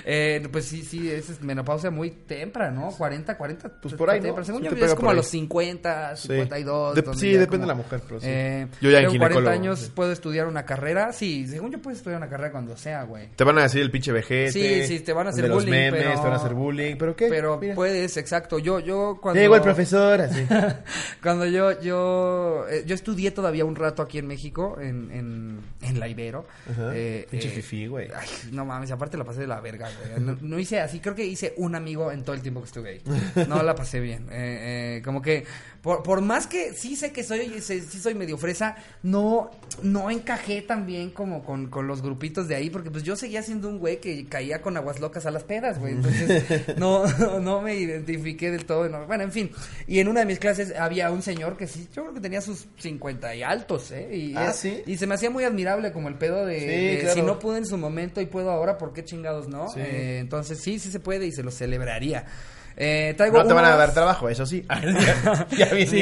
[0.06, 2.92] Eh, pues sí, sí, es menopausia muy temprana, ¿no?
[2.92, 3.70] 40, 40.
[3.82, 4.44] Pues por ahí, ¿no?
[4.44, 6.96] Según Sí yo, es como a los 50, 52.
[6.96, 8.28] De- donde sí, depende como, de la mujer, pero sí.
[8.30, 9.92] eh, Yo ya en tengo 40 ginecólogo, años, sí.
[9.94, 11.14] puedo estudiar una carrera.
[11.14, 13.30] Sí, según yo puedo estudiar una carrera cuando sea, güey.
[13.36, 14.52] Te van a decir el pinche vejete.
[14.52, 16.54] Sí, sí, te van a hacer de los bullying, memes, pero- te van a hacer
[16.54, 16.96] bullying.
[16.98, 17.28] ¿Pero qué?
[17.30, 17.76] Pero Mira.
[17.76, 18.60] puedes, exacto.
[18.60, 19.40] Yo, yo cuando...
[19.40, 20.46] Llegó el profesor, así.
[21.22, 26.00] Cuando yo, yo, eh, yo estudié todavía un rato aquí en México, en, en, en
[26.00, 26.46] la Ibero.
[26.70, 26.92] Ajá.
[26.96, 28.09] Eh, Pinche eh, fifí, güey.
[28.16, 30.20] Ay, no mames, aparte la pasé de la verga, güey.
[30.24, 32.90] No, no hice así, creo que hice un amigo en todo el tiempo que estuve
[32.90, 33.46] ahí.
[33.48, 34.28] No la pasé bien.
[34.32, 35.46] Eh, eh, como que,
[35.82, 39.52] por, por más que sí sé que soy, sí soy medio fresa, no,
[39.84, 43.42] no encajé tan bien como con, con los grupitos de ahí, porque pues yo seguía
[43.44, 45.94] siendo un güey que caía con aguas locas a las pedas, güey.
[45.94, 47.06] Entonces, no,
[47.40, 48.88] no me identifiqué del todo.
[48.90, 49.06] no.
[49.08, 49.52] Bueno, en fin.
[49.88, 52.42] Y en una de mis clases había un señor que sí, yo creo que tenía
[52.42, 54.10] sus 50 y altos, ¿eh?
[54.16, 54.82] Y, Ah, ¿sí?
[54.86, 57.16] y se me hacía muy admirable como el pedo de, Sí, de claro.
[57.16, 59.70] si no pude en su momento y puedo ahora, ¿por qué chingados no?
[59.70, 59.80] Sí.
[59.80, 62.26] Eh, entonces sí, sí se puede y se lo celebraría.
[62.82, 64.66] Eh, traigo No te van a dar trabajo, eso sí.
[65.58, 66.02] ya, bien Sí,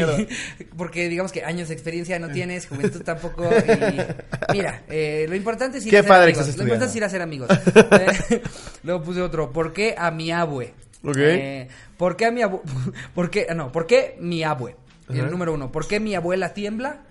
[0.77, 3.49] porque digamos que años de experiencia no tienes, juventud tampoco.
[3.49, 6.55] Y mira, eh, lo importante es ir Qué a ser padre amigos.
[6.55, 7.49] Lo importante es ir a ser amigos.
[7.49, 8.41] Eh,
[8.83, 9.51] luego puse otro.
[9.51, 10.75] ¿Por qué a mi abue?
[11.03, 11.17] Ok.
[11.17, 11.67] Eh,
[11.97, 12.61] ¿Por qué a mi abue?
[13.15, 13.47] ¿Por qué?
[13.49, 14.75] ah, No, ¿por qué mi abue?
[15.09, 15.19] Ajá.
[15.19, 15.71] El número uno.
[15.71, 17.01] ¿Por qué mi abuela tiembla?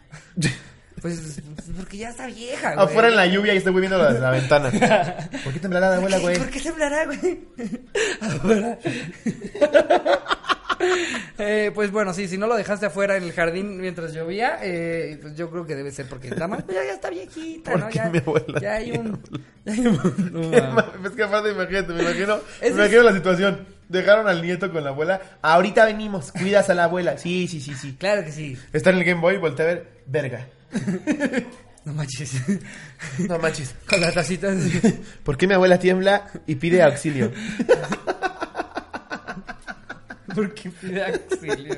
[1.02, 1.40] Pues
[1.76, 2.86] porque ya está vieja, güey.
[2.86, 4.70] Afuera en la lluvia y estoy viendo la, la ventana.
[5.44, 6.38] ¿Por qué temblará la abuela, ¿Por qué- güey?
[6.38, 7.40] ¿Por qué temblará, güey?
[8.20, 8.78] Afuera.
[11.38, 15.18] Eh, pues bueno, sí, si no lo dejaste afuera en el jardín mientras llovía, eh,
[15.20, 17.80] pues yo creo que debe ser porque nada más pues ya, ya está viejita, ¿Por
[17.80, 17.88] ¿no?
[17.88, 19.20] qué Ya, mi abuela ya hay un...
[19.64, 21.06] ya hay un- no.
[21.08, 23.66] Es que aparte, imagínate, me imagino, me imagino la situación.
[23.88, 25.20] Dejaron al nieto con la abuela.
[25.42, 27.16] Ahorita venimos, cuidas a la abuela.
[27.18, 27.94] Sí, sí, sí, sí.
[27.98, 28.58] Claro que sí.
[28.72, 29.86] Está en el Game Boy, voltea a ver.
[30.06, 30.46] Verga.
[31.86, 32.32] No manches.
[33.28, 33.72] No manches.
[33.88, 34.48] Con la tacita.
[34.50, 34.72] así.
[35.22, 37.30] ¿Por qué mi abuela tiembla y pide auxilio?
[40.34, 41.76] ¿Por qué pide auxilio?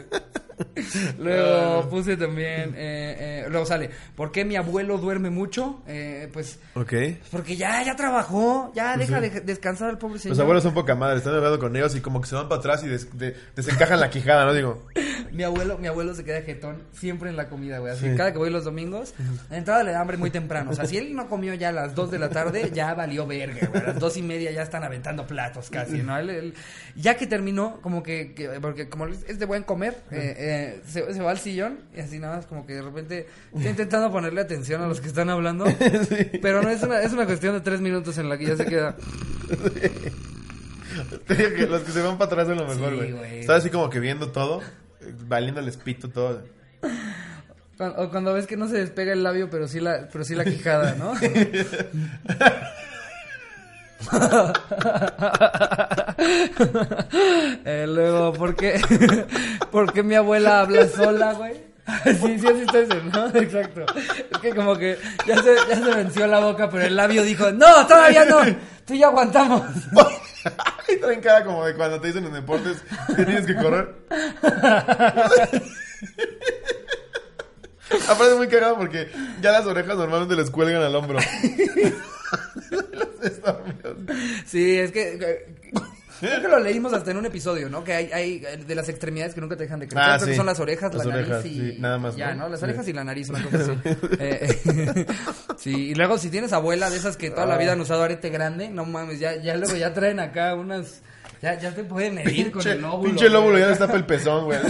[1.19, 5.83] Luego puse también, eh, eh, luego sale, ¿por qué mi abuelo duerme mucho?
[5.87, 6.93] Eh, pues Ok.
[7.31, 10.37] porque ya, ya trabajó, ya deja de descansar al pobre señor.
[10.37, 12.59] Los abuelos son poca madre, están hablando con ellos y como que se van para
[12.61, 14.55] atrás y des- de- desencajan la quijada, ¿no?
[14.55, 14.87] Digo,
[15.33, 17.93] Mi abuelo, mi abuelo se queda jetón siempre en la comida, güey.
[17.93, 18.17] Así Sí.
[18.17, 19.15] cada que voy los domingos,
[19.51, 20.71] la entrada le da hambre muy temprano.
[20.71, 23.27] O sea, si él no comió ya a las 2 de la tarde, ya valió
[23.27, 23.83] verga, güey.
[23.83, 26.19] A las dos y media ya están aventando platos casi, ¿no?
[26.19, 26.55] Él- él-
[26.97, 31.13] ya que terminó, como que, que- porque como es de buen comer, eh, eh, se,
[31.15, 34.41] se va al sillón y así nada más como que de repente está intentando ponerle
[34.41, 35.65] atención a los que están hablando.
[36.43, 38.65] Pero no es una, es una cuestión de tres minutos en la que ya se
[38.67, 38.97] queda.
[41.27, 43.13] te digo que los que se van para atrás son lo mejor, Sí, güey.
[43.13, 43.39] güey.
[43.41, 44.61] Está así como que viendo todo,
[45.27, 46.43] valiendo el espito todo.
[47.79, 50.45] O cuando ves que no se despega el labio, pero sí la, pero sí la
[50.45, 51.15] quijada, ¿no?
[57.65, 58.81] Eh, luego, ¿por qué,
[59.71, 61.69] ¿por qué mi abuela habla sola, güey?
[62.05, 63.27] Sí, sí, así está ese, ¿no?
[63.29, 63.87] Exacto.
[64.31, 67.51] Es que como que ya se, ya se venció la boca, pero el labio dijo,
[67.51, 68.41] no, todavía no,
[68.85, 69.63] tú ya aguantamos.
[70.89, 72.79] Y también cara como de cuando te dicen en deportes
[73.15, 73.95] que tienes que correr.
[78.09, 79.11] Aparte muy cagado porque
[79.41, 81.19] ya las orejas normalmente les cuelgan al hombro.
[84.47, 85.47] Sí, es que...
[86.21, 87.85] Creo que lo leímos hasta en un episodio, ¿no?
[87.85, 90.03] Que hay, hay de las extremidades que nunca te dejan de crecer.
[90.05, 90.37] Ah, Creo que sí.
[90.37, 91.73] son las orejas, Las la orejas, nariz y...
[91.73, 92.45] sí, nada más, Ya, ¿no?
[92.45, 92.49] ¿no?
[92.51, 92.65] Las Sí.
[92.65, 93.73] orejas y la nariz, una cosa así.
[94.21, 95.07] Eh, eh,
[95.59, 98.31] sí, y luego si tienes abuela de esas que toda la vida han usado arete
[98.31, 101.03] grande, no mames, ya, ya luego ya traen acá unas...
[101.41, 103.11] Ya, ya te pueden medir con el óvulo.
[103.11, 103.63] pinche lóbulo güey.
[103.63, 104.59] ya les tapa el pezón, güey.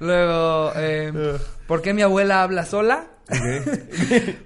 [0.00, 1.38] Luego, eh, Uh.
[1.66, 3.06] ¿por qué mi abuela habla sola?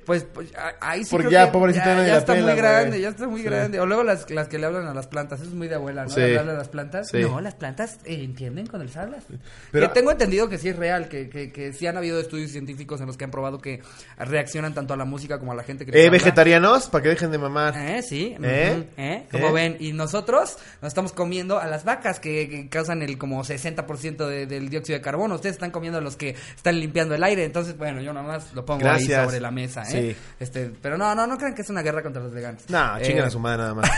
[0.04, 0.48] Pues, pues
[0.80, 3.00] ahí sí Porque creo ya, que pobrecita, ya, está pela, muy grande, güey.
[3.00, 3.46] ya está muy Sí.
[3.46, 3.80] grande.
[3.80, 6.04] O luego las, las que le hablan a las plantas, eso es muy de abuela,
[6.04, 6.10] ¿no?
[6.10, 6.20] Sí.
[6.20, 7.08] Hablarle a las plantas.
[7.10, 7.20] Sí.
[7.20, 9.24] No, las plantas eh, entienden cuando les hablas.
[9.70, 12.50] Pero- Que tengo entendido que sí es real, que, que, que sí han habido estudios
[12.50, 13.80] científicos en los que han probado que
[14.18, 16.18] reaccionan tanto a la música como a la gente que les Eh, habla.
[16.18, 17.74] vegetarianos, para que dejen de mamar.
[17.78, 18.36] Eh, sí.
[18.42, 18.84] ¿Eh?
[18.98, 19.26] ¿Eh?
[19.32, 19.52] Como ¿Eh?
[19.52, 19.76] ven.
[19.80, 24.46] Y nosotros nos estamos comiendo a las vacas que, que causan el como 60% de-
[24.46, 25.36] del dióxido de carbono.
[25.44, 27.44] Ustedes están comiendo los que están limpiando el aire.
[27.44, 30.14] Entonces, bueno, yo nada más lo pongo ahí sobre la mesa, ¿eh?
[30.14, 30.16] Sí.
[30.40, 32.62] Este, pero no, no, no crean que es una guerra contra los veganos.
[32.70, 33.90] No, Eh, chinguen a su madre nada más.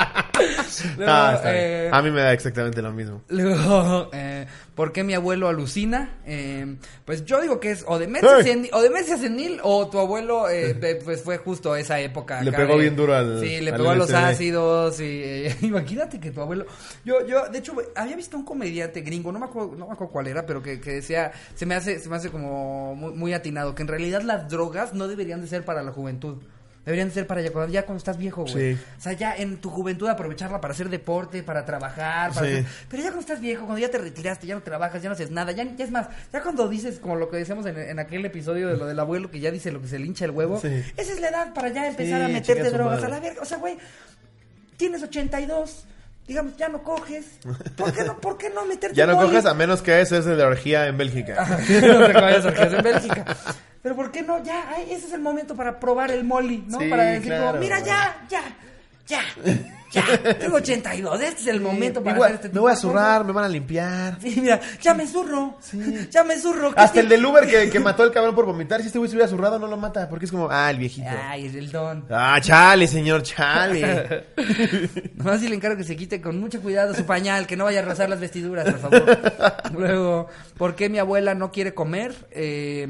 [0.97, 1.63] Luego, Ah, está bien.
[1.65, 3.21] eh, A mí me da exactamente lo mismo.
[3.29, 4.45] Luego, eh,
[4.75, 6.17] ¿por qué mi abuelo alucina?
[6.25, 10.49] Eh, pues yo digo que es o demencia, senil, o demencia senil o tu abuelo
[10.49, 12.41] eh, pues fue justo esa época.
[12.43, 16.19] Le pegó bien duro al- Sí, le al pegó a los ácidos y eh, imagínate
[16.19, 16.65] que tu abuelo...
[17.05, 20.11] Yo, yo, de hecho, había visto un comediante gringo, no me acuerdo, no me acuerdo
[20.13, 23.33] cuál era, pero que, que decía, se me hace, se me hace como muy, muy
[23.33, 26.37] atinado, que en realidad las drogas no deberían de ser para la juventud.
[26.83, 28.75] Deberían de ser para ya cuando, ya cuando estás viejo, güey.
[28.75, 28.81] Sí.
[28.97, 32.53] O sea, ya en tu juventud aprovecharla para hacer deporte, para trabajar, para Sí.
[32.53, 35.13] hacer- pero ya cuando estás viejo, cuando ya te retiraste, ya no trabajas, ya no
[35.13, 37.99] haces nada, ya, ya es más, ya cuando dices, como lo que decíamos en, en
[37.99, 40.31] aquel episodio de lo del abuelo, que ya dice lo que se le hincha el
[40.31, 40.83] huevo, Sí.
[40.97, 43.05] esa es la edad para ya empezar a meterte drogas madre.
[43.05, 43.41] a la verga.
[43.43, 43.77] O sea, güey,
[44.77, 45.85] tienes 82,
[46.27, 47.25] digamos, ya no coges.
[47.75, 50.25] ¿Por qué no, por qué no meterte Ya no coges a menos que eso es
[50.25, 51.45] de la orgía en Bélgica.
[51.59, 53.37] no te orgías en Bélgica.
[53.81, 54.43] Pero ¿por qué no?
[54.43, 56.79] Ya, ay, ese es el momento para probar el moli, ¿no?
[56.79, 58.41] Sí, para decir claro, como, mira, ya, ya,
[59.07, 59.21] ya,
[59.91, 60.35] ya.
[60.39, 63.45] Tengo 82, este es el momento para Igual, este me voy a zurrar, me van
[63.45, 64.19] a limpiar.
[64.21, 65.57] Sí, mira, ya me zurro.
[66.11, 66.73] Ya me zurro.
[66.73, 68.81] ¿qué Hasta el del Uber que, que mató al cabrón por vomitar.
[68.81, 70.07] Si este güey se hubiera zurrado, no lo mata.
[70.07, 71.09] Porque es como, ah, el viejito.
[71.09, 72.05] Ay, es el don.
[72.09, 74.27] Ah, chale, señor, chale.
[75.15, 77.79] Nomás si le encargo que se quite con mucho cuidado su pañal, que no vaya
[77.79, 79.19] a rozar las vestiduras, por favor.
[79.73, 80.27] Luego,
[80.57, 82.13] ¿por qué mi abuela no quiere comer?
[82.31, 82.87] Eh,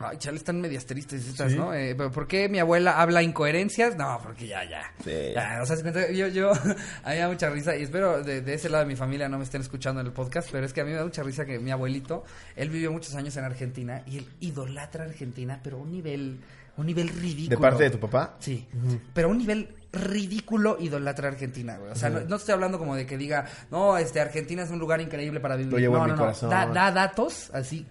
[0.00, 1.58] ay, chale, están medias tristes estas, Sí.
[1.58, 1.72] ¿no?
[1.74, 3.96] Eh, ¿Por qué mi abuela habla incoherencias?
[3.96, 4.92] No, porque ya, ya.
[5.04, 5.32] Sí.
[5.34, 6.74] Ya, o sea, yo, yo, a mí
[7.06, 9.44] me da mucha risa, y espero de, de ese lado de mi familia no me
[9.44, 11.58] estén escuchando en el podcast, pero es que a mí me da mucha risa que
[11.58, 12.24] mi abuelito,
[12.56, 16.40] él vivió muchos años en Argentina, y él idolatra a Argentina, pero a un nivel,
[16.76, 17.56] un nivel ridículo.
[17.56, 18.36] ¿De parte de tu papá?
[18.40, 18.66] Sí,
[19.12, 21.90] pero a un nivel ridículo idolatra a Argentina, güey.
[21.90, 24.78] O sea, no, no estoy hablando como de que diga, no, este, Argentina es un
[24.78, 25.72] lugar increíble para vivir.
[25.72, 26.24] Lo llevo no, en no, mi no.
[26.24, 26.50] corazón.
[26.50, 27.86] Da, da datos así,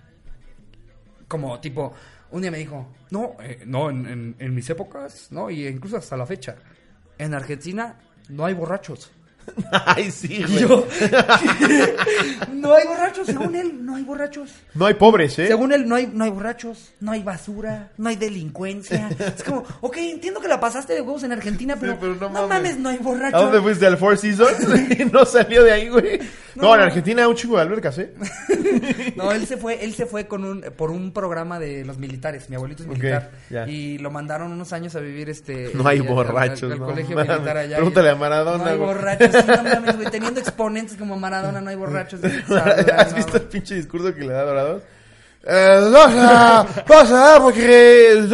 [1.30, 1.94] como tipo,
[2.32, 5.96] un día me dijo, no, eh, no, en, en- en mis épocas, no, y incluso
[5.96, 6.58] hasta la fecha,
[7.18, 9.12] en Argentina no hay borrachos.
[9.86, 10.60] Ay, sí, güey.
[10.60, 10.88] yo,
[12.54, 14.52] no hay borrachos, según él, no hay borrachos.
[14.74, 15.48] No hay pobres, ¿eh?
[15.48, 19.10] Según él, no hay, no hay borrachos, no hay basura, no hay delincuencia.
[19.36, 22.48] Es como, ok, entiendo que la pasaste de huevos en Argentina, pero, pero no no,
[22.48, 22.50] mames.
[22.50, 22.78] mames.
[22.80, 23.40] no hay borrachos.
[23.40, 23.86] ¿A dónde fuiste?
[23.86, 24.58] ¿Al Four Seasons?
[25.00, 26.20] Y no salió de ahí, güey.
[26.56, 26.76] No, No.
[26.76, 28.14] en Argentina un chingo de albercas, ¿eh?
[29.16, 32.50] No, él se fue, él se fue con un, por un programa de los militares.
[32.50, 33.32] Mi abuelito es militar.
[33.68, 35.72] Y lo mandaron unos años a vivir este.
[35.74, 37.76] No hay al- al- borrachos, al no colegio militar allá.
[37.78, 40.10] Pregúntale Y- a Maradona, No hay borrachos, no mames, güey.
[40.10, 42.20] Teniendo exponentes como Maradona, no hay borrachos.
[42.24, 44.84] ¿Has visto el pinche discurso que le da Dorados?
[45.44, 45.80] Eh,
[46.86, 48.28] Rosa, porque...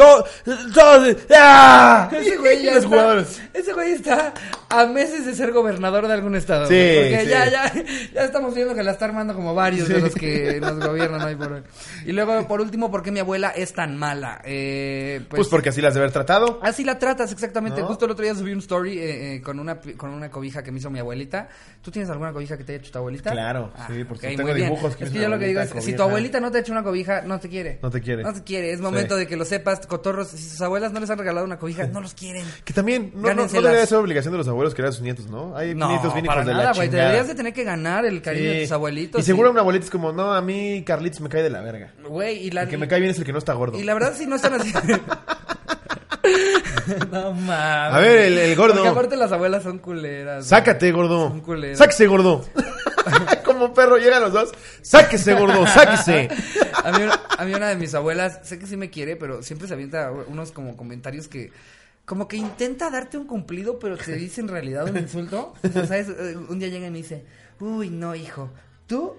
[1.38, 2.10] ¡Ah!
[2.12, 4.34] Ese güey ya está, ese güey está
[4.70, 6.68] a meses de ser gobernador de algún estado.
[6.68, 7.30] Sí, porque sí.
[7.30, 7.74] ya, ya,
[8.14, 11.36] ya estamos viendo que la está armando como varios de los que nos gobiernan hoy
[11.36, 11.64] por hoy.
[12.06, 14.42] Y luego, por último, ¿por qué mi abuela es tan mala?
[14.44, 16.60] Eh, Pues, pues, porque así las debe haber tratado.
[16.62, 17.82] Así la tratas, exactamente.
[17.82, 17.88] ¿No?
[17.88, 20.72] Justo el otro día subí un story eh, eh, con una con una cobija que
[20.72, 21.48] me hizo mi abuelita.
[21.82, 23.32] ¿Tú tienes alguna cobija que te haya hecho tu abuelita?
[23.32, 24.70] Claro, sí, porque tengo muy bien.
[24.70, 26.62] dibujos que Es que yo lo que digo es, si tu abuelita no te ha
[26.62, 27.80] hecho una cobija, no te quiere.
[27.82, 28.24] No te quiere.
[28.24, 28.72] No te quiere.
[28.72, 30.30] Es momento de que lo sepas, cotorros.
[30.30, 32.46] Si sus abuelas no les han regalado una cobija, no los quieren.
[32.64, 35.56] Que también, no, no, debería ser obligación de los abuelos querer a sus nietos, ¿no?
[35.56, 36.90] Hay No, nietos bien para hijos de nada, la güey.
[36.90, 39.22] Te deberías de tener que ganar el cariño de tus abuelitos.
[39.22, 41.94] Y seguro una abuelita es como, no, a mí Carlitos me cae de la verga.
[42.08, 42.64] Güey, y la...
[42.64, 43.78] El que me cae bien es el que no está gordo.
[43.80, 44.74] Y la verdad, si no están así...
[47.12, 47.96] no mames.
[47.96, 48.76] A ver, el, el gordo.
[48.76, 50.48] Porque aparte las abuelas son culeras.
[50.48, 51.30] Sácate, gordo.
[51.30, 51.78] Son culeros.
[51.78, 52.46] Sáquese, gordo.
[53.46, 54.52] Como perro llegan los dos.
[54.82, 56.30] Sáquese, gordo, sáquese.
[56.84, 57.06] A mí,
[57.38, 60.12] a mí una de mis abuelas, sé que sí me quiere, pero siempre se avienta
[60.12, 61.52] unos como comentarios que...
[62.06, 65.54] Como que intenta darte un cumplido, pero te dice en realidad un insulto.
[65.64, 66.10] O sea, ¿sabes?
[66.10, 67.26] Eh, Un día llega y me dice,
[67.60, 68.50] uy, no, hijo,
[68.88, 69.14] tú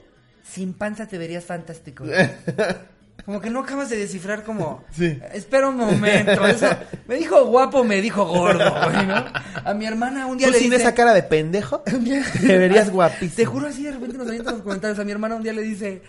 [0.45, 2.05] sin panza te verías fantástico.
[3.25, 4.85] Como que no acabas de descifrar como...
[4.93, 5.19] Sí.
[5.33, 6.47] Espera un momento.
[6.47, 6.69] eso-
[7.09, 9.25] me dijo guapo, me dijo gordo, güey, ¿no?
[9.65, 10.83] A mi hermana un día ¿Tú le sin dice...
[10.83, 11.81] esa cara de pendejo?
[11.81, 13.35] Te verías guapísimo.
[13.35, 14.99] Te juro así de repente nos avientan los comentarios.
[15.01, 16.03] A mi hermana un día le dice,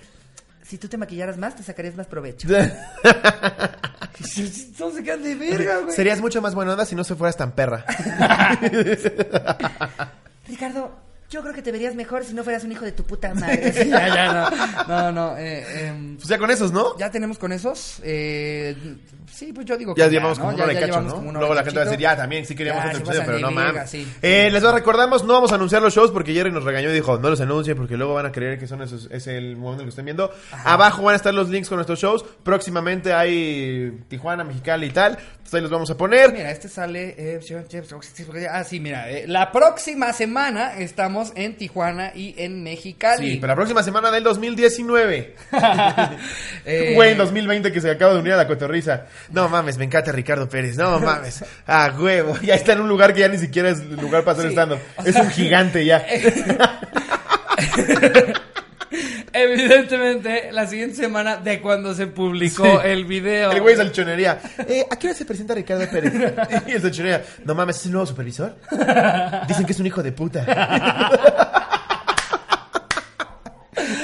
[0.67, 2.49] si tú te maquillaras más, te sacarías más provecho.
[4.77, 5.95] Todos se quedan de verga, güey.
[5.95, 7.85] Serías mucho más buena onda si no se fueras tan perra.
[10.47, 10.91] Ricardo,
[11.29, 13.73] yo creo que te verías mejor si no fueras un hijo de tu puta madre.
[13.73, 14.87] Sí, ya, ya, no.
[14.87, 15.37] No, no.
[15.37, 16.97] Eh, em, Pues ya con esos, ¿no?
[16.97, 17.99] ya tenemos con esos.
[18.03, 18.75] Eh,
[19.31, 20.55] sí, pues yo digo que Ya llevamos como ¿no?
[20.55, 21.39] una hora Ya- ya cacho, llevamos ¿no?
[21.39, 23.39] Luego la gente va a decir, ya, también sí queríamos Ya, otro se episodio, pero
[23.39, 23.89] no de mames.
[23.89, 24.07] sí.
[24.21, 27.17] Eh, les recordamos, no vamos a anunciar los shows porque Jerry nos regañó y dijo,
[27.19, 29.79] no los anuncien porque luego van a creer que son esos, es el momento en
[29.81, 30.31] el que estén viendo.
[30.63, 32.23] Abajo van a estar los links con nuestros shows.
[32.43, 35.17] Próximamente hay Tijuana, Mexicali y tal.
[35.17, 36.31] Entonces ahí los vamos a poner.
[36.33, 37.15] Mira, este sale.
[37.17, 37.39] eh,
[38.51, 39.09] ah, sí, mira.
[39.09, 43.31] eh, la próxima semana estamos estamos en Tijuana y en Mexicali.
[43.31, 45.35] Sí, pero la próxima semana del 2019.
[46.69, 49.05] Eh, Güey, en 2020 que se acaba de unir a la cotorriza.
[49.31, 50.75] No mames, me encanta Ricardo Pérez.
[50.75, 51.45] No mames.
[51.65, 52.37] Ah, huevo.
[52.41, 54.79] Ya está en un lugar que ya ni siquiera es lugar para hacer Sí, stand-up.
[55.05, 56.05] Es sea- un gigante ya.
[59.37, 62.71] Evidentemente, la siguiente semana de cuando se publicó Sí.
[62.85, 63.51] el video.
[63.51, 64.39] El güey es salchonería.
[64.67, 66.13] Eh, ¿A qué hora se presenta Ricardo Pérez?
[66.67, 67.23] Y el salchonería.
[67.45, 68.55] No mames, ¿es el nuevo supervisor?
[69.47, 70.45] Dicen que es un hijo de puta.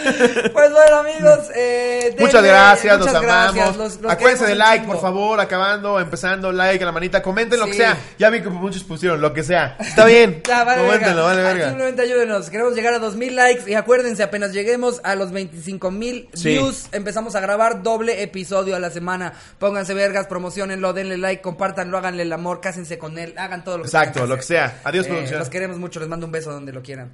[0.54, 3.78] Pues bueno, amigos, eh, Muchas gracias, muchas gracias, amamos.
[3.78, 7.66] los- los Acuérdense de like, por favor, acabando, empezando, like a la manita, comenten lo
[7.68, 7.98] que sea.
[8.20, 9.78] Ya vi que muchos pusieron lo que sea.
[9.80, 10.42] Está bien.
[10.48, 11.42] Ya, vale, Coméntenlo, verga.
[11.42, 11.68] vale, verga.
[11.70, 12.50] Simplemente ayúdenos.
[12.50, 13.70] Queremos llegar a 2000 likes.
[13.72, 16.50] Y acuérdense, apenas lleguemos a los 25 mil Sí.
[16.50, 19.34] views, empezamos a grabar doble episodio a la semana.
[19.60, 23.84] Pónganse vergas, promocionenlo, denle like, compártanlo, háganle el amor, cásense con él, hagan todo lo
[23.84, 24.82] que Exacto, lo que sea.
[24.84, 25.40] Adiós, Eh, producción.
[25.40, 27.10] Los queremos mucho, les mando un beso donde lo quieran.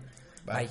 [0.45, 0.69] Bye.